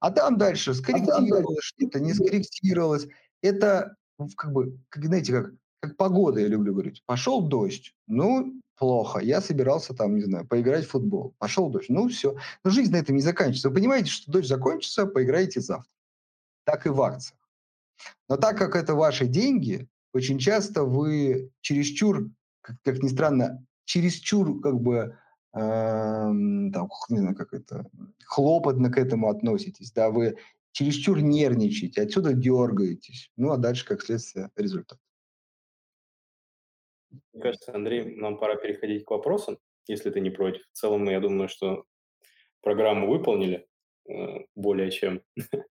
А 0.00 0.10
там 0.10 0.36
дальше 0.36 0.72
а 0.72 0.74
скорректировалось, 0.74 1.64
что-то 1.64 2.00
не 2.00 2.12
скорректировалось. 2.12 3.08
Это 3.42 3.96
как 4.36 4.52
бы, 4.52 4.78
как, 4.88 5.04
знаете, 5.04 5.32
как, 5.32 5.52
как 5.80 5.96
погода, 5.96 6.40
я 6.40 6.48
люблю 6.48 6.72
говорить. 6.72 7.02
Пошел 7.06 7.40
дождь, 7.40 7.94
ну, 8.06 8.60
плохо. 8.76 9.20
Я 9.20 9.40
собирался 9.40 9.94
там, 9.94 10.16
не 10.16 10.22
знаю, 10.22 10.46
поиграть 10.46 10.86
в 10.86 10.90
футбол. 10.90 11.34
Пошел 11.38 11.70
дождь, 11.70 11.88
ну, 11.88 12.08
все. 12.08 12.36
Но 12.64 12.70
жизнь 12.70 12.92
на 12.92 12.96
этом 12.96 13.16
не 13.16 13.22
заканчивается. 13.22 13.68
Вы 13.68 13.76
понимаете, 13.76 14.10
что 14.10 14.30
дождь 14.30 14.48
закончится, 14.48 15.06
поиграете 15.06 15.60
завтра. 15.60 15.90
Так 16.64 16.86
и 16.86 16.90
в 16.90 17.00
акциях. 17.00 17.38
Но 18.28 18.36
так 18.36 18.58
как 18.58 18.76
это 18.76 18.94
ваши 18.94 19.26
деньги, 19.26 19.88
очень 20.12 20.38
часто 20.38 20.84
вы 20.84 21.50
чересчур, 21.60 22.28
как, 22.60 22.76
как 22.82 23.02
ни 23.02 23.08
странно, 23.08 23.64
чересчур 23.84 24.60
как 24.60 24.80
бы 24.80 25.16
там, 25.54 26.88
не 27.08 27.18
знаю, 27.18 27.36
как 27.36 27.54
это, 27.54 27.86
хлопотно 28.26 28.90
к 28.90 28.98
этому 28.98 29.28
относитесь, 29.28 29.92
да, 29.92 30.10
вы 30.10 30.36
чересчур 30.72 31.20
нервничаете, 31.20 32.02
отсюда 32.02 32.32
дергаетесь. 32.32 33.30
Ну, 33.36 33.52
а 33.52 33.56
дальше, 33.56 33.86
как 33.86 34.02
следствие, 34.02 34.50
результат. 34.56 34.98
Мне 37.32 37.42
кажется, 37.42 37.74
Андрей, 37.74 38.16
нам 38.16 38.38
пора 38.38 38.56
переходить 38.56 39.04
к 39.04 39.10
вопросам, 39.10 39.58
если 39.86 40.10
ты 40.10 40.20
не 40.20 40.30
против. 40.30 40.62
В 40.72 40.76
целом, 40.76 41.04
я 41.04 41.20
думаю, 41.20 41.48
что 41.48 41.84
программу 42.60 43.08
выполнили 43.08 43.68
э, 44.08 44.46
более 44.56 44.90
чем. 44.90 45.22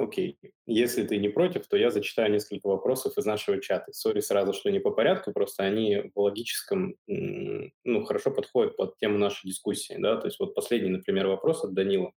Окей. 0.00 0.38
Если 0.64 1.06
ты 1.06 1.18
не 1.18 1.28
против, 1.28 1.66
то 1.68 1.76
я 1.76 1.90
зачитаю 1.90 2.32
несколько 2.32 2.68
вопросов 2.68 3.18
из 3.18 3.26
нашего 3.26 3.60
чата. 3.60 3.92
Сори 3.92 4.20
сразу, 4.20 4.54
что 4.54 4.70
не 4.70 4.78
по 4.78 4.90
порядку, 4.90 5.30
просто 5.32 5.64
они 5.64 6.10
в 6.14 6.20
логическом, 6.20 6.96
ну, 7.06 8.04
хорошо 8.06 8.30
подходят 8.30 8.78
под 8.78 8.96
тему 8.96 9.18
нашей 9.18 9.48
дискуссии, 9.48 9.96
да. 9.98 10.16
То 10.16 10.28
есть 10.28 10.40
вот 10.40 10.54
последний, 10.54 10.88
например, 10.88 11.26
вопрос 11.26 11.64
от 11.64 11.74
Данила. 11.74 12.12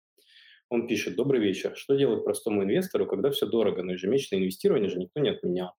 Он 0.70 0.88
пишет, 0.88 1.16
добрый 1.16 1.42
вечер. 1.42 1.76
Что 1.76 1.96
делать 1.96 2.24
простому 2.24 2.64
инвестору, 2.64 3.08
когда 3.08 3.32
все 3.32 3.48
дорого, 3.48 3.82
но 3.82 3.94
ежемесячное 3.94 4.38
инвестирование 4.38 4.92
же 4.92 5.00
никто 5.00 5.20
не 5.20 5.30
отменял? 5.30 5.74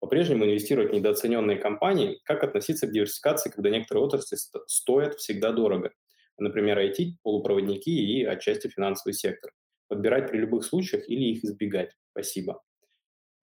По-прежнему 0.00 0.46
инвестировать 0.46 0.90
в 0.90 0.94
недооцененные 0.94 1.58
компании. 1.58 2.18
Как 2.24 2.42
относиться 2.42 2.88
к 2.88 2.92
диверсификации, 2.92 3.50
когда 3.50 3.70
некоторые 3.70 4.04
отрасли 4.04 4.36
стоят 4.66 5.14
всегда 5.14 5.52
дорого? 5.52 5.92
например, 6.36 6.80
IT, 6.80 7.12
полупроводники 7.22 7.90
и 7.90 8.24
отчасти 8.24 8.66
финансовый 8.66 9.12
сектор. 9.12 9.52
Подбирать 9.94 10.28
при 10.28 10.38
любых 10.38 10.64
случаях 10.64 11.08
или 11.08 11.24
их 11.32 11.44
избегать. 11.44 11.92
Спасибо. 12.10 12.60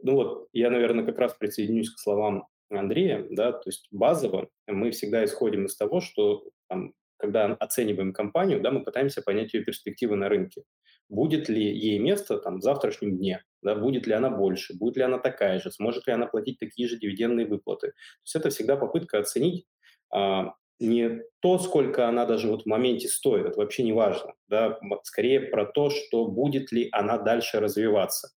Ну 0.03 0.15
вот, 0.15 0.49
я, 0.51 0.69
наверное, 0.69 1.05
как 1.05 1.17
раз 1.17 1.33
присоединюсь 1.33 1.89
к 1.89 1.99
словам 1.99 2.47
Андрея, 2.69 3.25
да, 3.29 3.51
то 3.51 3.69
есть 3.69 3.87
базово 3.91 4.49
мы 4.67 4.91
всегда 4.91 5.23
исходим 5.23 5.65
из 5.65 5.75
того, 5.75 6.01
что 6.01 6.43
там, 6.67 6.93
когда 7.17 7.45
оцениваем 7.53 8.13
компанию, 8.13 8.61
да, 8.61 8.71
мы 8.71 8.83
пытаемся 8.83 9.21
понять 9.21 9.53
ее 9.53 9.63
перспективы 9.63 10.15
на 10.15 10.27
рынке. 10.27 10.63
Будет 11.07 11.49
ли 11.49 11.61
ей 11.61 11.99
место 11.99 12.37
там, 12.37 12.59
в 12.59 12.61
завтрашнем 12.61 13.17
дне, 13.17 13.43
да, 13.61 13.75
будет 13.75 14.07
ли 14.07 14.13
она 14.13 14.29
больше, 14.29 14.73
будет 14.77 14.97
ли 14.97 15.03
она 15.03 15.19
такая 15.19 15.59
же, 15.59 15.71
сможет 15.71 16.07
ли 16.07 16.13
она 16.13 16.25
платить 16.25 16.59
такие 16.59 16.87
же 16.87 16.97
дивидендные 16.97 17.45
выплаты. 17.45 17.87
То 17.87 17.93
есть 18.25 18.35
это 18.35 18.49
всегда 18.49 18.77
попытка 18.77 19.19
оценить 19.19 19.65
а, 20.13 20.53
не 20.81 21.21
то, 21.41 21.59
сколько 21.59 22.07
она 22.07 22.25
даже 22.25 22.47
вот 22.47 22.63
в 22.63 22.65
моменте 22.65 23.07
стоит, 23.07 23.45
это 23.45 23.57
вообще 23.59 23.83
не 23.83 23.93
важно, 23.93 24.33
да, 24.47 24.79
скорее 25.03 25.41
про 25.41 25.65
то, 25.65 25.89
что 25.89 26.25
будет 26.27 26.71
ли 26.71 26.89
она 26.91 27.17
дальше 27.17 27.59
развиваться, 27.59 28.29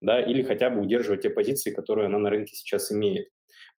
да, 0.00 0.20
или 0.20 0.42
хотя 0.42 0.70
бы 0.70 0.80
удерживать 0.80 1.22
те 1.22 1.30
позиции, 1.30 1.72
которые 1.72 2.06
она 2.06 2.18
на 2.18 2.30
рынке 2.30 2.56
сейчас 2.56 2.92
имеет. 2.92 3.28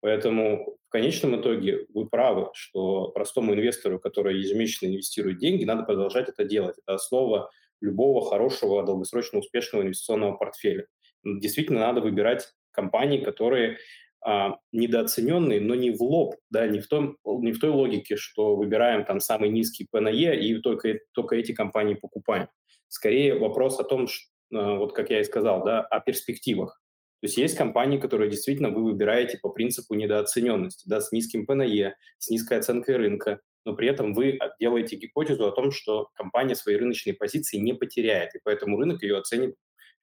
Поэтому 0.00 0.78
в 0.88 0.90
конечном 0.90 1.40
итоге 1.40 1.86
вы 1.92 2.08
правы, 2.08 2.48
что 2.54 3.08
простому 3.08 3.54
инвестору, 3.54 3.98
который 4.00 4.38
ежемесячно 4.38 4.86
инвестирует 4.86 5.38
деньги, 5.38 5.64
надо 5.64 5.82
продолжать 5.82 6.28
это 6.28 6.44
делать. 6.44 6.76
Это 6.78 6.94
основа 6.94 7.50
любого 7.80 8.28
хорошего, 8.28 8.84
долгосрочно 8.84 9.38
успешного 9.38 9.82
инвестиционного 9.82 10.36
портфеля. 10.36 10.86
Действительно, 11.24 11.80
надо 11.80 12.00
выбирать 12.00 12.48
компании, 12.72 13.22
которые 13.22 13.78
а, 14.24 14.56
недооцененные, 14.72 15.60
но 15.60 15.74
не 15.74 15.90
в 15.90 16.02
лоб, 16.02 16.36
да, 16.50 16.66
не 16.66 16.80
в, 16.80 16.88
том, 16.88 17.16
не 17.24 17.52
в 17.52 17.60
той 17.60 17.70
логике, 17.70 18.16
что 18.16 18.56
выбираем 18.56 19.04
там 19.04 19.20
самый 19.20 19.50
низкий 19.50 19.86
P 19.90 19.98
E 19.98 20.40
и 20.40 20.58
только, 20.60 20.98
только 21.12 21.36
эти 21.36 21.52
компании 21.52 21.94
покупаем. 21.94 22.48
Скорее 22.88 23.38
вопрос 23.38 23.78
о 23.80 23.84
том, 23.84 24.06
что, 24.08 24.26
а, 24.54 24.76
вот 24.76 24.92
как 24.92 25.10
я 25.10 25.20
и 25.20 25.24
сказал, 25.24 25.64
да, 25.64 25.80
о 25.80 26.00
перспективах. 26.00 26.80
То 27.20 27.26
есть 27.26 27.36
есть 27.36 27.56
компании, 27.56 27.98
которые 27.98 28.30
действительно 28.30 28.70
вы 28.70 28.82
выбираете 28.82 29.38
по 29.38 29.50
принципу 29.50 29.94
недооцененности, 29.94 30.88
да, 30.88 31.00
с 31.00 31.12
низким 31.12 31.44
ПНЕ, 31.44 31.94
с 32.18 32.30
низкой 32.30 32.58
оценкой 32.58 32.96
рынка, 32.96 33.40
но 33.66 33.76
при 33.76 33.88
этом 33.88 34.14
вы 34.14 34.38
делаете 34.58 34.96
гипотезу 34.96 35.46
о 35.46 35.52
том, 35.52 35.70
что 35.70 36.08
компания 36.14 36.54
свои 36.54 36.76
рыночные 36.76 37.12
позиции 37.12 37.58
не 37.58 37.74
потеряет, 37.74 38.34
и 38.34 38.40
поэтому 38.42 38.78
рынок 38.78 39.02
ее 39.02 39.18
оценит 39.18 39.54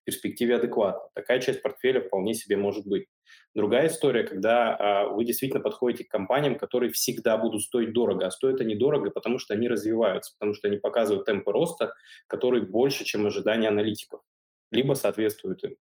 перспективе 0.08 0.56
адекватно. 0.56 1.02
Такая 1.14 1.42
часть 1.42 1.62
портфеля 1.62 2.00
вполне 2.00 2.34
себе 2.34 2.56
может 2.56 2.88
быть. 2.88 3.08
Другая 3.54 3.88
история, 3.88 4.24
когда 4.24 4.76
а, 4.76 5.08
вы 5.10 5.26
действительно 5.26 5.62
подходите 5.62 6.06
к 6.06 6.10
компаниям, 6.10 6.58
которые 6.58 6.92
всегда 6.92 7.38
будут 7.38 7.62
стоить 7.62 7.92
дорого, 7.92 8.26
а 8.26 8.32
стоят 8.32 8.62
они 8.62 8.76
дорого, 8.76 9.12
потому 9.12 9.38
что 9.38 9.54
они 9.54 9.68
развиваются, 9.68 10.34
потому 10.40 10.54
что 10.54 10.70
они 10.70 10.78
показывают 10.78 11.26
темпы 11.26 11.52
роста, 11.52 11.94
которые 12.28 12.66
больше, 12.66 13.04
чем 13.04 13.26
ожидания 13.26 13.68
аналитиков, 13.68 14.22
либо 14.72 14.94
соответствуют 14.94 15.66
им. 15.66 15.76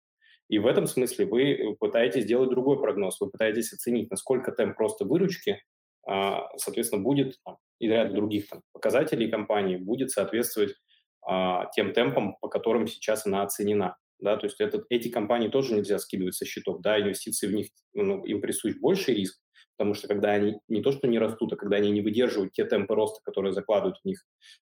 И 0.49 0.61
в 0.61 0.67
этом 0.69 0.87
смысле 0.87 1.27
вы 1.27 1.53
э, 1.53 1.75
пытаетесь 1.81 2.23
сделать 2.23 2.51
другой 2.51 2.81
прогноз. 2.81 3.21
Вы 3.21 3.29
пытаетесь 3.29 3.73
оценить, 3.73 4.09
насколько 4.11 4.53
темп 4.53 4.77
просто 4.77 5.05
выручки, 5.05 5.61
а, 6.07 6.47
соответственно, 6.59 7.03
будет, 7.03 7.41
и 7.81 7.89
ряд 7.89 8.15
других 8.15 8.49
там, 8.49 8.63
показателей 8.73 9.29
компании 9.29 9.77
будет 9.79 10.11
соответствовать 10.11 10.77
а, 11.25 11.67
тем 11.75 11.93
темпам, 11.93 12.37
по 12.41 12.49
которым 12.49 12.87
сейчас 12.87 13.27
она 13.27 13.43
оценена. 13.43 13.97
Да, 14.23 14.37
то 14.37 14.47
есть 14.47 14.61
это, 14.61 14.85
эти 14.89 15.09
компании 15.09 15.49
тоже 15.49 15.75
нельзя 15.75 15.99
скидывать 15.99 16.35
со 16.35 16.45
счетов. 16.45 16.81
Да, 16.81 17.01
инвестиции 17.01 17.47
в 17.47 17.53
них, 17.53 17.69
ну, 17.93 18.25
им 18.25 18.41
присущ 18.41 18.77
больший 18.81 19.15
риск, 19.15 19.41
потому 19.77 19.95
что 19.95 20.09
когда 20.09 20.33
они 20.33 20.59
не 20.69 20.83
то 20.83 20.93
что 20.93 21.09
не 21.09 21.19
растут, 21.19 21.53
а 21.53 21.57
когда 21.57 21.77
они 21.77 21.91
не 21.91 22.01
выдерживают 22.01 22.53
те 22.53 22.65
темпы 22.65 22.95
роста, 22.95 23.21
которые 23.25 23.53
закладывают 23.53 23.99
в 23.99 24.05
них 24.07 24.25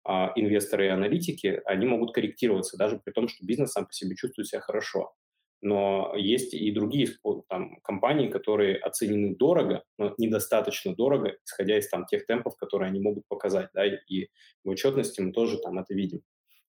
а, 0.03 0.31
инвесторы 0.35 0.85
и 0.87 0.89
аналитики, 0.89 1.61
они 1.65 1.85
могут 1.85 2.13
корректироваться, 2.13 2.77
даже 2.77 2.99
при 3.03 3.11
том, 3.11 3.27
что 3.27 3.45
бизнес 3.45 3.71
сам 3.71 3.85
по 3.85 3.93
себе 3.93 4.15
чувствует 4.15 4.47
себя 4.47 4.61
хорошо 4.61 5.13
но 5.61 6.15
есть 6.15 6.53
и 6.53 6.71
другие 6.71 7.07
там, 7.47 7.75
компании, 7.83 8.29
которые 8.29 8.77
оценены 8.77 9.35
дорого, 9.35 9.83
но 9.97 10.13
недостаточно 10.17 10.95
дорого, 10.95 11.37
исходя 11.45 11.77
из 11.77 11.87
там, 11.87 12.05
тех 12.05 12.25
темпов, 12.25 12.57
которые 12.57 12.89
они 12.89 12.99
могут 12.99 13.27
показать. 13.27 13.69
Да, 13.73 13.85
и 13.85 14.27
в 14.63 14.69
отчетности 14.69 15.21
мы 15.21 15.31
тоже 15.31 15.59
там 15.59 15.77
это 15.77 15.93
видим. 15.93 16.21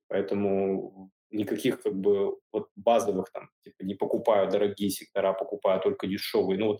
Поэтому 0.07 1.09
никаких 1.31 1.81
как 1.81 1.95
бы 1.95 2.37
вот 2.51 2.69
базовых 2.75 3.31
там, 3.31 3.49
типа 3.63 3.83
не 3.83 3.95
покупаю 3.95 4.49
дорогие 4.49 4.89
сектора, 4.89 5.33
покупаю 5.33 5.81
только 5.81 6.07
дешевые. 6.07 6.59
Ну, 6.59 6.77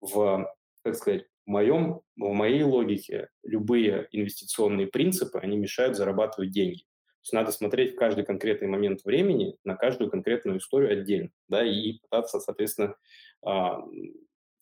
в, 0.00 0.52
как 0.82 0.94
сказать, 0.96 1.24
в, 1.46 1.50
моем, 1.50 2.02
в 2.16 2.32
моей 2.32 2.62
логике 2.62 3.28
любые 3.42 4.08
инвестиционные 4.12 4.86
принципы, 4.86 5.38
они 5.38 5.56
мешают 5.56 5.96
зарабатывать 5.96 6.50
деньги 6.50 6.84
есть 7.22 7.32
надо 7.32 7.52
смотреть 7.52 7.92
в 7.92 7.96
каждый 7.96 8.24
конкретный 8.24 8.68
момент 8.68 9.04
времени 9.04 9.56
на 9.64 9.76
каждую 9.76 10.10
конкретную 10.10 10.58
историю 10.58 10.92
отдельно, 10.92 11.30
да, 11.48 11.64
и 11.64 11.98
пытаться, 12.00 12.40
соответственно, 12.40 12.96
а, 13.44 13.80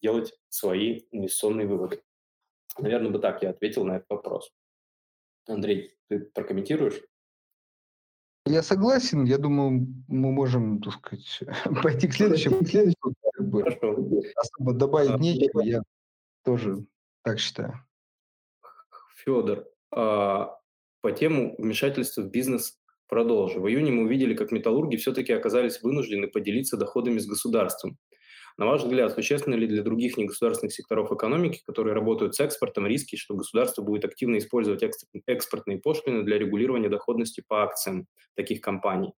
делать 0.02 0.34
свои 0.48 1.02
инвестиционные 1.10 1.66
выводы. 1.66 2.02
Наверное, 2.78 3.10
бы 3.10 3.18
так 3.18 3.42
я 3.42 3.50
ответил 3.50 3.84
на 3.84 3.96
этот 3.96 4.10
вопрос. 4.10 4.52
Андрей, 5.46 5.96
ты 6.08 6.20
прокомментируешь? 6.20 7.00
Я 8.50 8.62
согласен. 8.62 9.24
Я 9.24 9.38
думаю, 9.38 9.86
мы 10.08 10.32
можем, 10.32 10.82
так 10.82 10.94
сказать, 10.94 11.40
пойти 11.82 12.08
к 12.08 12.14
следующему. 12.14 12.56
Хорошо. 13.52 13.96
Особо 14.36 14.74
добавить 14.74 15.10
а, 15.10 15.18
нечего. 15.18 15.60
Я 15.60 15.82
тоже 16.44 16.84
так 17.22 17.38
считаю. 17.38 17.74
Федор, 19.24 19.66
а 19.92 20.58
по 21.00 21.12
тему 21.12 21.54
вмешательства 21.58 22.22
в 22.22 22.30
бизнес 22.30 22.76
продолжу. 23.06 23.60
В 23.60 23.68
июне 23.68 23.92
мы 23.92 24.04
увидели, 24.04 24.34
как 24.34 24.50
металлурги 24.50 24.96
все-таки 24.96 25.32
оказались 25.32 25.80
вынуждены 25.82 26.26
поделиться 26.26 26.76
доходами 26.76 27.18
с 27.18 27.26
государством. 27.26 27.98
На 28.60 28.66
ваш 28.66 28.82
взгляд, 28.82 29.14
существенно 29.14 29.54
ли 29.54 29.66
для 29.66 29.82
других 29.82 30.18
негосударственных 30.18 30.74
секторов 30.74 31.10
экономики, 31.10 31.62
которые 31.66 31.94
работают 31.94 32.34
с 32.34 32.40
экспортом, 32.40 32.86
риски, 32.86 33.16
что 33.16 33.34
государство 33.34 33.80
будет 33.80 34.04
активно 34.04 34.36
использовать 34.36 34.84
экспортные 35.26 35.78
пошлины 35.78 36.24
для 36.24 36.38
регулирования 36.38 36.90
доходности 36.90 37.42
по 37.48 37.62
акциям 37.62 38.06
таких 38.36 38.60
компаний? 38.60 39.14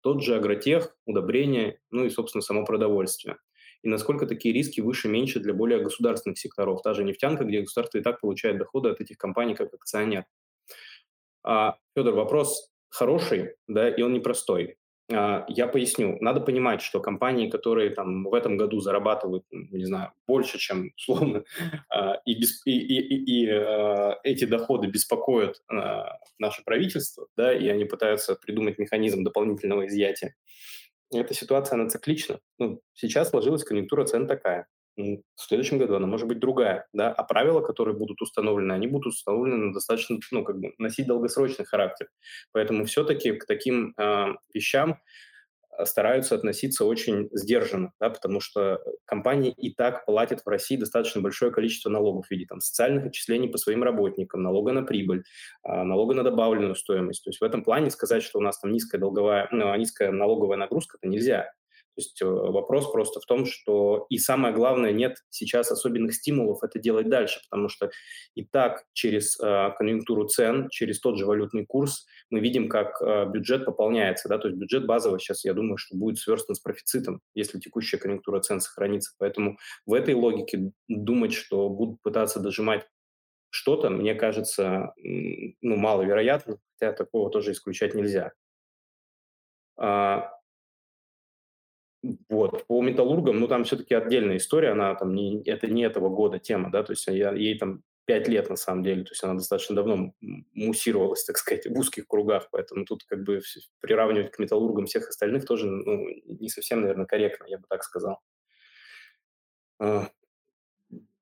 Тот 0.00 0.22
же 0.22 0.34
агротех, 0.34 0.96
удобрения, 1.04 1.78
ну 1.90 2.06
и, 2.06 2.08
собственно, 2.08 2.40
само 2.40 2.64
продовольствие. 2.64 3.36
И 3.82 3.88
насколько 3.90 4.24
такие 4.24 4.54
риски 4.54 4.80
выше-меньше 4.80 5.40
для 5.40 5.52
более 5.52 5.82
государственных 5.82 6.38
секторов, 6.38 6.80
та 6.80 6.94
же 6.94 7.04
нефтянка, 7.04 7.44
где 7.44 7.60
государство 7.60 7.98
и 7.98 8.02
так 8.02 8.22
получает 8.22 8.56
доходы 8.56 8.88
от 8.88 9.02
этих 9.02 9.18
компаний 9.18 9.54
как 9.54 9.74
акционер. 9.74 10.24
А, 11.42 11.76
Федор, 11.94 12.14
вопрос 12.14 12.72
хороший, 12.88 13.56
да, 13.68 13.90
и 13.90 14.00
он 14.00 14.14
непростой. 14.14 14.78
А, 15.12 15.44
я 15.48 15.68
поясню. 15.68 16.18
Надо 16.20 16.40
понимать, 16.40 16.82
что 16.82 17.00
компании, 17.00 17.48
которые 17.48 17.90
там 17.90 18.24
в 18.24 18.34
этом 18.34 18.56
году 18.56 18.80
зарабатывают, 18.80 19.44
не 19.50 19.84
знаю, 19.84 20.12
больше, 20.26 20.58
чем 20.58 20.92
условно, 20.96 21.44
а, 21.88 22.20
и, 22.24 22.32
и, 22.32 22.70
и, 22.70 23.44
и, 23.44 23.50
а, 23.50 24.18
эти 24.24 24.44
доходы 24.44 24.88
беспокоят 24.88 25.62
наше 26.38 26.64
правительство, 26.64 27.26
да, 27.36 27.54
и 27.54 27.68
они 27.68 27.84
пытаются 27.84 28.34
придумать 28.34 28.78
механизм 28.78 29.22
дополнительного 29.22 29.86
изъятия. 29.86 30.34
Эта 31.12 31.34
ситуация, 31.34 31.76
она 31.76 31.88
циклична. 31.88 32.40
Ну, 32.58 32.80
сейчас 32.92 33.30
сложилась 33.30 33.62
конъюнктура 33.62 34.04
цен 34.06 34.26
такая 34.26 34.66
в 34.96 35.22
следующем 35.36 35.78
году 35.78 35.96
она 35.96 36.06
может 36.06 36.26
быть 36.26 36.38
другая, 36.38 36.86
да, 36.92 37.12
а 37.12 37.22
правила, 37.24 37.60
которые 37.60 37.96
будут 37.96 38.20
установлены, 38.22 38.72
они 38.72 38.86
будут 38.86 39.14
установлены 39.14 39.56
на 39.56 39.72
достаточно, 39.72 40.18
ну, 40.30 40.44
как 40.44 40.58
бы 40.58 40.72
носить 40.78 41.06
долгосрочный 41.06 41.66
характер. 41.66 42.08
Поэтому 42.52 42.84
все-таки 42.86 43.32
к 43.32 43.46
таким 43.46 43.94
э, 43.98 44.26
вещам 44.54 44.98
а, 45.70 45.84
стараются 45.84 46.34
относиться 46.34 46.84
очень 46.86 47.28
сдержанно, 47.32 47.92
да, 48.00 48.08
потому 48.08 48.40
что 48.40 48.80
компании 49.04 49.52
и 49.52 49.74
так 49.74 50.06
платят 50.06 50.40
в 50.40 50.48
России 50.48 50.76
достаточно 50.76 51.20
большое 51.20 51.52
количество 51.52 51.90
налогов 51.90 52.26
в 52.26 52.30
виде 52.30 52.46
там, 52.46 52.60
социальных 52.60 53.06
отчислений 53.06 53.48
по 53.48 53.58
своим 53.58 53.82
работникам, 53.82 54.42
налога 54.42 54.72
на 54.72 54.82
прибыль, 54.82 55.24
э, 55.64 55.82
налога 55.82 56.14
на 56.14 56.22
добавленную 56.22 56.74
стоимость. 56.74 57.22
То 57.22 57.30
есть 57.30 57.40
в 57.40 57.44
этом 57.44 57.62
плане 57.62 57.90
сказать, 57.90 58.22
что 58.22 58.38
у 58.38 58.42
нас 58.42 58.58
там 58.58 58.72
низкая, 58.72 59.00
долговая, 59.00 59.48
ну, 59.50 59.74
низкая 59.76 60.10
налоговая 60.10 60.56
нагрузка, 60.56 60.96
это 61.00 61.08
нельзя. 61.08 61.52
То 61.96 62.02
есть 62.02 62.20
э, 62.20 62.26
вопрос 62.26 62.92
просто 62.92 63.20
в 63.20 63.24
том, 63.24 63.46
что 63.46 64.06
и 64.10 64.18
самое 64.18 64.54
главное, 64.54 64.92
нет 64.92 65.16
сейчас 65.30 65.70
особенных 65.72 66.14
стимулов 66.14 66.62
это 66.62 66.78
делать 66.78 67.08
дальше, 67.08 67.40
потому 67.48 67.70
что 67.70 67.90
и 68.34 68.44
так 68.44 68.84
через 68.92 69.40
э, 69.40 69.70
конъюнктуру 69.78 70.28
цен, 70.28 70.68
через 70.68 71.00
тот 71.00 71.16
же 71.16 71.24
валютный 71.24 71.64
курс 71.64 72.06
мы 72.28 72.40
видим, 72.40 72.68
как 72.68 73.00
э, 73.00 73.24
бюджет 73.30 73.64
пополняется. 73.64 74.28
Да? 74.28 74.36
То 74.36 74.48
есть 74.48 74.60
бюджет 74.60 74.84
базовый 74.84 75.20
сейчас, 75.20 75.42
я 75.46 75.54
думаю, 75.54 75.78
что 75.78 75.96
будет 75.96 76.18
сверстан 76.18 76.54
с 76.54 76.60
профицитом, 76.60 77.22
если 77.34 77.58
текущая 77.58 77.96
конъюнктура 77.96 78.40
цен 78.40 78.60
сохранится. 78.60 79.14
Поэтому 79.18 79.56
в 79.86 79.94
этой 79.94 80.14
логике 80.14 80.72
думать, 80.88 81.32
что 81.32 81.70
будут 81.70 82.02
пытаться 82.02 82.40
дожимать 82.40 82.86
что-то, 83.48 83.88
мне 83.88 84.14
кажется, 84.14 84.92
ну, 84.96 85.76
маловероятно, 85.76 86.58
хотя 86.78 86.92
такого 86.92 87.30
тоже 87.30 87.52
исключать 87.52 87.94
нельзя. 87.94 88.32
А, 89.78 90.35
вот. 92.28 92.66
По 92.66 92.82
металлургам, 92.82 93.38
ну, 93.40 93.48
там 93.48 93.64
все-таки 93.64 93.94
отдельная 93.94 94.36
история, 94.36 94.70
она 94.70 94.94
там 94.94 95.14
не, 95.14 95.42
это 95.44 95.66
не 95.66 95.82
этого 95.82 96.08
года 96.08 96.38
тема, 96.38 96.70
да, 96.70 96.82
то 96.82 96.92
есть 96.92 97.06
я, 97.06 97.32
ей 97.32 97.58
там 97.58 97.82
пять 98.06 98.28
лет 98.28 98.48
на 98.48 98.56
самом 98.56 98.84
деле, 98.84 99.02
то 99.02 99.10
есть 99.10 99.22
она 99.24 99.34
достаточно 99.34 99.74
давно 99.74 100.12
муссировалась, 100.54 101.24
так 101.24 101.36
сказать, 101.36 101.66
в 101.66 101.78
узких 101.78 102.06
кругах, 102.06 102.48
поэтому 102.52 102.84
тут 102.84 103.04
как 103.04 103.24
бы 103.24 103.40
приравнивать 103.80 104.30
к 104.30 104.38
металлургам 104.38 104.86
всех 104.86 105.08
остальных 105.08 105.44
тоже 105.44 105.66
ну, 105.66 106.06
не 106.24 106.48
совсем, 106.48 106.82
наверное, 106.82 107.06
корректно, 107.06 107.46
я 107.48 107.58
бы 107.58 107.64
так 107.68 107.82
сказал. 107.82 108.20
А, 109.80 110.08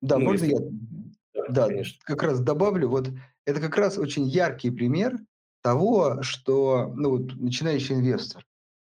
да, 0.01 0.19
ну, 0.19 0.27
можно 0.27 0.45
если... 0.45 0.63
я 0.63 1.45
да, 1.49 1.69
да 1.69 1.83
как 2.05 2.23
раз 2.23 2.41
добавлю, 2.41 2.89
вот 2.89 3.09
это 3.47 3.61
как 3.61 3.77
раз 3.77 3.99
очень 3.99 4.25
яркий 4.25 4.71
пример 4.71 5.19
того, 5.63 6.23
что 6.23 6.93
ну, 6.95 7.19
вот, 7.19 7.35
начинающий 7.37 7.95
инвестор, 7.95 8.45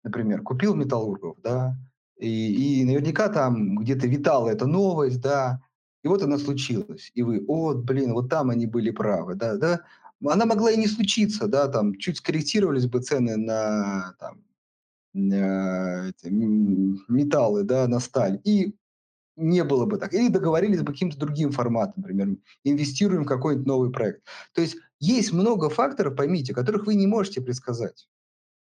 например, 0.05 0.41
купил 0.41 0.75
металлургов, 0.75 1.37
да, 1.43 1.75
и, 2.17 2.81
и 2.81 2.85
наверняка 2.85 3.27
там 3.27 3.77
где-то 3.79 4.07
витала 4.07 4.49
эта 4.49 4.65
новость, 4.65 5.19
да, 5.19 5.61
и 6.03 6.07
вот 6.07 6.21
она 6.21 6.37
случилась. 6.37 7.11
И 7.15 7.23
вы, 7.23 7.43
о, 7.47 7.73
блин, 7.73 8.13
вот 8.13 8.29
там 8.29 8.51
они 8.51 8.67
были 8.67 8.91
правы, 8.91 9.35
да, 9.35 9.57
да. 9.57 9.81
Она 10.23 10.45
могла 10.45 10.71
и 10.71 10.77
не 10.77 10.87
случиться, 10.87 11.47
да, 11.47 11.67
там 11.67 11.95
чуть 11.95 12.17
скорректировались 12.17 12.85
бы 12.85 13.01
цены 13.01 13.35
на 13.35 14.15
там, 14.19 14.43
эти, 15.13 16.29
металлы, 16.29 17.63
да, 17.63 17.87
на 17.87 17.99
сталь. 17.99 18.39
И 18.43 18.75
не 19.35 19.63
было 19.63 19.85
бы 19.85 19.97
так. 19.97 20.13
Или 20.13 20.29
договорились 20.29 20.81
бы 20.81 20.93
каким-то 20.93 21.17
другим 21.17 21.51
форматом, 21.51 21.95
например, 21.97 22.37
инвестируем 22.63 23.23
в 23.23 23.27
какой-нибудь 23.27 23.67
новый 23.67 23.91
проект. 23.91 24.23
То 24.53 24.61
есть 24.61 24.77
есть 24.99 25.33
много 25.33 25.69
факторов, 25.69 26.15
поймите, 26.15 26.53
которых 26.53 26.85
вы 26.85 26.95
не 26.95 27.07
можете 27.07 27.41
предсказать. 27.41 28.07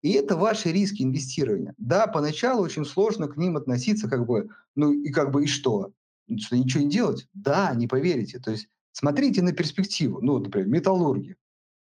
И 0.01 0.11
это 0.11 0.35
ваши 0.35 0.71
риски 0.71 1.03
инвестирования. 1.03 1.73
Да, 1.77 2.07
поначалу 2.07 2.63
очень 2.63 2.85
сложно 2.85 3.27
к 3.27 3.37
ним 3.37 3.57
относиться, 3.57 4.07
как 4.07 4.25
бы, 4.25 4.49
ну 4.75 4.91
и 4.91 5.11
как 5.11 5.31
бы 5.31 5.43
и 5.43 5.47
что? 5.47 5.91
Ну, 6.27 6.37
что 6.37 6.57
ничего 6.57 6.83
не 6.83 6.89
делать? 6.89 7.27
Да, 7.33 7.73
не 7.73 7.87
поверите. 7.87 8.39
То 8.39 8.51
есть 8.51 8.67
смотрите 8.91 9.41
на 9.41 9.53
перспективу. 9.53 10.19
Ну, 10.21 10.39
например, 10.39 10.67
металлурги. 10.67 11.35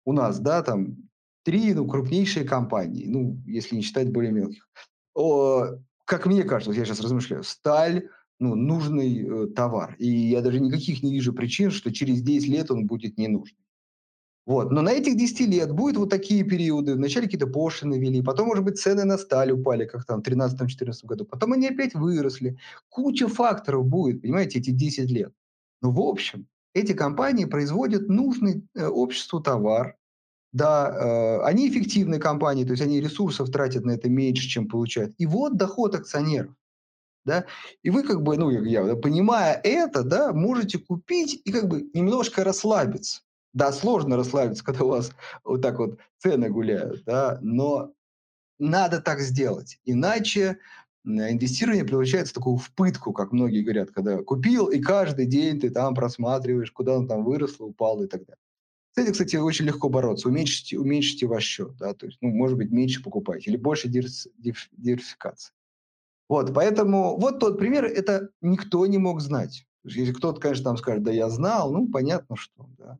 У 0.04 0.12
нас, 0.12 0.40
да, 0.40 0.62
там 0.62 0.96
три 1.44 1.72
ну, 1.74 1.86
крупнейшие 1.86 2.44
компании, 2.44 3.06
ну, 3.06 3.40
если 3.46 3.76
не 3.76 3.82
считать 3.82 4.10
более 4.10 4.32
мелких. 4.32 4.68
О, 5.14 5.76
как 6.04 6.26
мне 6.26 6.42
кажется, 6.42 6.72
я 6.72 6.84
сейчас 6.84 7.00
размышляю, 7.00 7.44
сталь, 7.44 8.08
ну, 8.38 8.54
нужный 8.54 9.22
э, 9.22 9.46
товар. 9.48 9.94
И 9.98 10.08
я 10.08 10.40
даже 10.40 10.60
никаких 10.60 11.02
не 11.02 11.12
вижу 11.12 11.32
причин, 11.32 11.70
что 11.70 11.92
через 11.92 12.22
10 12.22 12.48
лет 12.48 12.70
он 12.70 12.86
будет 12.86 13.18
не 13.18 13.28
нужен. 13.28 13.56
Вот. 14.50 14.72
Но 14.72 14.82
на 14.82 14.90
этих 14.90 15.16
10 15.16 15.46
лет 15.46 15.70
будут 15.70 15.96
вот 15.96 16.10
такие 16.10 16.42
периоды. 16.42 16.96
Вначале 16.96 17.26
какие-то 17.26 17.46
пошлины 17.46 18.00
ввели, 18.00 18.20
потом, 18.20 18.48
может 18.48 18.64
быть, 18.64 18.80
цены 18.80 19.04
на 19.04 19.16
сталь 19.16 19.52
упали, 19.52 19.84
как 19.84 20.04
там 20.04 20.20
в 20.20 20.26
2013-2014 20.26 21.06
году. 21.06 21.24
Потом 21.24 21.52
они 21.52 21.68
опять 21.68 21.94
выросли. 21.94 22.58
Куча 22.88 23.28
факторов 23.28 23.86
будет, 23.86 24.22
понимаете, 24.22 24.58
эти 24.58 24.70
10 24.70 25.08
лет. 25.08 25.32
Но 25.82 25.92
в 25.92 26.00
общем, 26.00 26.48
эти 26.74 26.94
компании 26.94 27.44
производят 27.44 28.08
нужный 28.08 28.66
э, 28.74 28.88
обществу 28.88 29.38
товар. 29.38 29.94
Да, 30.52 30.90
э, 30.90 31.42
они 31.44 31.68
эффективные 31.68 32.18
компании, 32.18 32.64
то 32.64 32.72
есть 32.72 32.82
они 32.82 33.00
ресурсов 33.00 33.52
тратят 33.52 33.84
на 33.84 33.92
это 33.92 34.08
меньше, 34.08 34.48
чем 34.48 34.66
получают. 34.66 35.14
И 35.18 35.26
вот 35.26 35.58
доход 35.58 35.94
акционеров. 35.94 36.56
Да? 37.24 37.44
И 37.84 37.90
вы 37.90 38.02
как 38.02 38.22
бы, 38.24 38.36
ну, 38.36 38.50
я, 38.50 38.96
понимая 38.96 39.60
это, 39.62 40.02
да, 40.02 40.32
можете 40.32 40.80
купить 40.80 41.40
и 41.44 41.52
как 41.52 41.68
бы 41.68 41.88
немножко 41.94 42.42
расслабиться. 42.42 43.20
Да, 43.52 43.72
сложно 43.72 44.16
расслабиться, 44.16 44.64
когда 44.64 44.84
у 44.84 44.88
вас 44.88 45.12
вот 45.44 45.62
так 45.62 45.78
вот 45.78 45.98
цены 46.18 46.50
гуляют, 46.50 47.04
да, 47.04 47.38
но 47.42 47.92
надо 48.58 49.00
так 49.00 49.20
сделать. 49.20 49.80
Иначе 49.84 50.58
инвестирование 51.04 51.84
превращается 51.84 52.32
в 52.32 52.34
такую 52.34 52.56
в 52.58 52.70
пытку, 52.74 53.12
как 53.12 53.32
многие 53.32 53.62
говорят, 53.62 53.90
когда 53.90 54.18
купил, 54.22 54.66
и 54.66 54.80
каждый 54.80 55.26
день 55.26 55.58
ты 55.58 55.70
там 55.70 55.94
просматриваешь, 55.94 56.70
куда 56.70 56.98
он 56.98 57.08
там 57.08 57.24
вырос, 57.24 57.58
упал 57.58 58.02
и 58.02 58.06
так 58.06 58.20
далее. 58.26 58.40
С 58.92 58.98
этим, 58.98 59.12
кстати, 59.12 59.36
очень 59.36 59.66
легко 59.66 59.88
бороться. 59.88 60.28
Уменьшите, 60.28 60.76
уменьшите 60.76 61.26
ваш 61.26 61.44
счет. 61.44 61.76
Да? 61.76 61.94
То 61.94 62.06
есть, 62.06 62.18
ну, 62.20 62.28
может 62.30 62.58
быть, 62.58 62.72
меньше 62.72 63.02
покупайте 63.02 63.48
или 63.48 63.56
больше 63.56 63.88
диверсификации. 63.88 65.54
Вот, 66.28 66.52
поэтому 66.52 67.16
вот 67.18 67.38
тот 67.38 67.58
пример, 67.58 67.84
это 67.84 68.30
никто 68.40 68.84
не 68.86 68.98
мог 68.98 69.20
знать. 69.20 69.66
Если 69.84 70.12
кто-то, 70.12 70.40
конечно, 70.40 70.64
там 70.64 70.76
скажет, 70.76 71.02
да 71.02 71.12
я 71.12 71.30
знал, 71.30 71.72
ну, 71.72 71.88
понятно, 71.88 72.36
что, 72.36 72.68
да 72.78 72.98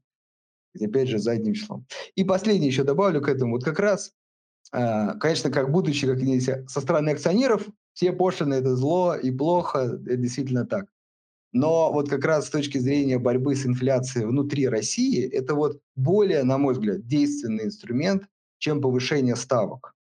опять 0.78 1.08
же, 1.08 1.18
задним 1.18 1.54
числом. 1.54 1.86
И 2.14 2.24
последнее 2.24 2.68
еще 2.68 2.84
добавлю 2.84 3.20
к 3.20 3.28
этому. 3.28 3.54
Вот 3.54 3.64
как 3.64 3.78
раз, 3.78 4.12
э, 4.72 5.14
конечно, 5.18 5.50
как 5.50 5.70
будучи 5.70 6.06
как 6.06 6.70
со 6.70 6.80
стороны 6.80 7.10
акционеров, 7.10 7.66
все 7.92 8.12
пошлины– 8.12 8.54
это 8.54 8.76
зло 8.76 9.14
и 9.14 9.30
плохо, 9.30 10.00
это 10.06 10.16
действительно 10.16 10.64
так. 10.64 10.86
Но 11.52 11.92
вот 11.92 12.08
как 12.08 12.24
раз 12.24 12.46
с 12.46 12.50
точки 12.50 12.78
зрения 12.78 13.18
борьбы 13.18 13.56
с 13.56 13.66
инфляцией 13.66 14.26
внутри 14.26 14.68
России, 14.68 15.28
это 15.28 15.54
вот 15.54 15.80
более, 15.96 16.44
на 16.44 16.58
мой 16.58 16.74
взгляд, 16.74 17.06
действенный 17.06 17.64
инструмент, 17.64 18.24
чем 18.58 18.80
повышение 18.80 19.34
ставок. 19.34 19.94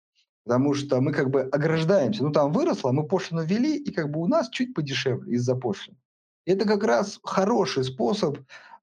Потому 0.43 0.73
что 0.73 1.01
мы 1.01 1.11
как 1.11 1.31
бы 1.31 1.41
ограждаемся. 1.41 2.23
Ну, 2.23 2.31
там 2.31 2.51
выросло, 2.51 2.91
мы 2.91 3.07
пошлину 3.07 3.43
ввели, 3.43 3.77
и 3.77 3.91
как 3.91 4.11
бы 4.11 4.19
у 4.21 4.27
нас 4.27 4.49
чуть 4.49 4.73
подешевле 4.73 5.33
из-за 5.33 5.55
пошлин. 5.55 5.97
Это 6.45 6.65
как 6.65 6.83
раз 6.83 7.19
хороший 7.23 7.83
способ 7.83 8.37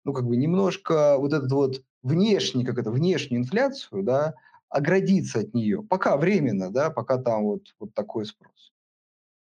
ну, 0.06 0.12
как 0.12 0.24
бы 0.24 0.36
немножко 0.36 1.18
вот 1.18 1.32
этот 1.32 1.50
вот 1.50 1.82
внешний, 2.02 2.64
как 2.64 2.78
это, 2.78 2.92
внешнюю 2.92 3.42
инфляцию, 3.42 4.04
да, 4.04 4.34
оградиться 4.68 5.40
от 5.40 5.52
нее. 5.52 5.82
Пока 5.82 6.16
временно, 6.16 6.70
да, 6.70 6.90
пока 6.90 7.18
там 7.18 7.42
вот, 7.42 7.74
вот 7.80 7.92
такой 7.92 8.24
спрос. 8.24 8.72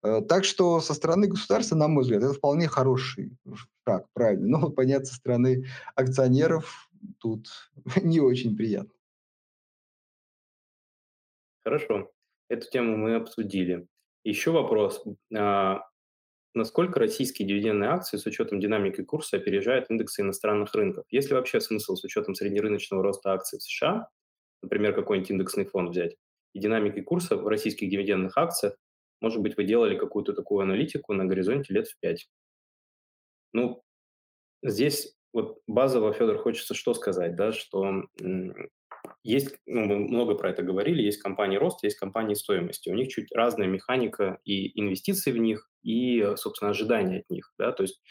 Э, 0.03 0.22
так 0.22 0.45
что 0.45 0.80
со 0.80 0.93
стороны 0.93 1.28
государства, 1.28 1.76
на 1.76 1.89
мой 1.89 2.03
взгляд, 2.03 2.24
это 2.24 2.34
вполне 2.34 2.70
хороший 2.70 3.38
шаг, 3.86 4.07
правильно. 4.14 4.47
Но 4.47 4.59
вот 4.59 4.76
понять 4.76 5.05
со 5.05 5.16
стороны 5.16 5.66
акционеров 5.95 6.89
тут 7.20 7.49
не 8.01 8.22
очень 8.22 8.55
приятно. 8.55 8.93
Хорошо. 11.66 12.09
Эту 12.47 12.70
тему 12.70 12.95
мы 12.95 13.16
обсудили. 13.16 13.86
Еще 14.24 14.51
вопрос. 14.51 15.03
Насколько 16.56 16.99
российские 16.99 17.47
дивидендные 17.47 17.89
акции 17.89 18.18
с 18.18 18.26
учетом 18.28 18.60
динамики 18.60 19.01
курса 19.04 19.38
опережают 19.38 19.89
индексы 19.89 20.22
иностранных 20.22 20.74
рынков? 20.76 21.06
Есть 21.10 21.30
ли 21.30 21.36
вообще 21.36 21.60
смысл 21.60 21.95
с 21.95 22.04
учетом 22.04 22.36
среднерыночного 22.36 23.01
роста 23.01 23.34
акций 23.34 23.58
в 23.58 23.64
США, 23.64 24.10
например, 24.62 24.93
какой-нибудь 24.93 25.32
индексный 25.32 25.66
фонд 25.66 25.89
взять, 25.89 26.16
и 26.54 26.60
динамики 26.60 27.01
курса 27.01 27.38
в 27.38 27.47
российских 27.47 27.89
дивидендных 27.89 28.38
акциях, 28.38 28.76
может 29.20 29.41
быть, 29.41 29.58
вы 29.58 29.64
делали 29.64 29.97
какую-то 29.97 30.34
такую 30.34 30.62
аналитику 30.62 31.14
на 31.14 31.26
горизонте 31.26 31.74
лет 31.74 31.88
в 31.88 31.97
пять? 31.99 32.28
Ну, 33.54 33.84
здесь 34.64 35.16
вот 35.34 35.62
базово, 35.68 36.14
Федор, 36.14 36.38
хочется 36.39 36.74
что 36.76 36.93
сказать, 36.93 37.36
да, 37.36 37.51
что 37.51 38.04
есть, 39.24 39.58
ну, 39.66 39.86
мы 39.86 39.99
много 39.99 40.36
про 40.36 40.49
это 40.49 40.64
говорили, 40.64 41.01
есть 41.01 41.22
компании 41.22 41.58
роста, 41.58 41.88
есть 41.88 41.97
компании 41.97 42.36
стоимости. 42.36 42.89
У 42.89 42.93
них 42.93 43.10
чуть 43.10 43.32
разная 43.34 43.68
механика 43.68 44.39
и 44.43 44.80
инвестиции 44.80 45.32
в 45.32 45.38
них, 45.38 45.70
и, 45.82 46.34
собственно, 46.36 46.72
ожидания 46.72 47.20
от 47.20 47.30
них. 47.30 47.54
Да? 47.58 47.72
То 47.72 47.84
есть, 47.84 48.01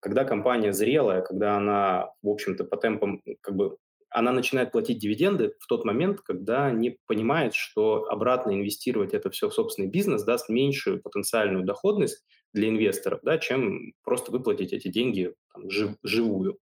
когда 0.00 0.24
компания 0.24 0.72
зрелая, 0.72 1.22
когда 1.22 1.56
она, 1.56 2.10
в 2.22 2.28
общем-то, 2.28 2.64
по 2.64 2.76
темпам, 2.76 3.22
как 3.40 3.56
бы, 3.56 3.76
она 4.10 4.32
начинает 4.32 4.72
платить 4.72 4.98
дивиденды 4.98 5.54
в 5.60 5.66
тот 5.66 5.84
момент, 5.84 6.20
когда 6.22 6.70
не 6.70 6.98
понимает, 7.06 7.54
что 7.54 8.06
обратно 8.08 8.52
инвестировать 8.52 9.12
это 9.12 9.30
все 9.30 9.50
в 9.50 9.54
собственный 9.54 9.88
бизнес 9.88 10.24
даст 10.24 10.48
меньшую 10.48 11.02
потенциальную 11.02 11.64
доходность 11.64 12.24
для 12.54 12.68
инвесторов, 12.68 13.20
да, 13.22 13.38
чем 13.38 13.92
просто 14.02 14.32
выплатить 14.32 14.72
эти 14.72 14.88
деньги 14.88 15.34
там, 15.52 15.70
жив, 15.70 15.90
живую. 16.02 16.58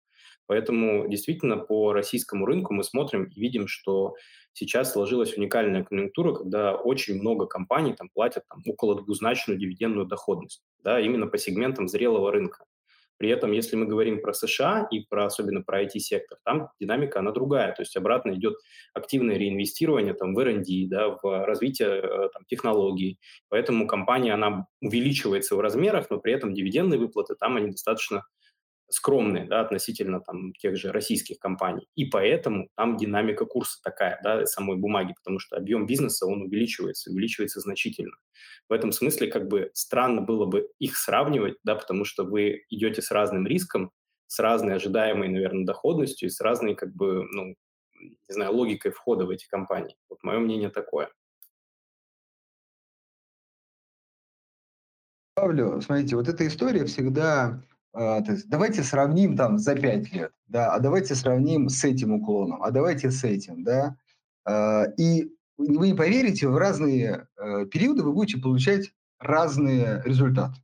Поэтому 0.47 1.07
действительно 1.07 1.57
по 1.57 1.93
российскому 1.93 2.45
рынку 2.45 2.73
мы 2.73 2.83
смотрим 2.83 3.25
и 3.25 3.39
видим, 3.39 3.67
что 3.67 4.15
сейчас 4.53 4.93
сложилась 4.93 5.37
уникальная 5.37 5.83
конъюнктура, 5.83 6.33
когда 6.33 6.75
очень 6.75 7.19
много 7.19 7.45
компаний 7.45 7.93
там, 7.93 8.09
платят 8.09 8.43
там, 8.47 8.61
около 8.65 8.95
двузначную 9.01 9.59
дивидендную 9.59 10.05
доходность, 10.05 10.63
да, 10.83 10.99
именно 10.99 11.27
по 11.27 11.37
сегментам 11.37 11.87
зрелого 11.87 12.31
рынка. 12.31 12.65
При 13.17 13.29
этом, 13.29 13.51
если 13.53 13.77
мы 13.77 13.85
говорим 13.85 14.21
про 14.21 14.33
США 14.33 14.87
и 14.91 14.99
про, 14.99 15.25
особенно 15.25 15.61
про 15.61 15.83
IT-сектор, 15.83 16.37
там 16.43 16.69
динамика, 16.79 17.19
она 17.19 17.31
другая. 17.31 17.73
То 17.73 17.81
есть 17.81 17.95
обратно 17.95 18.33
идет 18.33 18.55
активное 18.93 19.37
реинвестирование 19.37 20.13
там, 20.13 20.35
в 20.35 20.39
R&D, 20.39 20.87
да, 20.89 21.17
в 21.21 21.45
развитие 21.45 21.87
э, 21.87 22.29
там, 22.33 22.43
технологий. 22.47 23.19
Поэтому 23.47 23.87
компания, 23.87 24.33
она 24.33 24.67
увеличивается 24.81 25.55
в 25.55 25.61
размерах, 25.61 26.09
но 26.09 26.19
при 26.19 26.33
этом 26.33 26.53
дивидендные 26.53 26.99
выплаты 26.99 27.35
там 27.35 27.55
они 27.55 27.71
достаточно 27.71 28.23
скромные 28.89 29.45
да, 29.45 29.61
относительно 29.61 30.21
там, 30.21 30.53
тех 30.53 30.75
же 30.75 30.91
российских 30.91 31.39
компаний. 31.39 31.87
И 31.95 32.05
поэтому 32.05 32.69
там 32.75 32.97
динамика 32.97 33.45
курса 33.45 33.79
такая, 33.83 34.19
да, 34.23 34.45
самой 34.45 34.77
бумаги, 34.77 35.13
потому 35.13 35.39
что 35.39 35.57
объем 35.57 35.85
бизнеса, 35.85 36.25
он 36.25 36.43
увеличивается, 36.43 37.11
увеличивается 37.11 37.59
значительно. 37.59 38.15
В 38.69 38.73
этом 38.73 38.91
смысле 38.91 39.27
как 39.27 39.47
бы 39.47 39.71
странно 39.73 40.21
было 40.21 40.45
бы 40.45 40.69
их 40.79 40.97
сравнивать, 40.97 41.55
да, 41.63 41.75
потому 41.75 42.05
что 42.05 42.23
вы 42.23 42.63
идете 42.69 43.01
с 43.01 43.11
разным 43.11 43.47
риском, 43.47 43.91
с 44.27 44.39
разной 44.39 44.75
ожидаемой, 44.75 45.29
наверное, 45.29 45.65
доходностью 45.65 46.27
и 46.27 46.31
с 46.31 46.39
разной, 46.41 46.75
как 46.75 46.93
бы, 46.93 47.23
ну, 47.31 47.55
не 47.99 48.33
знаю, 48.33 48.53
логикой 48.53 48.91
входа 48.91 49.25
в 49.25 49.29
эти 49.29 49.47
компании. 49.47 49.95
Вот 50.09 50.19
мое 50.23 50.39
мнение 50.39 50.69
такое. 50.69 51.09
Павлю, 55.35 55.81
смотрите, 55.81 56.15
вот 56.15 56.29
эта 56.29 56.47
история 56.47 56.85
всегда 56.85 57.61
то 57.95 58.31
есть 58.33 58.49
давайте 58.49 58.83
сравним 58.83 59.37
там 59.37 59.57
за 59.57 59.75
5 59.75 60.13
лет, 60.13 60.31
да, 60.47 60.73
а 60.73 60.79
давайте 60.79 61.15
сравним 61.15 61.69
с 61.69 61.83
этим 61.83 62.13
уклоном, 62.13 62.61
а 62.61 62.71
давайте 62.71 63.09
с 63.09 63.23
этим, 63.23 63.63
да. 63.63 63.95
А, 64.45 64.83
и 64.97 65.31
вы 65.57 65.87
не 65.87 65.93
поверите, 65.93 66.49
в 66.49 66.57
разные 66.57 67.27
э, 67.37 67.65
периоды 67.67 68.03
вы 68.03 68.11
будете 68.11 68.41
получать 68.41 68.91
разные 69.19 70.01
результаты. 70.03 70.59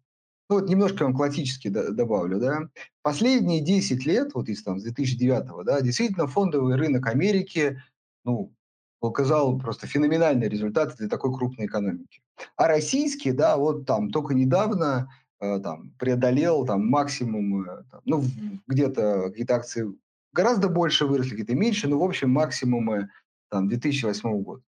Ну 0.50 0.60
вот 0.60 0.68
немножко 0.68 1.04
вам 1.04 1.16
классически 1.16 1.70
добавлю, 1.70 2.40
да. 2.40 2.70
Последние 3.02 3.62
10 3.62 4.06
лет, 4.06 4.34
вот 4.34 4.50
из 4.50 4.62
там 4.64 4.80
с 4.80 4.84
2009, 4.84 5.66
да, 5.66 5.80
действительно 5.80 6.28
фондовый 6.28 6.76
рынок 6.76 7.08
Америки, 7.08 7.82
ну, 8.26 8.54
показал 9.00 9.58
просто 9.58 9.88
феноменальные 9.88 10.50
результаты 10.50 10.98
для 10.98 11.08
такой 11.08 11.34
крупной 11.34 11.68
экономики. 11.68 12.22
А 12.58 12.68
российский, 12.68 13.32
да, 13.32 13.56
вот 13.56 13.86
там 13.86 14.10
только 14.10 14.34
недавно 14.34 15.10
там, 15.42 15.92
преодолел 15.98 16.66
там 16.66 16.88
максимум, 16.88 17.64
э, 17.64 17.84
там, 17.92 18.02
ну, 18.06 18.24
где-то 18.68 19.30
какие-то 19.30 19.56
акции 19.56 19.88
гораздо 20.34 20.70
больше 20.70 21.06
выросли, 21.06 21.32
какие-то 21.32 21.56
меньше, 21.56 21.88
но 21.88 22.00
в 22.00 22.04
общем 22.04 22.30
максимумы 22.30 23.10
там 23.50 23.68
2008 23.68 24.42
года. 24.44 24.64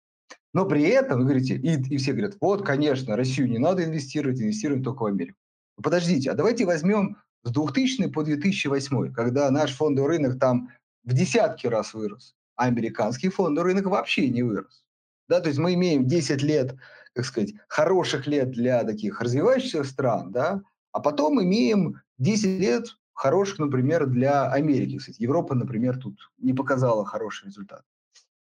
Но 0.53 0.65
при 0.65 0.83
этом, 0.83 1.19
вы 1.19 1.25
говорите, 1.25 1.55
и, 1.55 1.81
и 1.93 1.97
все 1.97 2.11
говорят, 2.11 2.35
вот, 2.41 2.65
конечно, 2.65 3.15
Россию 3.15 3.49
не 3.49 3.59
надо 3.59 3.83
инвестировать, 3.83 4.41
инвестируем 4.41 4.83
только 4.83 5.03
в 5.03 5.05
Америку. 5.05 5.37
Подождите, 5.81 6.31
а 6.31 6.35
давайте 6.35 6.65
возьмем 6.65 7.17
с 7.43 7.51
2000 7.51 8.09
по 8.09 8.23
2008, 8.23 9.13
когда 9.13 9.49
наш 9.51 9.75
фондовый 9.75 10.17
рынок 10.17 10.39
там 10.39 10.69
в 11.03 11.13
десятки 11.13 11.67
раз 11.67 11.93
вырос 11.93 12.35
а 12.55 12.65
американский 12.65 13.29
фондовый 13.29 13.73
рынок 13.73 13.87
вообще 13.87 14.29
не 14.29 14.43
вырос. 14.43 14.83
Да, 15.27 15.39
то 15.39 15.47
есть 15.47 15.59
мы 15.59 15.73
имеем 15.73 16.05
10 16.07 16.41
лет, 16.43 16.75
как 17.13 17.25
сказать, 17.25 17.53
хороших 17.67 18.27
лет 18.27 18.51
для 18.51 18.83
таких 18.83 19.21
развивающихся 19.21 19.83
стран, 19.83 20.31
да, 20.31 20.61
а 20.91 20.99
потом 20.99 21.41
имеем 21.41 22.01
10 22.17 22.59
лет 22.59 22.85
хороших, 23.13 23.59
например, 23.59 24.07
для 24.07 24.51
Америки. 24.51 24.97
Кстати, 24.97 25.21
Европа, 25.21 25.55
например, 25.55 25.97
тут 25.97 26.31
не 26.37 26.53
показала 26.53 27.05
хороший 27.05 27.45
результат. 27.45 27.83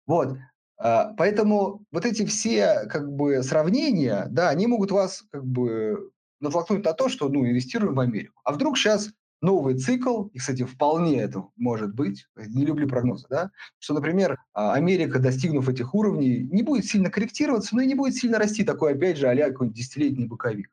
Вот. 0.05 0.37
А, 0.77 1.13
поэтому 1.17 1.83
вот 1.91 2.05
эти 2.05 2.25
все 2.25 2.85
как 2.89 3.11
бы 3.11 3.43
сравнения, 3.43 4.27
да, 4.29 4.49
они 4.49 4.67
могут 4.67 4.91
вас 4.91 5.23
как 5.31 5.45
бы 5.45 6.11
натолкнуть 6.39 6.85
на 6.85 6.93
то, 6.93 7.09
что 7.09 7.29
ну, 7.29 7.45
инвестируем 7.45 7.95
в 7.95 7.99
Америку. 7.99 8.39
А 8.43 8.51
вдруг 8.51 8.77
сейчас 8.77 9.09
новый 9.41 9.75
цикл, 9.77 10.25
и, 10.33 10.39
кстати, 10.39 10.63
вполне 10.63 11.21
это 11.21 11.43
может 11.55 11.93
быть, 11.93 12.27
не 12.35 12.65
люблю 12.65 12.87
прогнозы, 12.87 13.25
да, 13.29 13.51
что, 13.79 13.93
например, 13.93 14.37
а, 14.53 14.73
Америка, 14.73 15.19
достигнув 15.19 15.69
этих 15.69 15.93
уровней, 15.93 16.47
не 16.51 16.63
будет 16.63 16.85
сильно 16.85 17.09
корректироваться, 17.09 17.75
но 17.75 17.81
и 17.81 17.87
не 17.87 17.95
будет 17.95 18.15
сильно 18.15 18.39
расти, 18.39 18.63
такой, 18.63 18.93
опять 18.93 19.17
же, 19.17 19.27
а 19.27 19.35
какой-нибудь 19.35 19.77
десятилетний 19.77 20.27
боковик. 20.27 20.69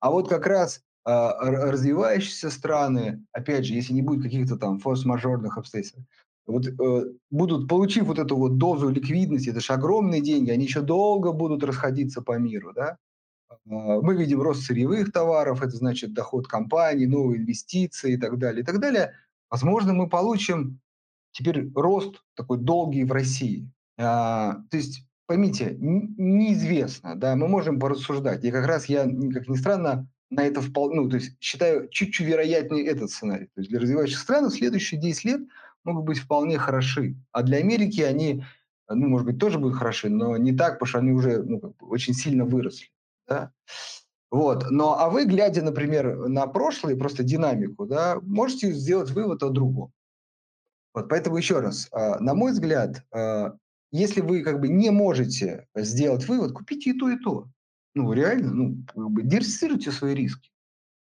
А 0.00 0.10
вот 0.10 0.28
как 0.28 0.46
раз 0.46 0.82
а, 1.04 1.34
развивающиеся 1.40 2.50
страны, 2.50 3.24
опять 3.32 3.64
же, 3.64 3.74
если 3.74 3.92
не 3.92 4.02
будет 4.02 4.22
каких-то 4.22 4.56
там 4.56 4.78
форс-мажорных 4.78 5.58
обстоятельств, 5.58 5.98
вот 6.46 6.66
э, 6.66 7.12
будут, 7.30 7.68
получив 7.68 8.04
вот 8.04 8.18
эту 8.18 8.36
вот 8.36 8.56
дозу 8.56 8.88
ликвидности, 8.88 9.50
это 9.50 9.60
же 9.60 9.72
огромные 9.72 10.20
деньги, 10.20 10.50
они 10.50 10.64
еще 10.64 10.80
долго 10.80 11.32
будут 11.32 11.64
расходиться 11.64 12.22
по 12.22 12.38
миру, 12.38 12.72
да, 12.72 12.98
мы 13.66 14.16
видим 14.16 14.40
рост 14.40 14.62
сырьевых 14.62 15.12
товаров, 15.12 15.60
это 15.60 15.76
значит 15.76 16.14
доход 16.14 16.46
компаний, 16.46 17.06
новые 17.06 17.40
инвестиции 17.40 18.14
и 18.14 18.16
так 18.16 18.38
далее, 18.38 18.62
и 18.62 18.64
так 18.64 18.78
далее. 18.78 19.14
Возможно, 19.50 19.92
мы 19.92 20.08
получим 20.08 20.80
теперь 21.32 21.70
рост 21.74 22.22
такой 22.34 22.58
долгий 22.58 23.04
в 23.04 23.12
России. 23.12 23.68
А, 23.98 24.54
то 24.70 24.76
есть, 24.76 25.04
поймите, 25.26 25.76
неизвестно, 25.80 27.16
да, 27.16 27.34
мы 27.34 27.48
можем 27.48 27.80
порассуждать. 27.80 28.44
И 28.44 28.50
как 28.50 28.66
раз 28.66 28.86
я, 28.86 29.04
как 29.04 29.48
ни 29.48 29.56
странно, 29.56 30.08
на 30.30 30.44
это 30.44 30.60
вполне, 30.60 31.00
ну, 31.00 31.08
то 31.08 31.16
есть 31.16 31.36
считаю 31.40 31.88
чуть-чуть 31.88 32.26
вероятнее 32.26 32.86
этот 32.86 33.10
сценарий. 33.10 33.46
То 33.46 33.60
есть 33.60 33.70
для 33.70 33.80
развивающих 33.80 34.18
стран 34.18 34.50
следующие 34.50 35.00
10 35.00 35.24
лет 35.24 35.40
могут 35.84 36.04
быть 36.04 36.18
вполне 36.18 36.58
хороши. 36.58 37.16
А 37.32 37.42
для 37.42 37.58
Америки 37.58 38.00
они, 38.00 38.44
ну, 38.88 39.08
может 39.08 39.26
быть, 39.26 39.38
тоже 39.38 39.58
будут 39.58 39.76
хороши, 39.76 40.08
но 40.08 40.36
не 40.36 40.52
так, 40.52 40.74
потому 40.74 40.88
что 40.88 40.98
они 40.98 41.12
уже 41.12 41.42
ну, 41.42 41.74
очень 41.80 42.14
сильно 42.14 42.44
выросли. 42.44 42.88
Да? 43.28 43.52
Вот. 44.30 44.70
Но, 44.70 44.98
а 44.98 45.08
вы, 45.08 45.24
глядя, 45.24 45.62
например, 45.62 46.28
на 46.28 46.46
прошлое, 46.46 46.96
просто 46.96 47.22
динамику, 47.22 47.86
да, 47.86 48.18
можете 48.22 48.72
сделать 48.72 49.10
вывод 49.10 49.42
о 49.42 49.50
другом. 49.50 49.92
Вот, 50.94 51.08
поэтому 51.08 51.36
еще 51.36 51.60
раз, 51.60 51.88
а, 51.92 52.18
на 52.20 52.34
мой 52.34 52.52
взгляд, 52.52 53.04
а, 53.12 53.56
если 53.92 54.20
вы 54.20 54.42
как 54.42 54.60
бы 54.60 54.68
не 54.68 54.90
можете 54.90 55.66
сделать 55.74 56.26
вывод, 56.26 56.52
купите 56.52 56.90
и 56.90 56.98
то, 56.98 57.10
и 57.10 57.18
то. 57.18 57.48
Ну, 57.94 58.12
реально, 58.12 58.52
ну, 58.52 58.76
как 58.86 59.10
бы 59.10 59.22
диверсифицируйте 59.22 59.90
свои 59.90 60.14
риски. 60.14 60.50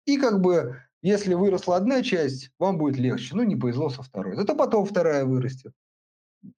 И 0.05 0.18
как 0.18 0.41
бы, 0.41 0.82
если 1.01 1.34
выросла 1.34 1.76
одна 1.76 2.03
часть, 2.03 2.51
вам 2.60 2.78
будет 2.78 2.97
легче. 2.97 3.36
Ну, 3.36 3.43
не 3.43 3.55
повезло 3.55 3.89
со 3.89 4.03
второй. 4.03 4.36
Зато 4.36 4.55
потом 4.55 4.86
вторая 4.86 5.26
вырастет. 5.26 5.74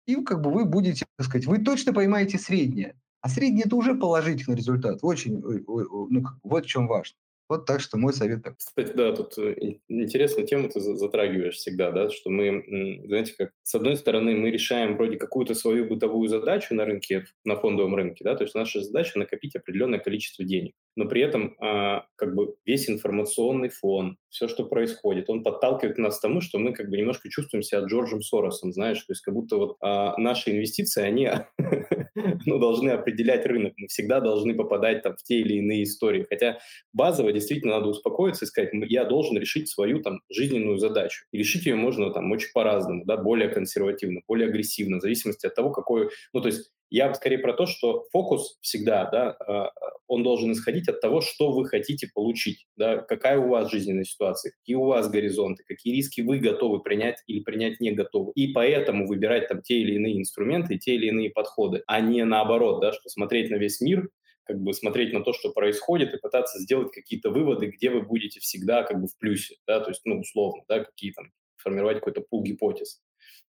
И 0.06 0.16
как 0.24 0.42
бы 0.42 0.52
вы 0.52 0.66
будете, 0.66 1.06
так 1.18 1.28
сказать, 1.28 1.48
вы 1.48 1.60
точно 1.60 1.94
поймаете 1.94 2.38
среднее. 2.38 2.96
А 3.22 3.30
средний– 3.30 3.64
это 3.66 3.76
уже 3.76 3.96
положительный 3.96 4.56
результат. 4.56 5.00
Очень, 5.02 5.40
ну, 5.40 6.24
вот 6.44 6.66
в 6.66 6.68
чем 6.68 6.88
важно. 6.88 7.18
Вот 7.50 7.66
так 7.66 7.82
что 7.82 7.98
мой 7.98 8.14
совет 8.14 8.44
такой. 8.44 8.58
Кстати, 8.60 8.94
да, 8.96 9.12
тут 9.12 9.36
э, 9.40 9.56
интересную 9.88 10.46
тему 10.46 10.70
ты 10.70 10.80
затрагиваешь 10.80 11.56
всегда, 11.56 11.90
да, 11.90 12.12
что 12.12 12.30
мы, 12.30 12.64
знаете, 13.06 13.34
как 13.36 13.50
с 13.64 13.74
одной 13.74 13.98
стороны 13.98 14.36
мы 14.36 14.52
решаем 14.52 14.96
вроде 14.96 15.18
какую-то 15.18 15.56
свою 15.56 15.88
бытовую 15.88 16.30
задачу 16.30 16.76
на 16.76 16.86
рынке, 16.86 17.26
на 17.46 17.56
фондовом 17.56 17.96
рынке, 17.96 18.24
да, 18.24 18.36
то 18.36 18.44
есть 18.44 18.54
наша 18.54 18.82
задача 18.82 19.18
накопить 19.18 19.56
определенное 19.56 19.98
количество 19.98 20.46
денег, 20.46 20.76
но 20.96 21.06
при 21.06 21.24
этом 21.24 21.56
а, 21.60 22.06
как 22.18 22.36
бы 22.36 22.54
весь 22.66 22.88
информационный 22.88 23.70
фон, 23.70 24.18
все, 24.30 24.48
что 24.48 24.66
происходит, 24.66 25.28
он 25.28 25.44
подталкивает 25.44 25.98
нас 25.98 26.20
к 26.20 26.22
тому, 26.22 26.42
что 26.42 26.60
мы 26.60 26.74
как 26.74 26.88
бы 26.92 26.98
немножко 26.98 27.30
чувствуем 27.30 27.64
себя 27.64 27.82
Джорджем 27.82 28.22
Соросом, 28.22 28.72
знаешь, 28.72 29.00
то 29.00 29.12
есть 29.12 29.22
как 29.22 29.34
будто 29.34 29.58
вот 29.58 29.78
а, 29.82 30.16
наши 30.20 30.52
инвестиции, 30.52 31.02
они 31.02 31.28
ну, 32.46 32.60
должны 32.60 32.90
определять 32.90 33.46
рынок, 33.46 33.74
мы 33.78 33.88
всегда 33.88 34.20
должны 34.20 34.54
попадать 34.56 35.04
там 35.04 35.16
в 35.16 35.24
те 35.24 35.40
или 35.40 35.56
иные 35.56 35.84
истории, 35.84 36.26
хотя 36.30 36.60
базово 36.94 37.32
действительно 37.32 37.76
надо 37.76 37.90
успокоиться 37.90 38.46
и 38.46 38.48
сказать, 38.48 38.72
я 38.88 39.06
должен 39.06 39.38
решить 39.38 39.70
свою 39.70 40.02
там 40.02 40.22
жизненную 40.30 40.78
задачу. 40.78 41.26
И 41.32 41.38
решить 41.38 41.66
ее 41.66 41.76
можно 41.76 42.12
там 42.12 42.32
очень 42.32 42.50
по-разному, 42.54 43.06
да, 43.06 43.18
более 43.18 43.50
консервативно, 43.50 44.22
более 44.28 44.50
агрессивно, 44.50 44.98
в 44.98 45.02
зависимости 45.02 45.46
от 45.46 45.56
того, 45.56 45.72
какой, 45.72 46.10
ну, 46.34 46.42
то 46.42 46.48
есть 46.48 46.72
я 46.90 47.14
скорее 47.14 47.38
про 47.40 47.54
то, 47.54 47.66
что 47.66 48.06
фокус 48.12 48.58
всегда, 48.62 49.10
да, 49.10 49.32
а, 49.32 49.72
он 50.08 50.24
должен 50.24 50.52
исходить 50.52 50.88
от 50.90 51.02
того, 51.02 51.22
что 51.22 51.52
вы 51.52 51.66
хотите 51.66 52.10
получить, 52.14 52.66
да, 52.76 52.98
какая 52.98 53.38
у 53.40 53.50
вас 53.50 53.72
жизненная 53.72 54.04
ситуация, 54.04 54.52
какие 54.52 54.76
у 54.76 54.86
вас 54.86 55.10
горизонты, 55.10 55.64
какие 55.68 55.96
риски 55.96 56.22
вы 56.22 56.40
готовы 56.40 56.82
принять 56.82 57.18
или 57.28 57.42
принять 57.42 57.80
не 57.80 57.92
готовы. 57.92 58.32
И 58.36 58.54
поэтому 58.54 59.08
выбирать 59.08 59.48
там 59.48 59.62
те 59.62 59.80
или 59.80 59.96
иные 59.96 60.20
инструменты, 60.20 60.78
те 60.78 60.96
или 60.96 61.08
иные 61.08 61.30
подходы, 61.30 61.84
а 61.88 62.02
не 62.02 62.26
наоборот, 62.26 62.82
да, 62.82 62.92
что 62.92 63.10
смотреть 63.10 63.52
на 63.52 63.56
весь 63.56 63.82
мир 63.82 64.10
как 64.50 64.60
бы 64.60 64.74
смотреть 64.74 65.14
на 65.14 65.24
то, 65.24 65.32
что 65.32 65.52
происходит, 65.52 66.12
и 66.16 66.18
пытаться 66.18 66.58
сделать 66.60 66.92
какие-то 66.92 67.30
выводы, 67.30 67.68
где 67.68 67.92
вы 67.92 68.02
будете 68.02 68.40
всегда 68.40 68.82
как 68.82 69.00
бы 69.00 69.06
в 69.06 69.16
плюсе, 69.20 69.58
да, 69.68 69.80
то 69.80 69.92
есть, 69.92 70.02
ну, 70.06 70.20
условно, 70.20 70.64
да, 70.68 70.84
какие 70.84 71.12
там, 71.12 71.32
формировать 71.58 71.98
какой-то 71.98 72.22
пул 72.22 72.42
гипотез. 72.42 73.00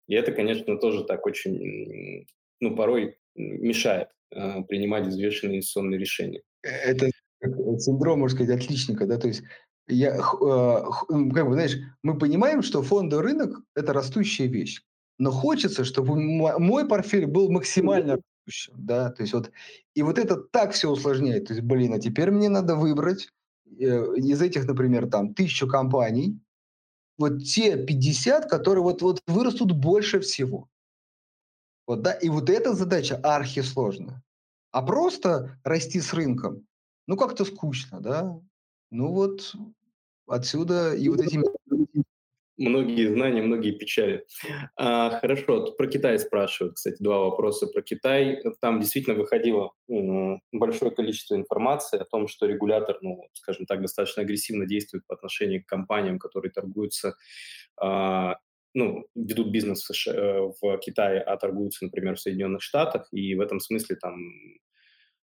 И 0.08 0.14
это, 0.14 0.32
конечно, 0.32 0.76
тоже 0.76 1.04
так 1.04 1.24
очень, 1.24 2.26
ну, 2.60 2.76
порой 2.76 3.16
мешает 3.34 4.08
э, 4.30 4.62
принимать 4.62 5.06
взвешенные 5.06 5.56
инвестиционные 5.56 5.98
решения. 5.98 6.42
Это 6.62 7.10
синдром, 7.78 8.20
можно 8.20 8.36
сказать, 8.36 8.62
отличника, 8.62 9.06
да, 9.06 9.18
то 9.18 9.28
есть 9.28 9.42
я, 9.88 10.16
э, 10.16 10.18
как 10.18 11.48
бы, 11.48 11.54
знаешь, 11.54 11.76
мы 12.02 12.18
понимаем, 12.18 12.62
что 12.62 12.82
фондовый 12.82 13.24
рынок– 13.24 13.60
это 13.74 13.92
растущая 13.92 14.46
вещь, 14.46 14.82
но 15.18 15.30
хочется, 15.30 15.84
чтобы 15.84 16.16
мой 16.16 16.86
портфель 16.86 17.26
был 17.26 17.50
максимально 17.50 18.20
растущим, 18.46 18.74
да, 18.76 19.10
то 19.10 19.22
есть 19.22 19.32
вот, 19.32 19.50
и 19.94 20.02
вот 20.02 20.18
это 20.18 20.36
так 20.36 20.72
все 20.72 20.90
усложняет, 20.90 21.46
то 21.46 21.54
есть, 21.54 21.64
блин, 21.64 21.94
а 21.94 21.98
теперь 21.98 22.30
мне 22.30 22.48
надо 22.48 22.76
выбрать 22.76 23.28
э, 23.78 23.82
из 24.16 24.40
этих, 24.42 24.66
например, 24.66 25.08
там, 25.08 25.34
тысячу 25.34 25.66
компаний, 25.66 26.38
вот 27.18 27.44
те 27.44 27.76
50, 27.76 28.48
которые 28.48 28.82
вот, 28.82 29.02
вот 29.02 29.20
вырастут 29.26 29.72
больше 29.72 30.20
всего. 30.20 30.68
Вот, 31.86 32.02
да, 32.02 32.12
и 32.12 32.28
вот 32.28 32.50
эта 32.50 32.74
задача 32.74 33.16
архисложная. 33.22 34.22
А 34.72 34.82
просто 34.82 35.58
расти 35.64 36.00
с 36.00 36.12
рынком, 36.14 36.66
ну, 37.06 37.16
как-то 37.16 37.44
скучно, 37.44 38.00
да. 38.00 38.40
Ну, 38.90 39.12
вот 39.12 39.54
отсюда 40.28 40.94
и 40.94 41.08
вот 41.08 41.20
эти 41.20 41.40
многие 42.60 43.08
знания, 43.08 43.42
многие 43.42 43.72
печали. 43.72 44.26
А, 44.76 45.18
хорошо, 45.18 45.72
про 45.72 45.86
Китай 45.86 46.18
спрашивают, 46.18 46.76
кстати, 46.76 47.02
два 47.02 47.18
вопроса 47.20 47.66
про 47.66 47.82
Китай. 47.82 48.42
Там 48.60 48.80
действительно 48.80 49.16
выходило 49.16 49.72
ну, 49.88 50.40
большое 50.52 50.90
количество 50.90 51.34
информации 51.34 51.98
о 51.98 52.04
том, 52.04 52.28
что 52.28 52.46
регулятор, 52.46 52.98
ну, 53.00 53.24
скажем 53.32 53.66
так, 53.66 53.80
достаточно 53.80 54.22
агрессивно 54.22 54.66
действует 54.66 55.06
по 55.06 55.14
отношению 55.14 55.64
к 55.64 55.68
компаниям, 55.68 56.18
которые 56.18 56.52
торгуются 56.52 57.16
а, 57.80 58.36
ну, 58.74 59.06
ведут 59.14 59.50
бизнес 59.50 59.82
в, 59.82 59.94
США, 59.94 60.14
э, 60.14 60.52
в 60.60 60.78
Китае, 60.78 61.20
а 61.20 61.36
торгуются, 61.36 61.84
например, 61.84 62.16
в 62.16 62.20
Соединенных 62.20 62.62
Штатах, 62.62 63.08
и 63.12 63.34
в 63.34 63.40
этом 63.40 63.60
смысле 63.60 63.96
там 63.96 64.16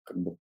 как 0.04 0.18
бы 0.18 0.36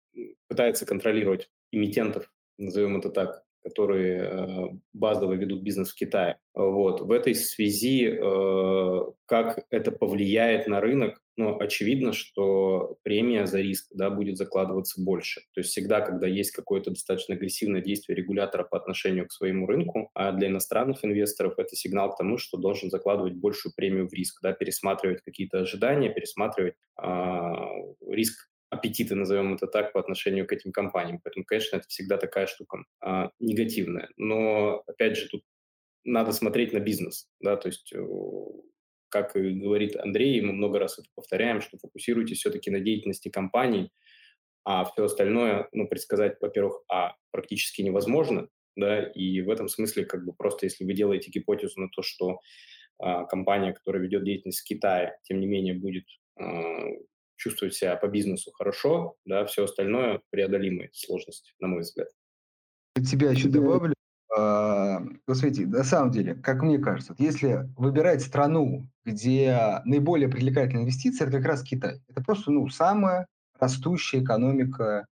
пытается 0.48 0.86
контролировать 0.86 1.50
эмитентов, 1.72 2.32
назовем 2.58 2.98
это 2.98 3.10
так, 3.10 3.44
которые 3.64 4.22
э, 4.22 4.68
базово 4.94 5.34
ведут 5.34 5.62
бизнес 5.62 5.92
в 5.92 5.96
Китае. 5.96 6.40
Вот. 6.54 7.02
В 7.02 7.12
этой 7.12 7.36
связи, 7.36 8.08
э, 8.08 9.02
как 9.26 9.66
это 9.70 9.92
повлияет 9.92 10.68
на 10.68 10.80
рынок, 10.80 11.22
ну, 11.38 11.56
очевидно, 11.60 12.14
что 12.14 12.98
премия 13.04 13.46
за 13.46 13.62
риск 13.62 13.88
да, 13.94 14.10
будет 14.10 14.38
закладываться 14.38 15.00
больше. 15.00 15.42
То 15.54 15.62
есть 15.62 15.70
всегда, 15.70 16.02
когда 16.02 16.28
есть 16.28 16.52
какое-то 16.52 16.90
достаточно 16.90 17.36
агрессивное 17.36 17.82
действие 17.82 18.16
регулятора 18.16 18.64
по 18.64 18.76
отношению 18.76 19.28
к 19.28 19.32
своему 19.32 19.68
рынку, 19.68 20.10
а 20.16 20.32
для 20.32 20.48
иностранных 20.48 21.06
инвесторов 21.06 21.54
это 21.58 21.76
сигнал 21.76 22.12
к 22.12 22.18
тому, 22.18 22.40
что 22.40 22.58
должен 22.58 22.90
закладывать 22.90 23.36
большую 23.36 23.72
премию 23.76 24.10
в 24.10 24.14
риск, 24.14 24.40
да, 24.42 24.52
пересматривать 24.52 25.22
какие-то 25.22 25.60
ожидания, 25.60 26.10
пересматривать 26.10 26.74
э, 27.00 27.06
риск 28.08 28.50
аппетиты, 28.70 29.14
назовем 29.14 29.54
это 29.54 29.68
так, 29.68 29.94
по 29.94 30.00
отношению 30.00 30.48
к 30.48 30.52
этим 30.52 30.72
компаниям. 30.72 31.20
Поэтому, 31.24 31.46
конечно, 31.46 31.78
это 31.78 31.88
всегда 31.88 32.18
такая 32.18 32.48
штука 32.48 32.84
а, 33.00 33.30
негативная. 33.40 34.10
Но, 34.18 34.84
опять 34.88 35.16
же, 35.16 35.30
тут 35.30 35.44
надо 36.04 36.32
смотреть 36.32 36.74
на 36.74 36.80
бизнес, 36.80 37.30
да, 37.40 37.56
то 37.56 37.70
есть, 37.70 37.94
как 39.10 39.36
и 39.36 39.52
говорит 39.52 39.96
Андрей, 39.96 40.42
мы 40.42 40.54
много 40.54 40.80
раз 40.80 41.00
это 41.00 41.08
повторяем, 41.16 41.62
что 41.62 41.78
фокусируйтесь 41.78 42.40
все-таки 42.40 42.70
на 42.70 42.80
деятельности 42.80 43.30
компаний, 43.30 43.92
а 44.64 44.86
все 44.86 45.06
остальное, 45.06 45.70
ну, 45.72 45.88
предсказать, 45.88 46.38
во-первых, 46.42 46.82
а, 46.90 47.16
практически 47.32 47.82
невозможно, 47.82 48.50
да, 48.76 49.04
и 49.04 49.42
в 49.42 49.50
этом 49.50 49.70
смысле, 49.70 50.06
как 50.06 50.26
бы 50.26 50.34
просто, 50.34 50.66
если 50.66 50.84
вы 50.84 50.94
делаете 50.94 51.32
гипотезу 51.32 51.80
на 51.80 51.90
то, 51.90 52.02
что 52.02 52.40
а, 53.00 53.26
компания, 53.26 53.74
которая 53.74 54.04
ведет 54.04 54.24
деятельность 54.24 54.62
в 54.62 54.66
Китае, 54.66 55.18
тем 55.24 55.40
не 55.40 55.48
менее 55.48 55.74
будет 55.74 56.06
а, 56.40 56.84
чувствовать 57.38 57.76
себя 57.76 57.96
по 57.96 58.08
бизнесу 58.08 58.52
хорошо, 58.52 59.16
да, 59.26 59.46
все 59.46 59.64
остальное 59.64 60.22
преодолимые 60.32 60.90
сложности, 60.94 61.54
на 61.60 61.68
мой 61.68 61.82
взгляд. 61.82 62.10
Тебя 62.96 63.32
еще 63.32 63.48
добавлю. 63.48 63.94
А, 64.38 65.02
вот 65.26 65.38
смотрите, 65.38 65.66
на 65.66 65.84
самом 65.84 66.12
деле, 66.12 66.36
как 66.36 66.62
мне 66.62 66.78
кажется, 66.78 67.16
если 67.18 67.68
выбирать 67.76 68.22
страну, 68.22 68.88
где 69.04 69.82
наиболее 69.84 70.30
привлекательная 70.30 70.84
инвестиция, 70.84 71.28
это 71.28 71.38
как 71.38 71.48
раз 71.48 71.64
Китай. 71.64 72.02
Это 72.08 72.22
просто 72.22 72.52
ну, 72.52 72.70
самая 72.70 73.26
растущая 73.60 74.22
экономика 74.22 75.08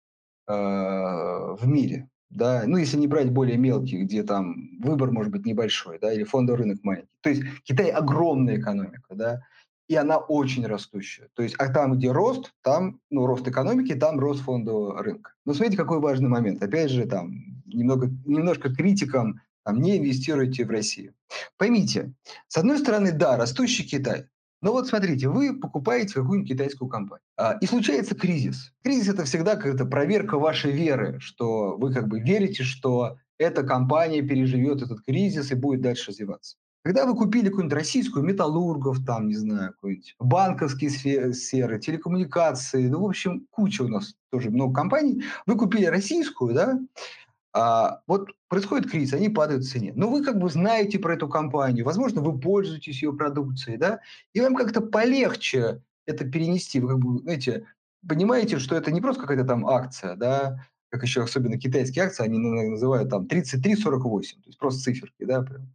э, 0.47 0.51
в 0.53 1.61
мире. 1.63 2.09
Да? 2.31 2.63
Ну, 2.65 2.75
если 2.75 2.97
не 2.97 3.07
брать 3.07 3.31
более 3.31 3.55
мелкие, 3.57 4.03
где 4.03 4.23
там 4.23 4.77
выбор 4.81 5.11
может 5.11 5.31
быть 5.31 5.45
небольшой, 5.45 5.99
да, 6.01 6.11
или 6.11 6.25
фондовый 6.25 6.63
рынок 6.63 6.83
маленький. 6.83 7.15
То 7.21 7.29
есть 7.29 7.43
Китай 7.63 7.91
огромная 7.91 8.59
экономика, 8.59 9.15
да, 9.15 9.41
и 9.87 9.95
она 9.95 10.17
очень 10.17 10.65
растущая. 10.65 11.29
То 11.33 11.43
есть, 11.43 11.55
а 11.57 11.71
там, 11.71 11.97
где 11.97 12.11
рост, 12.11 12.53
там, 12.61 12.99
ну, 13.09 13.25
рост 13.25 13.47
экономики, 13.47 13.95
там 13.95 14.19
рост 14.19 14.41
фондового 14.41 15.01
рынка. 15.03 15.33
Но 15.45 15.53
смотрите, 15.53 15.77
какой 15.77 15.99
важный 15.99 16.29
момент. 16.29 16.63
Опять 16.63 16.89
же, 16.89 17.05
там, 17.05 17.31
немного, 17.65 18.09
немножко 18.25 18.73
критикам, 18.73 19.41
там, 19.63 19.81
не 19.81 19.97
инвестируйте 19.97 20.65
в 20.65 20.69
Россию. 20.69 21.13
Поймите, 21.57 22.13
с 22.47 22.57
одной 22.57 22.79
стороны, 22.79 23.11
да, 23.11 23.37
растущий 23.37 23.85
Китай, 23.85 24.25
но 24.63 24.71
вот 24.71 24.87
смотрите, 24.87 25.27
вы 25.27 25.59
покупаете 25.59 26.13
какую-нибудь 26.13 26.49
китайскую 26.49 26.87
компанию, 26.87 27.25
а, 27.35 27.57
и 27.59 27.65
случается 27.65 28.15
кризис. 28.15 28.71
Кризис 28.81 29.09
это 29.09 29.25
всегда 29.25 29.57
какая-то 29.57 29.85
проверка 29.85 30.39
вашей 30.39 30.71
веры, 30.71 31.19
что 31.19 31.75
вы 31.75 31.93
как 31.93 32.07
бы 32.07 32.21
верите, 32.21 32.63
что 32.63 33.17
эта 33.37 33.63
компания 33.63 34.21
переживет 34.21 34.81
этот 34.81 35.01
кризис 35.01 35.51
и 35.51 35.55
будет 35.55 35.81
дальше 35.81 36.11
развиваться. 36.11 36.55
Когда 36.83 37.05
вы 37.05 37.15
купили 37.15 37.45
какую-нибудь 37.45 37.77
российскую, 37.77 38.25
металлургов, 38.25 39.05
там, 39.05 39.29
не 39.29 39.35
знаю, 39.35 39.71
какой-нибудь 39.71 40.15
банковские 40.19 40.89
сферы, 41.33 41.79
телекоммуникации, 41.79 42.89
ну, 42.89 43.01
в 43.01 43.05
общем, 43.05 43.47
куча 43.51 43.83
у 43.83 43.87
нас 43.87 44.15
тоже 44.29 44.49
много 44.51 44.73
компаний, 44.73 45.23
вы 45.45 45.55
купили 45.55 45.85
российскую, 45.85 46.53
да, 46.53 46.79
а, 47.53 48.01
вот 48.05 48.31
происходит 48.49 48.91
кризис, 48.91 49.13
они 49.13 49.29
падают 49.29 49.63
в 49.63 49.71
цене. 49.71 49.93
Но 49.95 50.09
вы 50.09 50.23
как 50.23 50.39
бы 50.39 50.49
знаете 50.49 50.99
про 50.99 51.13
эту 51.13 51.29
компанию, 51.29 51.85
возможно, 51.85 52.21
вы 52.21 52.37
пользуетесь 52.37 53.01
ее 53.01 53.13
продукцией, 53.13 53.77
да, 53.77 54.01
и 54.33 54.41
вам 54.41 54.55
как-то 54.55 54.81
полегче 54.81 55.81
это 56.05 56.25
перенести. 56.25 56.81
Вы 56.81 56.89
как 56.89 56.99
бы, 56.99 57.19
знаете, 57.19 57.65
понимаете, 58.05 58.59
что 58.59 58.75
это 58.75 58.91
не 58.91 58.99
просто 58.99 59.21
какая-то 59.21 59.45
там 59.45 59.65
акция, 59.67 60.15
да, 60.15 60.65
как 60.93 61.01
еще 61.01 61.23
особенно 61.23 61.57
китайские 61.57 62.05
акции, 62.05 62.23
они 62.23 62.37
называют 62.37 63.09
там 63.09 63.25
33-48, 63.25 63.63
то 63.63 64.45
есть 64.45 64.59
просто 64.59 64.83
циферки, 64.83 65.23
да, 65.23 65.41
прям. 65.41 65.73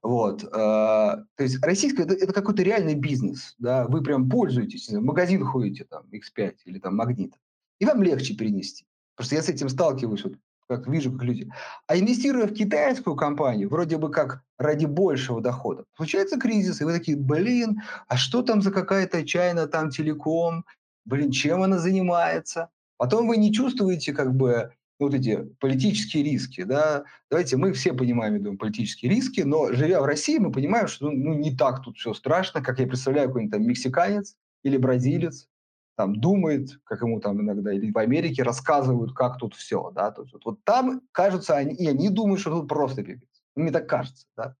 Вот. 0.00 0.44
А, 0.52 1.24
то 1.34 1.42
есть 1.42 1.60
российская 1.64 2.04
это, 2.04 2.14
это 2.14 2.32
какой-то 2.32 2.62
реальный 2.62 2.94
бизнес, 2.94 3.56
да, 3.58 3.88
вы 3.88 4.00
прям 4.00 4.30
пользуетесь, 4.30 4.88
в 4.88 5.00
магазин 5.00 5.44
ходите 5.44 5.82
там 5.82 6.04
X5 6.12 6.54
или 6.66 6.78
там 6.78 6.94
Магнит, 6.94 7.34
и 7.80 7.84
вам 7.84 8.00
легче 8.04 8.36
перенести. 8.36 8.86
Просто 9.16 9.34
я 9.34 9.42
с 9.42 9.48
этим 9.48 9.68
сталкиваюсь, 9.68 10.22
вот, 10.22 10.34
как 10.68 10.86
вижу, 10.86 11.10
как 11.10 11.24
люди. 11.24 11.50
А 11.88 11.98
инвестируя 11.98 12.46
в 12.46 12.54
китайскую 12.54 13.16
компанию, 13.16 13.68
вроде 13.68 13.98
бы 13.98 14.08
как 14.08 14.44
ради 14.56 14.86
большего 14.86 15.40
дохода, 15.40 15.82
случается 15.96 16.38
кризис, 16.38 16.80
и 16.80 16.84
вы 16.84 16.92
такие, 16.92 17.16
блин, 17.16 17.82
а 18.06 18.16
что 18.16 18.42
там 18.42 18.62
за 18.62 18.70
какая-то 18.70 19.26
чайна 19.26 19.66
там 19.66 19.90
телеком, 19.90 20.64
блин, 21.04 21.32
чем 21.32 21.64
она 21.64 21.80
занимается? 21.80 22.70
Потом 23.00 23.28
вы 23.28 23.38
не 23.38 23.50
чувствуете 23.50 24.12
как 24.12 24.34
бы 24.34 24.74
вот 24.98 25.14
эти 25.14 25.48
политические 25.58 26.22
риски, 26.22 26.64
да, 26.64 27.04
давайте 27.30 27.56
мы 27.56 27.72
все 27.72 27.94
понимаем, 27.94 28.34
я 28.34 28.40
думаю, 28.40 28.58
политические 28.58 29.10
риски, 29.10 29.40
но 29.40 29.72
живя 29.72 30.02
в 30.02 30.04
России, 30.04 30.36
мы 30.36 30.52
понимаем, 30.52 30.86
что 30.86 31.10
ну, 31.10 31.32
не 31.32 31.56
так 31.56 31.82
тут 31.82 31.96
все 31.96 32.12
страшно, 32.12 32.60
как 32.60 32.78
я 32.78 32.86
представляю 32.86 33.28
какой-нибудь 33.28 33.54
там 33.54 33.66
мексиканец 33.66 34.36
или 34.64 34.76
бразилец, 34.76 35.48
там 35.96 36.14
думает, 36.14 36.78
как 36.84 37.00
ему 37.00 37.20
там 37.20 37.40
иногда, 37.40 37.72
или 37.72 37.90
в 37.90 37.96
Америке 37.96 38.42
рассказывают, 38.42 39.14
как 39.14 39.38
тут 39.38 39.54
все, 39.54 39.90
да, 39.94 40.10
то 40.10 40.20
есть 40.20 40.34
вот, 40.34 40.44
вот 40.44 40.64
там, 40.64 41.00
кажется, 41.10 41.56
они, 41.56 41.74
и 41.76 41.86
они 41.86 42.10
думают, 42.10 42.42
что 42.42 42.50
тут 42.50 42.68
просто 42.68 43.02
пипец. 43.02 43.30
Мне 43.56 43.70
так 43.70 43.88
кажется, 43.88 44.26
да. 44.36 44.56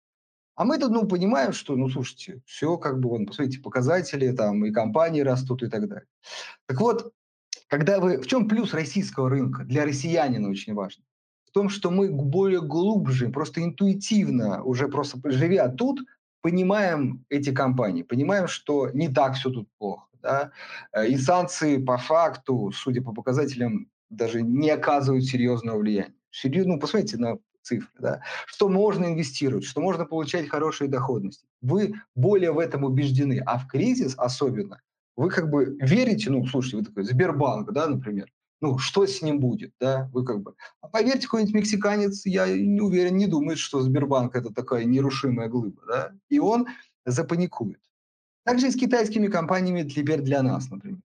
А 0.54 0.64
мы 0.64 0.78
тут, 0.78 0.92
ну, 0.92 1.06
понимаем, 1.06 1.52
что, 1.52 1.76
ну, 1.76 1.90
слушайте, 1.90 2.40
все 2.46 2.78
как 2.78 3.00
бы, 3.00 3.10
вон, 3.10 3.26
посмотрите, 3.26 3.60
показатели, 3.60 4.32
там, 4.32 4.64
и 4.64 4.70
компании 4.70 5.20
растут 5.20 5.62
и 5.62 5.68
так 5.68 5.86
далее. 5.86 6.06
Так 6.66 6.80
вот, 6.80 7.12
когда 7.70 8.00
вы... 8.00 8.20
В 8.20 8.26
чем 8.26 8.48
плюс 8.48 8.74
российского 8.74 9.30
рынка? 9.30 9.64
Для 9.64 9.84
россиянина 9.84 10.50
очень 10.50 10.74
важно. 10.74 11.04
В 11.46 11.52
том, 11.52 11.68
что 11.68 11.90
мы 11.90 12.10
более 12.10 12.60
глубже, 12.60 13.28
просто 13.28 13.62
интуитивно, 13.62 14.62
уже 14.62 14.88
просто 14.88 15.18
живя 15.30 15.68
тут, 15.68 16.00
понимаем 16.42 17.24
эти 17.28 17.52
компании, 17.52 18.02
понимаем, 18.02 18.48
что 18.48 18.90
не 18.90 19.08
так 19.08 19.34
все 19.34 19.50
тут 19.50 19.68
плохо. 19.78 20.06
Да? 20.20 20.50
Э, 20.92 21.06
и 21.06 21.16
санкции 21.16 21.76
по 21.78 21.96
факту, 21.96 22.72
судя 22.74 23.02
по 23.02 23.12
показателям, 23.12 23.88
даже 24.10 24.42
не 24.42 24.70
оказывают 24.70 25.24
серьезного 25.24 25.78
влияния. 25.78 26.14
Серьезно, 26.30 26.74
ну, 26.74 26.80
посмотрите 26.80 27.18
на 27.18 27.38
цифры, 27.62 27.88
да, 27.98 28.22
что 28.46 28.68
можно 28.68 29.06
инвестировать, 29.06 29.64
что 29.64 29.80
можно 29.80 30.04
получать 30.04 30.48
хорошие 30.48 30.88
доходности. 30.88 31.46
Вы 31.60 31.94
более 32.16 32.52
в 32.52 32.58
этом 32.58 32.84
убеждены, 32.84 33.42
а 33.46 33.58
в 33.58 33.68
кризис 33.68 34.14
особенно 34.16 34.80
вы 35.20 35.28
как 35.28 35.50
бы 35.50 35.76
верите, 35.80 36.30
ну, 36.30 36.46
слушайте, 36.46 36.78
вы 36.78 36.84
такой 36.84 37.04
Сбербанк, 37.04 37.70
да, 37.72 37.86
например, 37.86 38.32
ну, 38.62 38.78
что 38.78 39.06
с 39.06 39.20
ним 39.20 39.38
будет, 39.38 39.74
да, 39.78 40.08
вы 40.14 40.24
как 40.24 40.40
бы... 40.40 40.54
А 40.80 40.88
поверьте, 40.88 41.26
какой-нибудь 41.26 41.54
мексиканец, 41.54 42.24
я 42.24 42.46
не 42.46 42.80
уверен, 42.80 43.18
не 43.18 43.26
думает, 43.26 43.58
что 43.58 43.82
Сбербанк 43.82 44.34
это 44.34 44.50
такая 44.50 44.84
нерушимая 44.84 45.48
глыба, 45.48 45.82
да, 45.86 46.12
и 46.30 46.38
он 46.38 46.68
запаникует. 47.04 47.80
Также 48.44 48.68
и 48.68 48.70
с 48.70 48.76
китайскими 48.76 49.26
компаниями 49.26 49.86
теперь 49.86 50.22
для 50.22 50.42
нас, 50.42 50.70
например. 50.70 51.00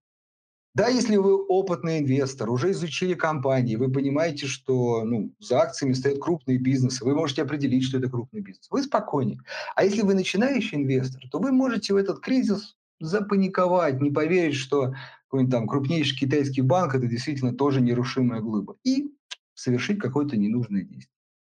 Да, 0.75 0.87
если 0.87 1.17
вы 1.17 1.35
опытный 1.35 1.99
инвестор, 1.99 2.49
уже 2.49 2.71
изучили 2.71 3.15
компании, 3.15 3.75
вы 3.75 3.91
понимаете, 3.91 4.47
что 4.47 5.03
ну, 5.03 5.33
за 5.39 5.59
акциями 5.59 5.91
стоят 5.91 6.19
крупные 6.19 6.57
бизнесы, 6.57 7.03
вы 7.03 7.15
можете 7.15 7.41
определить, 7.41 7.83
что 7.83 7.97
это 7.97 8.09
крупный 8.09 8.39
бизнес, 8.39 8.67
вы 8.69 8.83
спокойнее. 8.83 9.39
А 9.75 9.83
если 9.83 10.03
вы 10.03 10.13
начинающий 10.13 10.77
инвестор, 10.77 11.21
то 11.29 11.39
вы 11.39 11.51
можете 11.51 11.93
в 11.93 11.97
этот 11.97 12.21
кризис 12.21 12.77
запаниковать, 12.99 14.01
не 14.01 14.11
поверить, 14.11 14.55
что 14.55 14.93
какой-нибудь 15.27 15.51
там 15.51 15.67
крупнейший 15.67 16.17
китайский 16.17 16.61
банк 16.61 16.95
это 16.95 17.07
действительно 17.07 17.53
тоже 17.53 17.81
нерушимая 17.81 18.41
глыба. 18.41 18.77
И 18.83 19.11
совершить 19.53 19.99
какое-то 19.99 20.37
ненужное 20.37 20.83
действие. 20.83 21.11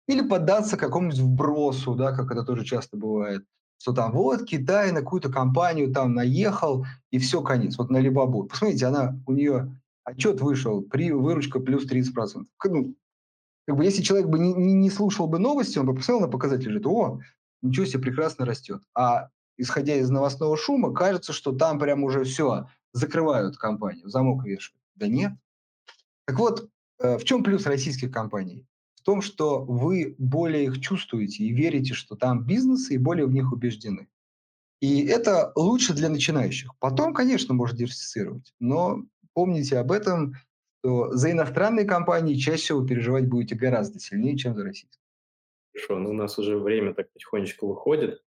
Или 0.08 0.26
поддаться 0.26 0.76
какому-нибудь 0.76 1.20
вбросу, 1.20 1.94
да, 1.94 2.12
как 2.12 2.30
это 2.30 2.42
тоже 2.42 2.64
часто 2.64 2.96
бывает, 2.96 3.44
что 3.78 3.92
там 3.92 4.12
вот 4.12 4.44
Китай 4.44 4.92
на 4.92 5.00
какую-то 5.00 5.30
компанию 5.30 5.92
там 5.92 6.14
наехал, 6.14 6.84
и 7.10 7.18
все, 7.18 7.42
конец. 7.42 7.78
Вот 7.78 7.90
на 7.90 7.98
Либабу. 7.98 8.44
Посмотрите, 8.44 8.86
она, 8.86 9.18
у 9.26 9.32
нее 9.32 9.80
отчет 10.04 10.40
вышел, 10.40 10.82
при 10.82 11.12
выручка 11.12 11.60
плюс 11.60 11.86
30%. 11.90 12.46
Ну, 12.66 12.94
как 13.66 13.76
бы 13.76 13.84
если 13.84 14.02
человек 14.02 14.28
бы 14.28 14.38
не, 14.38 14.52
не, 14.54 14.90
слушал 14.90 15.26
бы 15.26 15.38
новости, 15.38 15.78
он 15.78 15.86
бы 15.86 15.94
посмотрел 15.94 16.26
на 16.26 16.32
показатели, 16.32 16.78
говорит, 16.78 16.86
о, 16.86 17.20
ничего 17.62 17.86
себе, 17.86 18.02
прекрасно 18.02 18.44
растет. 18.44 18.82
А 18.94 19.28
исходя 19.56 19.96
из 19.96 20.10
новостного 20.10 20.56
шума, 20.56 20.92
кажется, 20.92 21.32
что 21.32 21.52
там 21.52 21.78
прям 21.78 22.04
уже 22.04 22.24
все, 22.24 22.68
закрывают 22.92 23.56
компанию, 23.56 24.08
замок 24.08 24.44
вешают. 24.44 24.80
Да 24.94 25.06
нет. 25.06 25.32
Так 26.26 26.38
вот, 26.38 26.68
э, 26.98 27.18
в 27.18 27.24
чем 27.24 27.42
плюс 27.42 27.66
российских 27.66 28.10
компаний? 28.10 28.66
В 28.94 29.02
том, 29.02 29.20
что 29.20 29.64
вы 29.64 30.14
более 30.18 30.64
их 30.64 30.80
чувствуете 30.80 31.44
и 31.44 31.52
верите, 31.52 31.94
что 31.94 32.14
там 32.14 32.44
бизнес, 32.44 32.90
и 32.90 32.98
более 32.98 33.26
в 33.26 33.32
них 33.32 33.52
убеждены. 33.52 34.08
И 34.80 35.06
это 35.06 35.52
лучше 35.54 35.94
для 35.94 36.08
начинающих. 36.08 36.72
Потом, 36.78 37.14
конечно, 37.14 37.54
можно 37.54 37.78
диверсифицировать, 37.78 38.52
но 38.58 39.04
помните 39.32 39.78
об 39.78 39.92
этом, 39.92 40.34
что 40.80 41.12
за 41.16 41.30
иностранные 41.30 41.84
компании 41.84 42.34
чаще 42.34 42.62
всего 42.62 42.86
переживать 42.86 43.28
будете 43.28 43.54
гораздо 43.54 44.00
сильнее, 44.00 44.36
чем 44.36 44.56
за 44.56 44.64
российские. 44.64 45.00
Хорошо, 45.72 45.98
ну 45.98 46.10
у 46.10 46.14
нас 46.14 46.38
уже 46.38 46.58
время 46.58 46.94
так 46.94 47.12
потихонечку 47.12 47.68
выходит. 47.68 48.22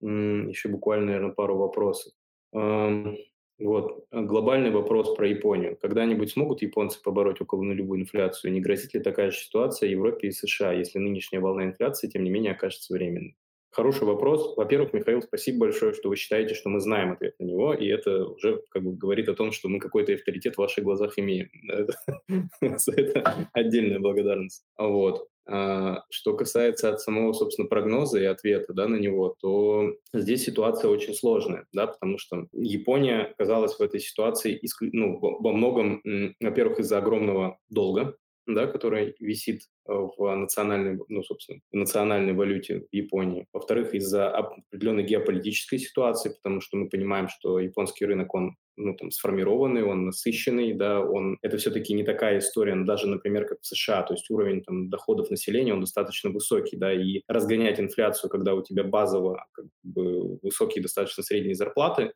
Еще 0.00 0.68
буквально, 0.68 1.06
наверное, 1.06 1.32
пару 1.32 1.56
вопросов. 1.56 2.12
Вот, 2.52 4.04
глобальный 4.12 4.70
вопрос 4.70 5.16
про 5.16 5.26
Японию. 5.26 5.76
Когда-нибудь 5.82 6.30
смогут 6.30 6.62
японцы 6.62 7.02
побороть 7.02 7.40
около 7.40 7.62
нулевую 7.62 8.02
инфляцию? 8.02 8.52
Не 8.52 8.60
грозит 8.60 8.94
ли 8.94 9.00
такая 9.00 9.32
же 9.32 9.38
ситуация 9.38 9.88
Европе 9.88 10.28
и 10.28 10.30
США, 10.30 10.72
если 10.72 11.00
нынешняя 11.00 11.42
волна 11.42 11.64
инфляции, 11.64 12.06
тем 12.06 12.22
не 12.22 12.30
менее, 12.30 12.52
окажется 12.52 12.94
временной? 12.94 13.36
Хороший 13.70 14.06
вопрос. 14.06 14.56
Во-первых, 14.56 14.92
Михаил, 14.92 15.22
спасибо 15.22 15.66
большое, 15.66 15.92
что 15.92 16.08
вы 16.08 16.16
считаете, 16.16 16.54
что 16.54 16.68
мы 16.68 16.80
знаем 16.80 17.12
ответ 17.12 17.34
на 17.38 17.44
него, 17.44 17.74
и 17.74 17.86
это 17.86 18.24
уже 18.24 18.62
как 18.70 18.82
бы 18.82 18.92
говорит 18.96 19.28
о 19.28 19.34
том, 19.34 19.52
что 19.52 19.68
мы 19.68 19.78
какой-то 19.78 20.14
авторитет 20.14 20.54
в 20.54 20.58
ваших 20.58 20.84
глазах 20.84 21.18
имеем. 21.18 21.50
Это 22.60 23.48
отдельная 23.52 23.98
благодарность. 23.98 24.64
Вот. 24.78 25.28
А, 25.50 26.02
что 26.10 26.36
касается 26.36 26.90
от 26.90 27.00
самого, 27.00 27.32
собственно, 27.32 27.68
прогноза 27.68 28.20
и 28.20 28.24
ответа 28.24 28.74
да, 28.74 28.86
на 28.86 28.96
него, 28.96 29.34
то 29.40 29.94
здесь 30.12 30.44
ситуация 30.44 30.90
очень 30.90 31.14
сложная, 31.14 31.64
да, 31.72 31.86
потому 31.86 32.18
что 32.18 32.46
Япония 32.52 33.32
оказалась 33.32 33.74
в 33.74 33.80
этой 33.80 33.98
ситуации 33.98 34.60
ну, 34.80 35.18
во 35.18 35.52
многом, 35.52 36.02
во-первых, 36.40 36.80
из-за 36.80 36.98
огромного 36.98 37.58
долга, 37.70 38.14
да, 38.48 38.66
который 38.66 39.14
висит 39.20 39.62
э, 39.88 39.92
в 39.92 40.34
национальной, 40.34 40.98
ну, 41.08 41.22
собственно, 41.22 41.60
в 41.70 41.76
национальной 41.76 42.32
валюте 42.32 42.80
в 42.80 42.86
Японии. 42.92 43.46
Во-вторых, 43.52 43.94
из-за 43.94 44.30
определенной 44.30 45.04
геополитической 45.04 45.78
ситуации, 45.78 46.30
потому 46.30 46.60
что 46.60 46.76
мы 46.76 46.88
понимаем, 46.88 47.28
что 47.28 47.60
японский 47.60 48.06
рынок, 48.06 48.34
он 48.34 48.56
ну, 48.76 48.94
там, 48.94 49.10
сформированный, 49.10 49.82
он 49.82 50.06
насыщенный, 50.06 50.72
да, 50.72 51.00
он, 51.00 51.38
это 51.42 51.58
все-таки 51.58 51.92
не 51.94 52.04
такая 52.04 52.38
история, 52.38 52.76
даже, 52.84 53.08
например, 53.08 53.46
как 53.46 53.58
в 53.60 53.66
США, 53.66 54.02
то 54.02 54.14
есть 54.14 54.30
уровень 54.30 54.62
там, 54.62 54.88
доходов 54.88 55.30
населения, 55.30 55.74
он 55.74 55.80
достаточно 55.80 56.30
высокий, 56.30 56.76
да, 56.76 56.92
и 56.92 57.22
разгонять 57.28 57.80
инфляцию, 57.80 58.30
когда 58.30 58.54
у 58.54 58.62
тебя 58.62 58.84
базово 58.84 59.44
как 59.52 59.66
бы, 59.82 60.38
высокие 60.42 60.82
достаточно 60.82 61.22
средние 61.22 61.54
зарплаты, 61.54 62.12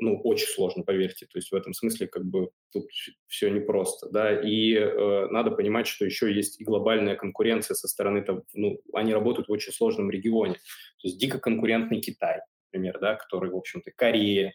ну, 0.00 0.20
очень 0.22 0.46
сложно, 0.46 0.82
поверьте. 0.82 1.26
То 1.26 1.38
есть 1.38 1.50
в 1.52 1.54
этом 1.54 1.72
смысле 1.72 2.08
как 2.08 2.24
бы 2.24 2.50
тут 2.72 2.84
все 3.26 3.50
непросто, 3.50 4.08
да. 4.10 4.40
И 4.40 4.74
э, 4.74 5.26
надо 5.28 5.50
понимать, 5.50 5.86
что 5.86 6.04
еще 6.04 6.32
есть 6.32 6.60
и 6.60 6.64
глобальная 6.64 7.16
конкуренция 7.16 7.74
со 7.74 7.88
стороны, 7.88 8.22
там, 8.22 8.42
ну, 8.54 8.80
они 8.94 9.12
работают 9.12 9.48
в 9.48 9.52
очень 9.52 9.72
сложном 9.72 10.10
регионе. 10.10 10.54
То 10.54 11.08
есть 11.08 11.18
дико 11.18 11.38
конкурентный 11.38 12.00
Китай, 12.00 12.40
например, 12.72 12.98
да, 13.00 13.14
который, 13.14 13.50
в 13.50 13.56
общем-то, 13.56 13.90
Корея. 13.94 14.54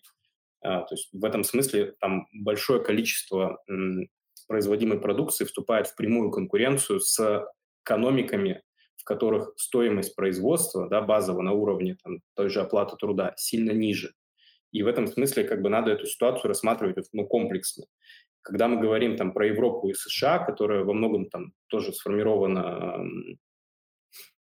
А, 0.62 0.82
то 0.82 0.96
есть 0.96 1.10
в 1.14 1.24
этом 1.24 1.44
смысле 1.44 1.94
там 2.00 2.28
большое 2.34 2.84
количество 2.84 3.62
м, 3.70 4.10
производимой 4.48 5.00
продукции 5.00 5.46
вступает 5.46 5.88
в 5.88 5.96
прямую 5.96 6.32
конкуренцию 6.32 7.00
с 7.00 7.46
экономиками, 7.84 8.64
в 8.98 9.04
которых 9.04 9.54
стоимость 9.58 10.16
производства, 10.16 10.90
да, 10.90 11.02
базово 11.02 11.42
на 11.42 11.52
уровне 11.54 11.98
там, 12.04 12.20
той 12.36 12.50
же 12.50 12.62
оплаты 12.62 12.96
труда 12.98 13.34
сильно 13.38 13.72
ниже. 13.72 14.14
И 14.76 14.84
в 14.84 14.88
этом 14.88 15.08
смысле 15.08 15.46
как 15.46 15.62
бы 15.62 15.70
надо 15.70 15.92
эту 15.92 16.06
ситуацию 16.06 16.50
рассматривать 16.50 17.08
ну, 17.14 17.26
комплексно. 17.26 17.86
Когда 18.42 18.68
мы 18.68 18.82
говорим 18.82 19.16
там 19.16 19.32
про 19.32 19.48
Европу 19.48 19.88
и 19.88 19.94
США, 19.94 20.40
которая 20.40 20.84
во 20.84 20.92
многом 20.92 21.30
там 21.30 21.54
тоже 21.68 21.94
сформирована, 21.94 23.00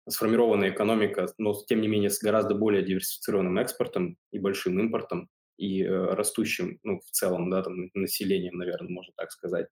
сформированная 0.09 0.71
экономика, 0.71 1.27
но 1.37 1.53
тем 1.65 1.79
не 1.79 1.87
менее 1.87 2.09
с 2.09 2.21
гораздо 2.21 2.55
более 2.55 2.83
диверсифицированным 2.83 3.57
экспортом 3.57 4.17
и 4.31 4.39
большим 4.39 4.77
импортом 4.81 5.29
и 5.55 5.81
э, 5.81 6.13
растущим, 6.13 6.77
ну, 6.83 6.99
в 6.99 7.09
целом, 7.11 7.49
да, 7.49 7.63
там, 7.63 7.89
населением, 7.93 8.57
наверное, 8.57 8.91
можно 8.91 9.13
так 9.15 9.31
сказать. 9.31 9.67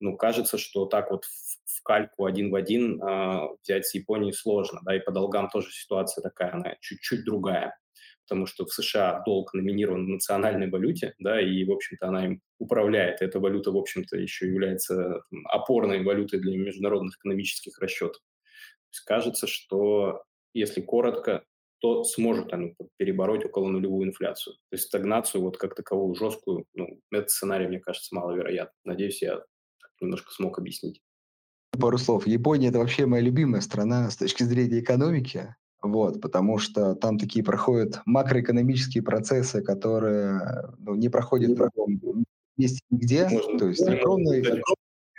Ну, 0.00 0.16
кажется, 0.16 0.58
что 0.58 0.86
так 0.86 1.12
вот 1.12 1.26
в, 1.26 1.78
в 1.78 1.82
кальку 1.84 2.24
один 2.24 2.50
в 2.50 2.56
один 2.56 3.00
э, 3.00 3.48
взять 3.62 3.86
с 3.86 3.94
Японией 3.94 4.32
сложно, 4.32 4.80
да, 4.84 4.96
и 4.96 5.00
по 5.00 5.12
долгам 5.12 5.48
тоже 5.48 5.70
ситуация 5.70 6.22
такая, 6.22 6.54
она 6.54 6.74
чуть-чуть 6.80 7.24
другая 7.24 7.78
потому 8.26 8.46
что 8.46 8.66
в 8.66 8.72
США 8.72 9.22
долг 9.24 9.54
номинирован 9.54 10.04
в 10.04 10.08
национальной 10.08 10.68
валюте, 10.68 11.14
да, 11.18 11.40
и, 11.40 11.64
в 11.64 11.70
общем-то, 11.70 12.08
она 12.08 12.26
им 12.26 12.40
управляет. 12.58 13.22
Эта 13.22 13.38
валюта, 13.38 13.70
в 13.70 13.76
общем-то, 13.76 14.16
еще 14.16 14.46
является 14.46 15.22
опорной 15.44 16.02
валютой 16.02 16.40
для 16.40 16.56
международных 16.58 17.16
экономических 17.16 17.78
расчетов. 17.78 18.16
То 18.16 18.90
есть 18.92 19.04
кажется, 19.04 19.46
что, 19.46 20.22
если 20.54 20.80
коротко, 20.80 21.44
то 21.78 22.04
сможет 22.04 22.52
она 22.52 22.70
перебороть 22.96 23.44
около 23.44 23.68
нулевую 23.68 24.08
инфляцию. 24.08 24.54
То 24.70 24.74
есть 24.74 24.84
стагнацию 24.84 25.42
вот 25.42 25.56
как 25.56 25.74
таковую 25.74 26.14
жесткую, 26.14 26.64
ну, 26.74 27.00
этот 27.12 27.30
сценарий, 27.30 27.68
мне 27.68 27.78
кажется, 27.78 28.14
маловероятно. 28.14 28.74
Надеюсь, 28.84 29.22
я 29.22 29.42
немножко 30.00 30.32
смог 30.32 30.58
объяснить. 30.58 31.00
Пару 31.78 31.98
слов. 31.98 32.26
Япония– 32.26 32.68
это 32.70 32.78
вообще 32.78 33.06
моя 33.06 33.22
любимая 33.22 33.60
страна 33.60 34.10
с 34.10 34.16
точки 34.16 34.42
зрения 34.42 34.80
экономики. 34.80 35.54
Вот, 35.92 36.20
потому 36.20 36.58
что 36.58 36.94
там 36.94 37.18
такие 37.18 37.44
проходят 37.44 38.00
макроэкономические 38.06 39.02
процессы, 39.02 39.62
которые 39.62 40.72
ну, 40.78 40.94
не 40.94 41.08
проходят 41.08 41.50
в 41.50 41.54
другом 41.54 42.24
месте 42.56 42.80
нигде. 42.90 43.28
Можно, 43.28 43.58
то 43.58 43.68
есть 43.68 43.84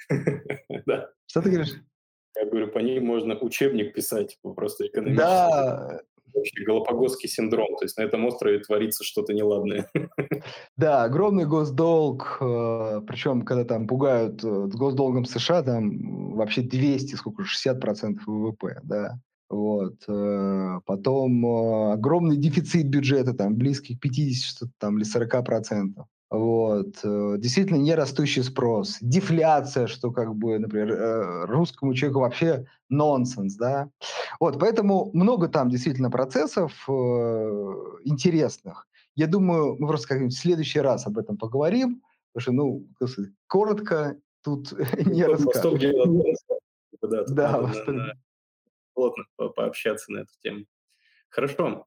да. 0.86 1.10
Что 1.26 1.42
ты 1.42 1.50
говоришь? 1.50 1.74
Я 2.36 2.46
говорю, 2.46 2.68
по 2.68 2.80
ней 2.80 3.00
можно 3.00 3.38
учебник 3.40 3.94
писать, 3.94 4.36
типа, 4.36 4.54
просто 4.54 4.88
экономический. 4.88 5.18
Да, 5.18 6.02
вообще 6.34 6.64
галапагосский 6.64 7.30
синдром, 7.30 7.76
то 7.78 7.86
есть 7.86 7.98
на 7.98 8.04
этом 8.04 8.26
острове 8.26 8.60
творится 8.60 9.04
что-то 9.04 9.34
неладное. 9.34 9.90
Да, 10.78 11.04
огромный 11.04 11.46
госдолг, 11.46 12.38
э, 12.40 13.02
причем 13.08 13.42
когда 13.42 13.66
там 13.66 13.88
пугают 13.88 14.44
э, 14.44 14.68
с 14.72 14.76
госдолгом 14.76 15.26
США, 15.26 15.64
там 15.64 16.36
вообще 16.36 16.62
200, 16.62 17.16
сколько, 17.16 17.44
60% 17.44 18.20
ВВП, 18.26 18.80
да. 18.84 19.20
Вот. 19.50 20.04
Э, 20.08 20.80
потом 20.86 21.46
э, 21.46 21.94
огромный 21.94 22.38
дефицит 22.38 22.88
бюджета, 22.90 23.34
там, 23.34 23.56
близкий 23.56 23.96
к 23.96 24.02
50 24.02 24.70
там, 24.78 24.98
или 24.98 25.06
40 25.06 25.46
процентов. 25.46 26.08
Вот. 26.30 27.00
Э, 27.04 27.36
действительно 27.38 27.78
не 27.78 27.96
растущий 27.96 28.44
спрос. 28.44 28.98
Дефляция, 29.00 29.88
что 29.88 30.12
как 30.12 30.36
бы, 30.36 30.60
например, 30.60 31.48
русскому 31.48 31.94
человеку 31.94 32.20
вообще 32.22 32.66
нонсенс, 32.90 33.56
да. 33.56 33.90
Вот, 34.40 34.60
поэтому 34.60 35.12
много 35.14 35.48
там 35.48 35.70
действительно 35.70 36.12
процессов 36.12 36.74
интересных. 38.04 38.88
Я 39.16 39.28
думаю, 39.28 39.78
мы 39.80 39.88
просто 39.88 40.10
как-нибудь 40.10 40.36
в 40.36 40.40
следующий 40.40 40.82
раз 40.82 41.08
об 41.08 41.18
этом 41.18 41.38
поговорим, 41.38 42.02
потому 42.34 42.42
что, 42.42 42.52
ну, 42.52 42.86
коротко 43.48 44.18
тут 44.44 44.74
не 45.06 45.24
расскажешь. 45.24 45.94
Да, 47.02 47.24
да, 47.28 47.72
плотно 48.98 49.26
пообщаться 49.38 50.12
на 50.12 50.22
эту 50.22 50.34
тему. 50.42 50.66
Хорошо. 51.30 51.86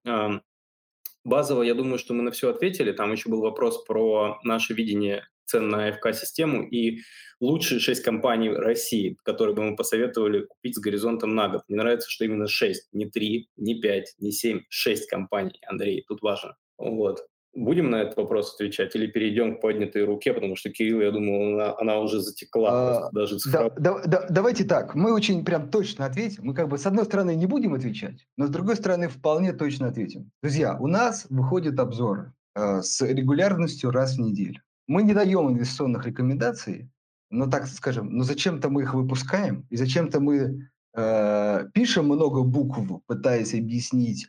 Базово, 1.24 1.62
я 1.62 1.74
думаю, 1.74 1.98
что 1.98 2.14
мы 2.14 2.22
на 2.22 2.30
все 2.30 2.50
ответили. 2.50 2.92
Там 2.92 3.10
еще 3.10 3.28
был 3.28 3.40
вопрос 3.40 3.84
про 3.84 4.38
наше 4.44 4.74
видение 4.74 5.26
цен 5.44 5.68
на 5.68 5.88
АФК-систему 5.88 6.62
и 6.62 7.00
лучшие 7.40 7.80
шесть 7.80 8.04
компаний 8.04 8.50
России, 8.50 9.16
которые 9.24 9.56
бы 9.56 9.64
мы 9.64 9.74
посоветовали 9.74 10.44
купить 10.44 10.76
с 10.76 10.78
горизонтом 10.78 11.34
на 11.34 11.48
год. 11.48 11.62
Мне 11.66 11.78
нравится, 11.78 12.08
что 12.08 12.24
именно 12.24 12.46
шесть, 12.46 12.88
не 12.92 13.10
три, 13.10 13.50
не 13.56 13.80
пять, 13.80 14.14
не 14.18 14.30
семь, 14.30 14.62
шесть 14.68 15.10
компаний, 15.10 15.60
Андрей, 15.66 16.04
тут 16.06 16.22
важно. 16.22 16.56
Вот. 16.78 17.26
Будем 17.52 17.90
на 17.90 17.96
этот 17.96 18.16
вопрос 18.16 18.54
отвечать 18.54 18.94
или 18.94 19.08
перейдем 19.08 19.56
к 19.56 19.60
поднятой 19.60 20.04
руке, 20.04 20.32
потому 20.32 20.54
что 20.54 20.70
Кирилл, 20.70 21.00
я 21.00 21.10
думаю, 21.10 21.54
она, 21.54 21.74
она 21.78 21.98
уже 21.98 22.20
затекла. 22.20 23.06
А, 23.06 23.10
даже 23.10 23.38
да, 23.52 23.70
да, 23.70 24.02
да, 24.06 24.26
давайте 24.30 24.64
так, 24.64 24.94
мы 24.94 25.12
очень 25.12 25.44
прям 25.44 25.68
точно 25.68 26.06
ответим. 26.06 26.44
Мы 26.44 26.54
как 26.54 26.68
бы 26.68 26.78
с 26.78 26.86
одной 26.86 27.04
стороны 27.06 27.34
не 27.34 27.46
будем 27.46 27.74
отвечать, 27.74 28.24
но 28.36 28.46
с 28.46 28.50
другой 28.50 28.76
стороны 28.76 29.08
вполне 29.08 29.52
точно 29.52 29.88
ответим. 29.88 30.30
Друзья, 30.42 30.76
у 30.78 30.86
нас 30.86 31.26
выходят 31.28 31.78
обзоры 31.80 32.32
э, 32.54 32.82
с 32.82 33.00
регулярностью 33.02 33.90
раз 33.90 34.16
в 34.16 34.20
неделю. 34.20 34.60
Мы 34.86 35.02
не 35.02 35.12
даем 35.12 35.50
инвестиционных 35.50 36.06
рекомендаций, 36.06 36.88
но 37.30 37.48
так 37.48 37.66
скажем, 37.66 38.10
но 38.16 38.22
зачем-то 38.22 38.68
мы 38.68 38.82
их 38.82 38.94
выпускаем, 38.94 39.66
и 39.70 39.76
зачем-то 39.76 40.20
мы 40.20 40.68
э, 40.94 41.64
пишем 41.74 42.04
много 42.04 42.42
букв, 42.42 42.78
пытаясь 43.06 43.54
объяснить, 43.54 44.28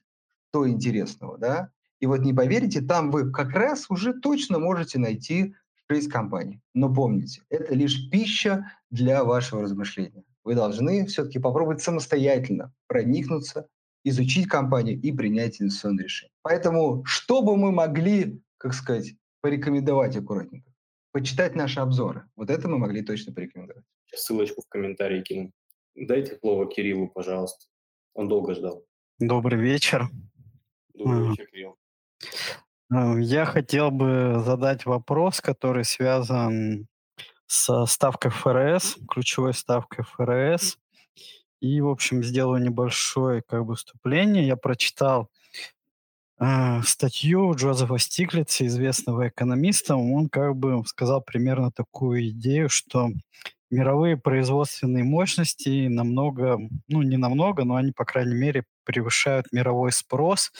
что 0.49 0.67
интересного, 0.67 1.38
да? 1.38 1.69
И 2.02 2.08
вот 2.08 2.22
не 2.22 2.34
поверите, 2.34 2.82
там 2.82 3.12
вы 3.12 3.32
как 3.32 3.52
раз 3.52 3.86
уже 3.89 4.14
точно 4.14 4.60
можете 4.60 4.99
найти 4.99 5.54
шесть 5.89 6.10
компаний. 6.10 6.60
Но 6.74 6.93
помните, 6.93 7.43
это 7.49 7.76
лишь 7.76 8.10
пища 8.10 8.72
для 8.89 9.24
вашего 9.24 9.62
размышления. 9.62 10.24
Вы 10.43 10.56
должны 10.56 11.06
все-таки 11.06 11.38
попробовать 11.38 11.82
самостоятельно 11.82 12.74
проникнуться, 12.88 13.68
изучить 14.04 14.47
компанию 14.47 14.99
и 14.99 15.12
принять 15.12 15.62
инвестиционное 15.62 16.06
решение. 16.06 16.34
Поэтому, 16.41 17.06
что 17.06 17.43
бы 17.43 17.56
мы 17.56 17.72
могли, 17.72 18.41
как 18.58 18.74
сказать, 18.74 19.14
порекомендовать 19.41 20.16
аккуратненько? 20.18 20.72
Почитать 21.12 21.56
наши 21.56 21.80
обзоры. 21.80 22.24
Вот 22.36 22.49
это 22.49 22.68
мы 22.68 22.80
могли 22.80 23.04
точно 23.04 23.32
порекомендовать. 23.32 23.86
ссылочку 24.12 24.64
в 24.64 24.68
комментарии 24.70 25.22
кину. 25.22 25.52
Дайте 25.95 26.38
слово 26.39 26.68
Кириллу, 26.68 27.10
пожалуйста. 27.10 27.66
Он 28.16 28.28
долго 28.28 28.56
ждал. 28.56 28.86
Добрый 29.20 29.60
вечер. 29.60 30.10
Добрый 30.95 31.30
вечер, 31.30 31.45
Кирилл. 31.47 31.78
Э, 32.93 33.19
я 33.19 33.45
хотел 33.45 33.91
бы 33.91 34.41
задать 34.45 34.86
вопрос, 34.86 35.41
который 35.41 35.86
связан 35.86 36.88
со 37.47 37.86
ставкой 37.86 38.32
ФРС, 38.32 38.97
ключевой 39.09 39.53
ставкой 39.53 40.05
ФРС. 40.05 40.78
И, 41.61 41.80
в 41.82 41.89
общем, 41.89 42.24
сделаю 42.24 42.61
небольшое 42.61 43.43
как 43.47 43.65
бы 43.65 43.76
вступление. 43.76 44.47
Я 44.47 44.55
прочитал 44.55 45.30
э, 46.39 46.82
статью 46.84 47.53
Джозефа 47.55 47.97
Стиглица, 47.97 48.65
известного 48.65 49.28
экономиста. 49.28 49.95
Он 49.95 50.30
как 50.30 50.55
бы 50.55 50.84
сказал 50.86 51.22
примерно 51.22 51.72
такую 51.72 52.30
идею, 52.30 52.69
что 52.69 53.09
мировые 53.72 54.17
производственные 54.17 55.03
мощности 55.03 55.88
намного, 55.88 56.59
ну 56.88 57.01
не 57.01 57.17
намного, 57.17 57.63
но 57.63 57.76
они, 57.76 57.91
по 57.91 58.05
крайней 58.05 58.36
мере, 58.36 58.63
превышают 58.84 59.47
мировой 59.51 59.91
спрос, 59.91 60.51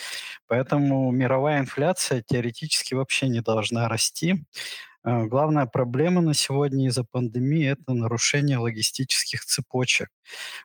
поэтому 0.48 1.12
мировая 1.12 1.60
инфляция 1.62 2.24
теоретически 2.26 2.94
вообще 2.96 3.28
не 3.30 3.42
должна 3.42 3.90
расти. 3.90 4.46
Э, 5.04 5.26
главная 5.26 5.66
проблема 5.66 6.22
на 6.22 6.34
сегодня 6.34 6.88
из-за 6.88 7.04
пандемии– 7.04 7.68
это 7.70 7.94
нарушение 7.94 8.58
логистических 8.58 9.46
цепочек. 9.46 10.10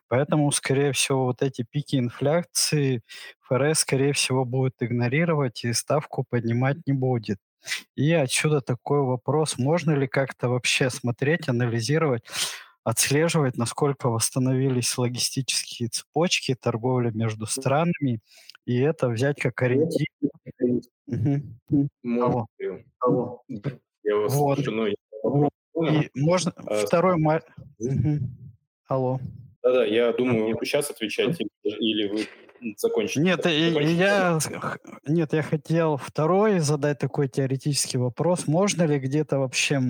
Поэтому, 0.07 0.51
скорее 0.51 0.91
всего, 0.93 1.25
вот 1.25 1.41
эти 1.41 1.63
пики 1.69 1.97
инфляции 1.97 3.01
ФРС, 3.41 3.79
скорее 3.79 4.13
всего, 4.13 4.45
будет 4.45 4.75
игнорировать 4.81 5.63
и 5.65 5.73
ставку 5.73 6.25
поднимать 6.29 6.77
не 6.87 6.93
будет. 6.93 7.39
И 7.95 8.11
отсюда 8.13 8.61
такой 8.61 9.01
вопрос, 9.01 9.57
можно 9.57 9.91
ли 9.91 10.07
как-то 10.07 10.49
вообще 10.49 10.89
смотреть, 10.89 11.49
анализировать, 11.49 12.23
отслеживать, 12.83 13.57
насколько 13.57 14.09
восстановились 14.09 14.97
логистические 14.97 15.89
цепочки, 15.89 16.55
торговля 16.55 17.11
между 17.11 17.45
странами, 17.45 18.21
и 18.65 18.79
это 18.79 19.09
взять 19.09 19.39
как 19.41 19.61
ориентир. 19.61 20.07
Мгм. 21.07 21.59
Алло. 22.21 22.45
Алло. 22.99 23.41
Я 24.03 24.15
вас 24.15 24.33
Вот. 24.33 24.55
слышу, 24.57 24.71
но 24.71 24.87
я. 24.87 24.95
И 25.91 26.09
можно 26.15 26.53
А, 26.55 26.85
второй 26.85 27.17
ма 27.17 27.41
Мгм. 27.79 28.29
Алло. 28.87 29.19
Да-да, 29.61 29.85
я 29.85 30.13
думаю, 30.13 30.57
вы 30.57 30.65
сейчас 30.65 30.89
отвечаете 30.89 31.45
или 31.63 32.07
вы 32.07 32.25
закончите? 32.77 33.21
Нет, 33.21 33.43
Закончите, 33.43 33.93
я, 33.93 34.39
нет, 35.07 35.33
я 35.33 35.43
хотел 35.43 35.97
второй 35.97 36.59
задать 36.59 36.99
такой 36.99 37.27
теоретический 37.27 37.99
вопрос. 37.99 38.47
Можно 38.47 38.83
ли 38.83 38.99
где-то 38.99 39.39
вообще 39.39 39.81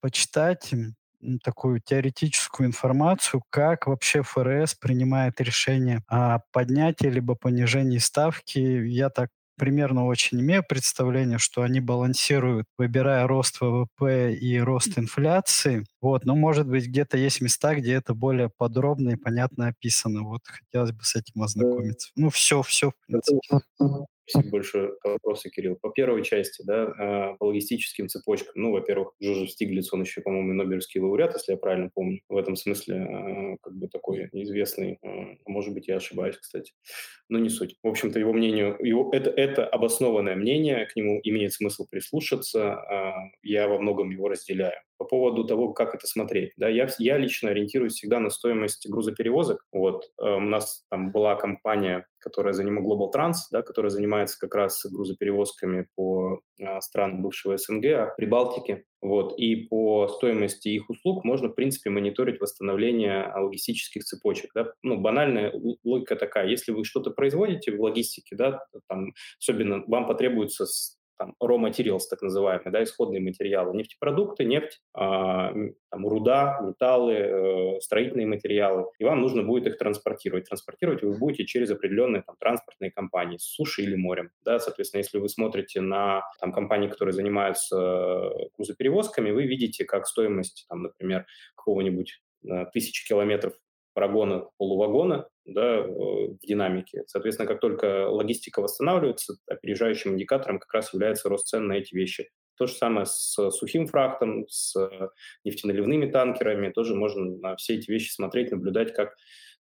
почитать 0.00 0.72
такую 1.42 1.80
теоретическую 1.80 2.68
информацию, 2.68 3.42
как 3.50 3.86
вообще 3.86 4.22
ФРС 4.22 4.74
принимает 4.74 5.40
решение 5.40 6.02
о 6.06 6.40
поднятии 6.52 7.06
либо 7.06 7.34
понижении 7.34 7.98
ставки? 7.98 8.58
Я 8.58 9.10
так 9.10 9.30
примерно 9.56 10.06
очень 10.06 10.40
имею 10.40 10.64
представление, 10.68 11.38
что 11.38 11.62
они 11.62 11.80
балансируют, 11.80 12.66
выбирая 12.78 13.26
рост 13.26 13.60
ВВП 13.60 14.34
и 14.34 14.58
рост 14.58 14.98
инфляции. 14.98 15.84
Вот, 16.00 16.24
но, 16.24 16.34
может 16.36 16.68
быть, 16.68 16.86
где-то 16.86 17.16
есть 17.18 17.40
места, 17.40 17.74
где 17.74 17.94
это 17.94 18.14
более 18.14 18.50
подробно 18.56 19.10
и 19.10 19.16
понятно 19.16 19.68
описано. 19.68 20.22
Вот 20.22 20.42
хотелось 20.46 20.92
бы 20.92 21.02
с 21.04 21.14
этим 21.16 21.42
ознакомиться. 21.42 22.10
Ну, 22.16 22.30
все, 22.30 22.62
все, 22.62 22.90
в 22.90 22.94
принципе. 23.06 23.40
Спасибо 24.26 24.52
большое 24.52 24.92
вопросы, 25.04 25.50
Кирилл. 25.50 25.76
По 25.76 25.90
первой 25.90 26.22
части, 26.24 26.62
да, 26.64 26.92
а, 26.98 27.34
по 27.34 27.44
логистическим 27.44 28.08
цепочкам. 28.08 28.52
Ну, 28.54 28.72
во-первых, 28.72 29.12
Джозеф 29.22 29.50
Стиглиц, 29.50 29.92
он 29.92 30.02
еще, 30.02 30.22
по-моему, 30.22 30.54
Нобелевский 30.54 31.00
лауреат, 31.00 31.34
если 31.34 31.52
я 31.52 31.58
правильно 31.58 31.90
помню. 31.92 32.20
В 32.28 32.36
этом 32.36 32.56
смысле 32.56 32.96
а, 32.96 33.56
как 33.62 33.76
бы 33.76 33.88
такой 33.88 34.28
известный, 34.32 34.98
а, 35.02 35.36
может 35.46 35.74
быть, 35.74 35.88
я 35.88 35.96
ошибаюсь, 35.96 36.36
кстати, 36.36 36.72
но 37.28 37.38
не 37.38 37.50
суть. 37.50 37.76
В 37.82 37.88
общем-то, 37.88 38.18
его 38.18 38.32
мнению, 38.32 38.76
его, 38.80 39.10
это, 39.12 39.30
это 39.30 39.66
обоснованное 39.66 40.36
мнение, 40.36 40.86
к 40.86 40.96
нему 40.96 41.20
имеет 41.22 41.52
смысл 41.52 41.86
прислушаться, 41.90 42.82
я 43.42 43.68
во 43.68 43.78
многом 43.78 44.10
его 44.10 44.28
разделяю. 44.28 44.76
По 44.98 45.04
поводу 45.04 45.44
того, 45.44 45.72
как 45.72 45.94
это 45.94 46.06
смотреть, 46.06 46.52
да, 46.56 46.68
я, 46.68 46.88
я 46.98 47.18
лично 47.18 47.50
ориентируюсь 47.50 47.94
всегда 47.94 48.20
на 48.20 48.30
стоимость 48.30 48.88
грузоперевозок. 48.88 49.64
Вот, 49.72 50.04
э, 50.20 50.24
у 50.24 50.40
нас 50.40 50.84
там 50.90 51.10
была 51.10 51.36
компания, 51.36 52.06
которая 52.24 52.54
занимает 52.54 52.86
Global 52.86 53.10
Trans, 53.14 53.34
да, 53.52 53.62
которая 53.62 53.90
занимается 53.90 54.38
как 54.38 54.54
раз 54.54 54.84
грузоперевозками 54.86 55.86
по 55.94 56.40
а, 56.60 56.80
странам 56.80 57.22
бывшего 57.22 57.56
СНГ, 57.56 57.84
а, 57.86 58.14
Прибалтики. 58.16 58.84
Вот, 59.02 59.38
и 59.38 59.66
по 59.66 60.08
стоимости 60.08 60.68
их 60.68 60.88
услуг 60.88 61.24
можно, 61.24 61.48
в 61.48 61.52
принципе, 61.52 61.90
мониторить 61.90 62.40
восстановление 62.40 63.30
логистических 63.36 64.02
цепочек. 64.02 64.50
Да. 64.54 64.72
Ну, 64.82 64.96
банальная 64.98 65.52
логика 65.84 66.16
такая. 66.16 66.48
Если 66.48 66.72
вы 66.72 66.84
что-то 66.84 67.10
производите 67.10 67.72
в 67.72 67.82
логистике, 67.82 68.34
да, 68.34 68.64
там, 68.88 69.12
особенно 69.38 69.84
вам 69.86 70.06
потребуется 70.06 70.64
там, 71.18 71.34
raw 71.42 71.58
materials, 71.58 72.00
так 72.10 72.22
называемые, 72.22 72.70
да, 72.72 72.82
исходные 72.82 73.20
материалы, 73.20 73.76
нефтепродукты, 73.76 74.44
нефть, 74.44 74.80
м, 74.96 75.74
там, 75.90 76.06
руда, 76.08 76.60
металлы, 76.62 77.14
э, 77.14 77.80
строительные 77.80 78.26
материалы, 78.26 78.86
и 78.98 79.04
вам 79.04 79.20
нужно 79.20 79.42
будет 79.42 79.66
их 79.66 79.78
транспортировать. 79.78 80.48
Транспортировать 80.48 81.02
вы 81.02 81.16
будете 81.16 81.44
через 81.44 81.70
определенные 81.70 82.22
там, 82.22 82.36
транспортные 82.38 82.90
компании, 82.90 83.36
с 83.38 83.44
суши 83.44 83.82
или 83.82 83.94
морем. 83.96 84.30
Да, 84.44 84.58
соответственно, 84.58 85.00
если 85.00 85.18
вы 85.18 85.28
смотрите 85.28 85.80
на 85.80 86.22
там, 86.40 86.52
компании, 86.52 86.88
которые 86.88 87.12
занимаются 87.12 87.76
э, 87.78 88.48
грузоперевозками, 88.56 89.30
вы 89.30 89.44
видите, 89.46 89.84
как 89.84 90.06
стоимость, 90.06 90.66
там, 90.68 90.82
например, 90.82 91.26
какого-нибудь 91.56 92.20
э, 92.48 92.66
тысячи 92.72 93.06
километров 93.06 93.54
прогона 93.94 94.46
полувагона 94.58 95.28
да, 95.46 95.76
э, 95.76 95.86
в 95.86 96.38
динамике. 96.46 97.04
Соответственно, 97.06 97.48
как 97.48 97.60
только 97.60 98.08
логистика 98.08 98.60
восстанавливается, 98.60 99.36
опережающим 99.46 100.14
индикатором 100.14 100.58
как 100.58 100.72
раз 100.74 100.92
является 100.92 101.28
рост 101.28 101.46
цен 101.46 101.66
на 101.66 101.74
эти 101.74 101.94
вещи. 101.94 102.30
То 102.56 102.66
же 102.66 102.74
самое 102.74 103.06
с 103.06 103.50
сухим 103.50 103.86
фрахтом, 103.86 104.46
с 104.48 104.76
нефтеналивными 105.44 106.10
танкерами. 106.10 106.70
Тоже 106.70 106.94
можно 106.94 107.24
на 107.24 107.56
все 107.56 107.74
эти 107.74 107.90
вещи 107.90 108.12
смотреть, 108.12 108.52
наблюдать, 108.52 108.94
как 108.94 109.16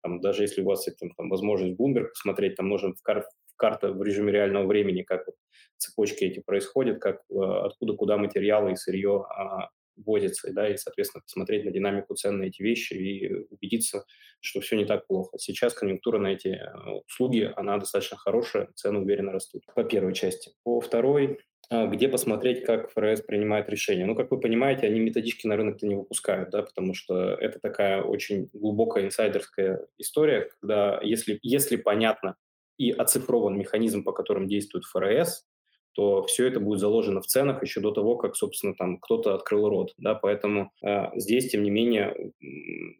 там, 0.02 0.22
даже 0.22 0.44
если 0.44 0.62
у 0.62 0.66
вас 0.66 0.88
есть 0.88 1.00
там, 1.00 1.12
там, 1.12 1.30
возможность 1.30 1.80
Bloomberg 1.80 2.10
посмотреть, 2.10 2.56
там 2.56 2.68
можно 2.68 2.94
в, 2.94 3.02
кар- 3.02 3.28
карта 3.58 3.92
в 3.92 4.02
режиме 4.02 4.32
реального 4.32 4.66
времени, 4.66 5.04
как 5.04 5.28
вот 5.28 5.36
цепочки 5.78 6.24
эти 6.24 6.42
происходят, 6.42 7.00
как, 7.00 7.22
э, 7.30 7.36
откуда 7.36 7.94
куда 7.94 8.18
материалы 8.18 8.72
и 8.72 8.76
сырье 8.76 9.26
а, 9.30 9.70
возится, 10.06 10.52
да, 10.54 10.70
и, 10.70 10.78
соответственно, 10.78 11.22
посмотреть 11.22 11.66
на 11.66 11.72
динамику 11.72 12.16
цен 12.16 12.38
на 12.38 12.44
эти 12.44 12.62
вещи 12.62 12.94
и 12.94 13.34
убедиться, 13.50 14.06
что 14.42 14.62
все 14.62 14.76
не 14.76 14.86
так 14.86 15.08
плохо. 15.08 15.38
Сейчас 15.38 15.74
конъюнктура 15.74 16.20
на 16.20 16.28
эти 16.28 16.50
э, 16.50 17.02
услуги, 17.08 17.52
она 17.56 17.78
достаточно 17.78 18.18
хорошая, 18.18 18.70
цены 18.76 19.00
уверенно 19.00 19.32
растут. 19.32 19.64
По 19.76 19.84
первой 19.84 20.14
части. 20.14 20.52
По 20.64 20.80
второй, 20.80 21.40
а, 21.72 21.86
где 21.86 22.08
посмотреть, 22.10 22.64
как 22.64 22.92
ФРС 22.92 23.22
принимает 23.22 23.70
решения. 23.70 24.06
Ну, 24.06 24.16
как 24.16 24.32
вы 24.32 24.40
понимаете, 24.40 24.88
они 24.88 25.00
методички 25.00 25.46
на 25.46 25.56
рынок-то 25.56 25.86
не 25.86 25.96
выпускают, 25.96 26.50
да, 26.50 26.64
потому 26.64 26.96
что 26.96 27.36
это 27.36 27.60
такая 27.60 28.02
очень 28.02 28.50
глубокая 28.54 29.06
инсайдерская 29.06 29.86
история, 30.00 30.50
когда 30.60 31.00
если, 31.04 31.38
если 31.44 31.76
понятно 31.76 32.36
и 32.78 32.92
оцифрован 32.92 33.58
механизм, 33.58 34.04
по 34.04 34.14
которым 34.14 34.48
действует 34.48 34.86
ФРС, 34.86 35.46
то 35.94 36.24
все 36.24 36.48
это 36.48 36.60
будет 36.60 36.80
заложено 36.80 37.22
в 37.22 37.28
ценах 37.28 37.62
еще 37.64 37.82
до 37.82 37.92
того, 37.92 38.16
как, 38.18 38.36
собственно, 38.36 38.74
там 38.76 39.00
кто-то 39.00 39.36
открыл 39.36 39.70
рот, 39.70 39.94
да, 39.98 40.16
поэтому 40.16 40.72
э, 40.84 41.06
здесь, 41.16 41.50
тем 41.52 41.64
не 41.64 41.72
менее, 41.72 42.32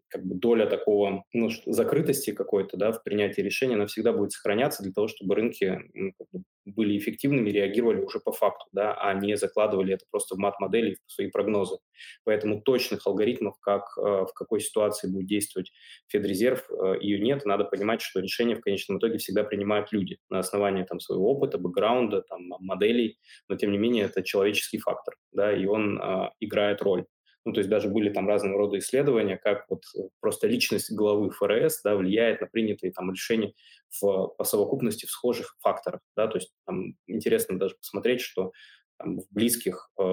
как 0.10 0.26
бы 0.26 0.36
доля 0.36 0.66
такого, 0.66 1.24
ну, 1.34 1.50
закрытости 1.66 2.32
какой-то, 2.32 2.78
да, 2.78 2.92
в 2.92 3.04
принятии 3.04 3.42
решения, 3.42 3.76
она 3.76 3.86
всегда 3.88 4.14
будет 4.14 4.32
сохраняться 4.32 4.84
для 4.84 4.92
того, 4.92 5.08
чтобы 5.08 5.36
рынки 5.36 5.66
м, 5.66 6.14
как 6.18 6.28
бы 6.32 6.44
были 6.76 6.98
эффективными, 6.98 7.50
реагировали 7.50 8.02
уже 8.02 8.20
по 8.20 8.32
факту, 8.32 8.66
да, 8.72 8.94
а 8.94 9.14
не 9.14 9.36
закладывали 9.38 9.94
это 9.94 10.06
просто 10.10 10.36
в 10.36 10.38
мат-модели, 10.38 10.98
в 11.06 11.12
свои 11.12 11.30
прогнозы. 11.30 11.78
Поэтому 12.24 12.62
точных 12.62 13.06
алгоритмов, 13.06 13.60
как, 13.60 13.84
э, 13.98 14.02
в 14.02 14.34
какой 14.34 14.60
ситуации 14.62 15.12
будет 15.12 15.28
действовать 15.28 15.72
Федрезерв, 16.08 16.70
э, 16.70 16.96
ее 17.02 17.20
нет. 17.20 17.46
Надо 17.46 17.66
понимать, 17.66 18.02
что 18.02 18.20
решения 18.20 18.56
в 18.56 18.62
конечном 18.62 19.00
итоге 19.00 19.18
всегда 19.18 19.44
принимают 19.44 19.92
люди 19.92 20.18
на 20.30 20.40
основании 20.40 20.84
там, 20.84 21.00
своего 21.00 21.32
опыта, 21.32 21.58
бэкграунда, 21.58 22.22
там, 22.24 22.42
моделей, 22.60 23.18
но 23.48 23.56
тем 23.56 23.72
не 23.72 23.78
менее 23.78 24.06
это 24.06 24.24
человеческий 24.24 24.80
фактор, 24.80 25.16
да, 25.32 25.56
и 25.56 25.66
он 25.66 26.00
э, 26.02 26.30
играет 26.40 26.82
роль. 26.82 27.06
Ну, 27.46 27.54
то 27.54 27.60
есть 27.60 27.70
даже 27.70 27.90
были 27.90 28.12
там 28.12 28.28
разного 28.28 28.58
рода 28.58 28.78
исследования, 28.80 29.38
как 29.38 29.66
вот 29.70 29.84
э, 29.98 30.10
просто 30.20 30.48
личность 30.48 30.92
главы 30.92 31.32
ФРС 31.32 31.82
да, 31.84 31.96
влияет 31.96 32.42
на 32.42 32.48
принятые 32.48 32.92
там 32.92 33.12
решения 33.12 33.54
в, 34.02 34.28
по 34.38 34.44
совокупности 34.44 35.06
в 35.06 35.10
схожих 35.12 35.56
факторах. 35.60 36.02
Да, 36.16 36.28
то 36.28 36.38
есть 36.38 36.52
там 36.66 36.96
интересно 37.08 37.58
даже 37.58 37.76
посмотреть, 37.76 38.22
что 38.22 38.52
там, 38.98 39.20
в 39.20 39.26
близких 39.32 39.90
э, 39.98 40.04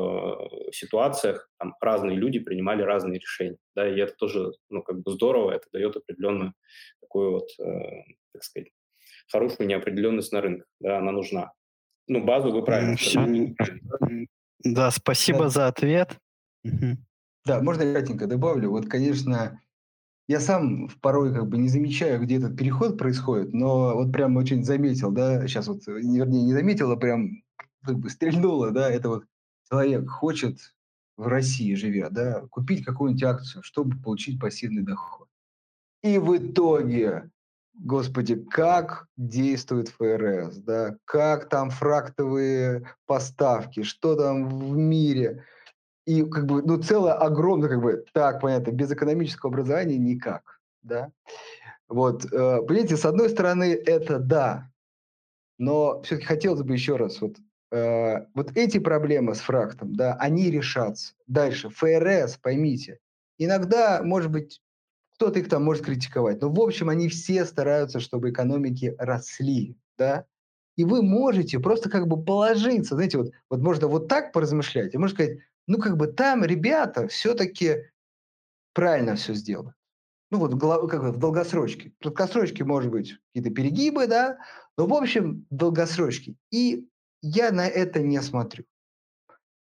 ситуациях 0.73 1.51
там, 1.59 1.74
разные 1.81 2.16
люди 2.16 2.39
принимали 2.39 2.82
разные 2.82 3.19
решения. 3.19 3.59
Да, 3.74 3.89
и 3.89 3.98
это 3.98 4.15
тоже 4.15 4.53
ну, 4.70 4.82
как 4.82 5.03
бы 5.03 5.11
здорово, 5.11 5.53
это 5.53 5.66
дает 5.73 5.97
определенную 5.97 6.55
такую 7.01 7.32
вот, 7.32 7.48
э, 7.59 8.03
так 8.32 8.44
сказать, 8.44 8.70
хорошую 9.31 9.66
неопределенность 9.66 10.32
на 10.32 10.40
рынке. 10.40 10.65
Да, 10.81 10.98
она 10.98 11.11
нужна. 11.11 11.53
Ну, 12.07 12.24
базу 12.24 12.53
вы 12.53 12.65
правильно 12.65 12.97
Да, 14.65 14.90
спасибо 14.90 15.44
Да. 15.44 15.48
за 15.48 15.66
ответ. 15.66 16.16
Мгм. 16.62 17.05
Да, 17.47 17.62
можно 17.62 17.82
я 17.82 17.93
кратенько 17.93 18.27
добавлю? 18.27 18.70
Вот, 18.70 18.89
конечно, 18.89 19.60
я 20.27 20.40
сам 20.40 20.89
порой 21.01 21.32
как 21.32 21.48
бы 21.48 21.59
не 21.59 21.68
замечаю, 21.68 22.20
где 22.20 22.39
этот 22.39 22.56
переход 22.56 22.98
происходит, 22.98 23.55
но 23.55 23.94
вот 23.94 24.12
прям 24.12 24.36
очень 24.36 24.64
заметил, 24.64 25.12
да, 25.12 25.47
сейчас 25.47 25.68
вот, 25.68 25.86
э, 25.86 26.01
не- 26.02 26.18
вернее, 26.18 26.43
не 26.43 26.52
заметил, 26.52 26.90
а 26.90 26.97
прям 26.97 27.43
как 27.85 27.98
бы 27.98 28.10
стрельнуло, 28.10 28.73
да, 28.73 28.90
это 28.90 29.09
вот 29.09 29.24
человек 29.70 30.10
хочет 30.10 30.59
в 31.16 31.28
России, 31.28 31.74
живя, 31.74 32.10
да, 32.10 32.43
купить 32.51 32.85
какую-нибудь 32.85 33.23
акцию, 33.23 33.62
чтобы 33.62 33.97
получить 34.02 34.40
пассивный 34.40 34.82
доход. 34.82 35.28
И 36.02 36.18
в 36.18 36.36
итоге, 36.36 37.31
господи, 37.74 38.35
как 38.35 39.06
действует 39.16 39.89
ФРС, 39.89 40.56
да, 40.56 40.97
как 41.05 41.48
там 41.48 41.70
фрактовые 41.70 42.90
поставки, 43.06 43.85
что 43.85 44.16
там 44.16 44.48
в 44.48 44.77
мире. 44.77 45.44
И 46.06 46.22
как 46.22 46.46
бы, 46.46 46.62
ну, 46.62 46.80
целое 46.80 47.14
огромное, 47.14 47.68
как 47.68 47.82
бы, 47.82 48.04
так, 48.12 48.40
понятно, 48.40 48.70
без 48.70 48.90
экономического 48.92 49.50
образования 49.50 49.98
никак, 49.98 50.60
да. 50.82 51.10
Вот, 51.88 52.24
э, 52.24 52.28
понимаете, 52.62 52.96
с 52.96 53.04
одной 53.04 53.28
стороны, 53.28 53.74
это 53.74 54.18
да, 54.18 54.70
но 55.58 56.02
все-таки 56.02 56.26
хотелось 56.26 56.62
бы 56.62 56.72
еще 56.74 56.96
раз, 56.96 57.20
вот, 57.20 57.36
э, 57.72 58.26
вот 58.34 58.56
эти 58.56 58.78
проблемы 58.78 59.34
с 59.34 59.40
фрактом, 59.40 59.94
да, 59.96 60.14
они 60.14 60.50
решатся. 60.50 61.14
Дальше, 61.26 61.70
ФРС, 61.70 62.36
поймите, 62.36 62.98
иногда, 63.38 64.02
может 64.02 64.30
быть, 64.30 64.60
кто-то 65.16 65.40
их 65.40 65.48
там 65.48 65.64
может 65.64 65.84
критиковать, 65.84 66.40
но 66.40 66.50
в 66.50 66.60
общем 66.60 66.88
они 66.88 67.08
все 67.08 67.44
стараются, 67.44 68.00
чтобы 68.00 68.30
экономики 68.30 68.94
росли, 68.98 69.76
да, 69.98 70.26
и 70.76 70.84
вы 70.84 71.02
можете 71.02 71.58
просто 71.58 71.90
как 71.90 72.06
бы 72.06 72.22
положиться, 72.22 72.94
знаете, 72.94 73.18
вот, 73.18 73.32
вот 73.50 73.60
можно 73.60 73.88
вот 73.88 74.08
так 74.08 74.32
поразмышлять, 74.32 74.94
и 74.94 74.98
можно 74.98 75.14
сказать, 75.14 75.38
ну 75.66 75.78
как 75.78 75.97
бы 75.97 76.06
там 76.06 76.44
ребята 76.44 77.09
все-таки 77.09 77.90
правильно 78.72 79.16
все 79.16 79.34
сделают. 79.34 79.74
Ну 80.30 80.38
вот 80.38 80.60
как 80.90 81.02
бы 81.02 81.12
в 81.12 81.18
долгосрочке. 81.18 81.93
В 81.98 82.02
краткосрочке 82.02 82.64
может 82.64 82.90
быть 82.90 83.14
какие-то 83.28 83.55
перегибы, 83.55 84.06
да, 84.06 84.38
но 84.76 84.86
в 84.86 84.94
общем 84.94 85.47
долгосрочке. 85.51 86.34
И 86.51 86.88
я 87.22 87.52
на 87.52 87.66
это 87.66 88.01
не 88.01 88.20
смотрю. 88.20 88.64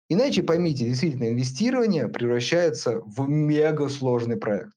Иначе, 0.09 0.43
поймите, 0.43 0.85
действительно, 0.85 1.31
инвестирование 1.31 2.07
превращается 2.07 3.01
в 3.01 3.29
мега 3.29 3.89
сложный 3.89 4.37
проект. 4.37 4.73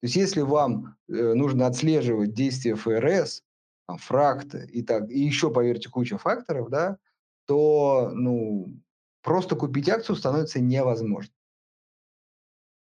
То 0.00 0.06
есть 0.06 0.16
если 0.16 0.40
вам 0.40 0.96
э, 1.08 1.34
нужно 1.34 1.66
отслеживать 1.66 2.32
действия 2.32 2.74
ФРС, 2.74 3.42
там, 3.86 3.98
фракты 3.98 4.66
и 4.72 4.82
так, 4.82 5.10
и 5.10 5.20
еще, 5.20 5.52
поверьте, 5.52 5.90
куча 5.90 6.16
факторов, 6.16 6.70
да, 6.70 6.96
то 7.46 8.10
ну, 8.14 8.72
просто 9.22 9.56
купить 9.56 9.88
акцию 9.88 10.16
становится 10.16 10.60
невозможно. 10.60 11.32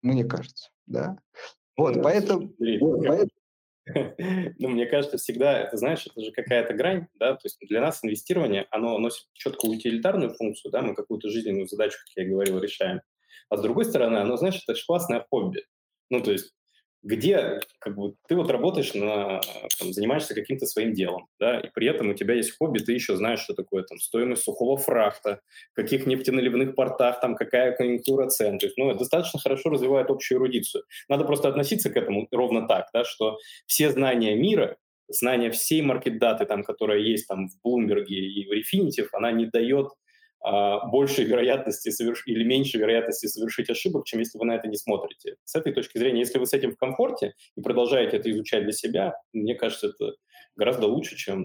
Мне 0.02 0.24
кажется, 0.24 0.70
да. 0.86 1.18
Вот, 1.78 1.96
ну, 1.96 2.04
поэтому... 2.04 2.54
Ну, 4.58 4.70
мне 4.70 4.88
кажется, 4.88 5.18
всегда, 5.18 5.60
это, 5.60 5.78
знаешь, 5.78 6.08
это 6.08 6.20
же 6.20 6.32
какая-то 6.32 6.74
грань, 6.74 7.06
да, 7.14 7.34
то 7.34 7.42
есть 7.44 7.60
для 7.70 7.82
нас 7.82 8.04
инвестирование, 8.04 8.66
оно 8.72 8.98
носит 8.98 9.28
четко 9.34 9.68
утилитарную 9.68 10.34
функцию, 10.34 10.72
да, 10.72 10.82
мы 10.82 10.96
какую-то 10.96 11.30
жизненную 11.30 11.68
задачу, 11.68 11.96
как 12.04 12.24
я 12.24 12.28
говорил, 12.28 12.58
решаем. 12.58 13.02
А 13.50 13.58
с 13.58 13.62
другой 13.62 13.86
стороны, 13.86 14.18
оно, 14.18 14.38
знаешь, 14.38 14.60
это 14.64 14.76
же 14.76 14.84
классное 14.88 15.24
хобби. 15.30 15.64
Ну, 16.10 16.20
то 16.22 16.32
есть 16.32 16.56
где 17.06 17.60
как 17.80 17.96
бы, 17.96 18.16
ты 18.28 18.36
вот 18.36 18.50
работаешь, 18.50 18.96
на, 18.96 19.40
там, 19.80 19.94
занимаешься 19.94 20.34
каким-то 20.34 20.66
своим 20.66 20.94
делом, 20.94 21.28
да, 21.40 21.60
и 21.60 21.70
при 21.70 21.88
этом 21.88 22.10
у 22.10 22.14
тебя 22.16 22.34
есть 22.34 22.58
хобби, 22.58 22.80
ты 22.80 22.94
еще 22.94 23.16
знаешь, 23.16 23.42
что 23.42 23.54
такое 23.54 23.84
там 23.84 24.00
стоимость 24.00 24.44
сухого 24.44 24.76
фрахта, 24.76 25.42
каких 25.74 26.08
нефтеналивных 26.08 26.74
портах, 26.74 27.22
там 27.22 27.36
какая 27.36 27.74
конъюнктура 27.74 28.28
цен. 28.28 28.58
То 28.58 28.66
есть, 28.66 28.78
ну, 28.78 28.90
это 28.90 29.00
достаточно 29.00 29.40
хорошо 29.40 29.70
развивает 29.70 30.10
общую 30.10 30.40
эрудицию. 30.40 30.84
Надо 31.08 31.26
просто 31.26 31.48
относиться 31.48 31.92
к 31.92 31.98
этому 31.98 32.28
ровно 32.32 32.68
так, 32.68 32.88
да, 32.92 33.04
что 33.04 33.38
все 33.68 33.92
знания 33.92 34.36
мира, 34.36 34.78
знания 35.08 35.52
всей 35.52 35.84
маркет-даты, 35.84 36.46
там, 36.46 36.64
которая 36.64 36.98
есть 36.98 37.28
там 37.28 37.50
в 37.50 37.68
Bloomberg 37.68 38.06
и 38.06 38.48
в 38.48 38.52
Refinitiv, 38.52 39.10
она 39.12 39.32
не 39.32 39.46
дает 39.46 39.90
большей 40.42 41.26
вероятности 41.26 41.90
соверш... 41.90 42.24
или 42.28 42.44
меньшей 42.44 42.80
вероятности 42.80 43.26
совершить 43.26 43.70
ошибок, 43.70 44.06
чем 44.06 44.20
если 44.20 44.38
вы 44.38 44.46
на 44.46 44.56
это 44.56 44.68
не 44.68 44.78
смотрите. 44.78 45.36
С 45.44 45.56
этой 45.56 45.74
точки 45.74 45.98
зрения, 45.98 46.20
если 46.20 46.38
вы 46.38 46.46
с 46.46 46.54
этим 46.54 46.72
в 46.72 46.78
комфорте 46.78 47.34
и 47.56 47.62
продолжаете 47.62 48.18
это 48.18 48.30
изучать 48.32 48.64
для 48.64 48.72
себя, 48.72 49.16
мне 49.34 49.56
кажется, 49.56 49.88
это 49.88 50.14
гораздо 50.56 50.88
лучше, 50.88 51.16
чем 51.16 51.44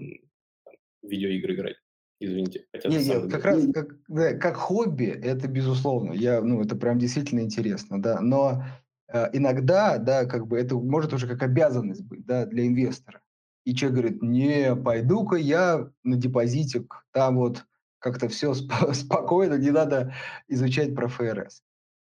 там, 0.63 0.73
видеоигры 1.01 1.55
играть. 1.55 1.75
Извините. 2.19 2.65
Хотя 2.71 2.89
нет, 2.89 3.07
нет, 3.07 3.31
как 3.31 3.45
раз 3.45 3.65
как, 3.73 3.95
да, 4.07 4.33
как 4.35 4.55
хобби, 4.55 5.05
это 5.05 5.47
безусловно. 5.47 6.13
Я, 6.13 6.41
ну, 6.41 6.61
это 6.61 6.75
прям 6.75 6.99
действительно 6.99 7.39
интересно, 7.39 7.99
да. 7.99 8.21
Но 8.21 8.63
э, 9.11 9.29
иногда, 9.33 9.97
да, 9.97 10.25
как 10.25 10.45
бы 10.45 10.59
это 10.59 10.75
может 10.75 11.13
уже 11.13 11.27
как 11.27 11.41
обязанность 11.41 12.03
быть, 12.03 12.23
да, 12.23 12.45
для 12.45 12.67
инвестора. 12.67 13.21
И 13.65 13.73
человек 13.73 13.99
говорит, 13.99 14.21
не, 14.21 14.75
пойду-ка 14.75 15.35
я 15.35 15.89
на 16.03 16.15
депозитик, 16.15 17.03
там 17.11 17.37
вот 17.37 17.65
как-то 18.01 18.27
все 18.27 18.53
сп- 18.53 18.93
спокойно, 18.93 19.53
не 19.53 19.71
надо 19.71 20.13
изучать 20.47 20.93
про 20.93 21.07
ФРС. 21.07 21.61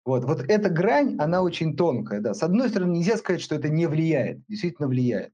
Вот, 0.04 0.24
вот 0.24 0.42
эта 0.48 0.68
грань, 0.68 1.16
она 1.20 1.42
очень 1.42 1.76
тонкая, 1.76 2.20
да. 2.20 2.34
С 2.34 2.42
одной 2.42 2.68
стороны, 2.70 2.96
нельзя 2.96 3.16
сказать, 3.16 3.40
что 3.40 3.54
это 3.54 3.68
не 3.68 3.86
влияет, 3.86 4.44
действительно 4.48 4.88
влияет. 4.88 5.32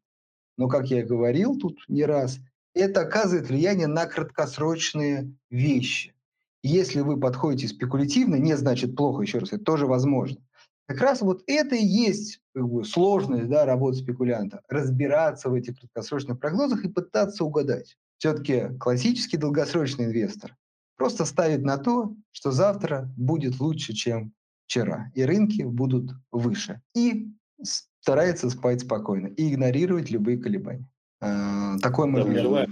Но, 0.58 0.68
как 0.68 0.90
я 0.90 1.06
говорил 1.06 1.56
тут 1.56 1.78
не 1.88 2.04
раз, 2.04 2.38
это 2.74 3.00
оказывает 3.00 3.48
влияние 3.48 3.86
на 3.86 4.04
краткосрочные 4.04 5.32
вещи. 5.48 6.14
Если 6.62 7.00
вы 7.00 7.18
подходите 7.18 7.68
спекулятивно, 7.68 8.34
не 8.34 8.56
значит 8.56 8.94
плохо, 8.94 9.22
еще 9.22 9.38
раз, 9.38 9.52
это 9.52 9.64
тоже 9.64 9.86
возможно. 9.86 10.38
Как 10.86 11.00
раз 11.00 11.22
вот 11.22 11.42
это 11.46 11.76
и 11.76 11.84
есть 11.84 12.40
как 12.54 12.68
бы, 12.68 12.84
сложность 12.84 13.48
да, 13.48 13.64
работы 13.64 13.98
спекулянта. 13.98 14.62
Разбираться 14.68 15.48
в 15.48 15.54
этих 15.54 15.78
краткосрочных 15.78 16.40
прогнозах 16.40 16.84
и 16.84 16.88
пытаться 16.88 17.44
угадать. 17.44 17.96
Все-таки 18.18 18.76
классический 18.78 19.36
долгосрочный 19.36 20.06
инвестор 20.06 20.56
просто 20.96 21.24
ставит 21.24 21.62
на 21.62 21.78
то, 21.78 22.14
что 22.32 22.50
завтра 22.50 23.12
будет 23.16 23.60
лучше, 23.60 23.92
чем 23.94 24.32
вчера, 24.66 25.10
и 25.14 25.22
рынки 25.22 25.62
будут 25.62 26.10
выше. 26.30 26.82
И 26.94 27.28
старается 27.62 28.50
спать 28.50 28.82
спокойно 28.82 29.28
и 29.28 29.52
игнорировать 29.52 30.10
любые 30.10 30.38
колебания. 30.38 30.86
А, 31.20 31.78
такой 31.78 32.06
мой 32.06 32.22
взгляд. 32.22 32.70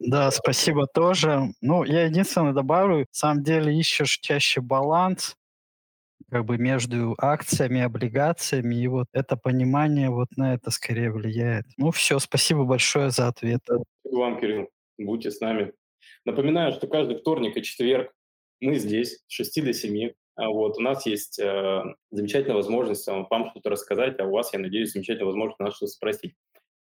Да, 0.00 0.30
спасибо 0.30 0.86
тоже. 0.86 1.52
Ну, 1.60 1.84
я 1.84 2.06
единственное 2.06 2.52
добавлю, 2.52 2.98
на 2.98 3.06
самом 3.12 3.42
деле 3.44 3.78
ищешь 3.78 4.18
чаще 4.18 4.60
баланс 4.60 5.36
как 6.30 6.44
бы 6.44 6.58
между 6.58 7.14
акциями, 7.18 7.80
облигациями, 7.80 8.76
и 8.76 8.88
вот 8.88 9.06
это 9.12 9.36
понимание 9.36 10.10
вот 10.10 10.28
на 10.36 10.54
это 10.54 10.70
скорее 10.70 11.10
влияет. 11.10 11.66
Ну 11.76 11.90
все, 11.90 12.18
спасибо 12.18 12.64
большое 12.64 13.10
за 13.10 13.28
ответ. 13.28 13.60
Спасибо 13.64 14.18
вам, 14.18 14.40
Кирилл. 14.40 14.68
Будьте 14.98 15.30
с 15.30 15.40
нами. 15.40 15.72
Напоминаю, 16.24 16.72
что 16.72 16.86
каждый 16.86 17.18
вторник 17.18 17.56
и 17.56 17.62
четверг 17.62 18.12
мы 18.60 18.76
здесь 18.76 19.22
с 19.26 19.32
6 19.32 19.64
до 19.64 19.72
7. 19.72 20.12
А 20.36 20.48
вот, 20.48 20.78
у 20.78 20.80
нас 20.80 21.06
есть 21.06 21.38
э, 21.38 21.82
замечательная 22.10 22.56
возможность 22.56 23.06
вам 23.06 23.50
что-то 23.50 23.70
рассказать, 23.70 24.18
а 24.20 24.24
у 24.24 24.30
вас, 24.30 24.52
я 24.52 24.58
надеюсь, 24.58 24.92
замечательная 24.92 25.26
возможность 25.26 25.60
нас 25.60 25.76
что-то 25.76 25.92
спросить. 25.92 26.34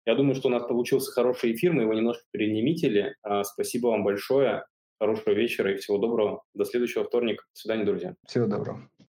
Я 0.05 0.15
думаю, 0.15 0.35
что 0.35 0.49
у 0.49 0.51
нас 0.51 0.63
получился 0.67 1.11
хороший 1.11 1.53
эфир, 1.53 1.71
мы 1.73 1.83
его 1.83 1.93
немножко 1.93 2.23
перенемитили. 2.31 3.15
Э, 3.23 3.43
спасибо 3.43 3.87
вам 3.87 4.03
большое, 4.03 4.65
хорошего 4.99 5.33
вечера 5.33 5.73
и 5.73 5.77
всего 5.77 5.97
доброго. 5.97 6.43
До 6.53 6.65
следующего 6.65 7.05
вторника. 7.05 7.43
До 7.53 7.59
свидания, 7.59 7.85
друзья. 7.85 8.15
Всего 8.27 8.45
доброго. 8.45 8.89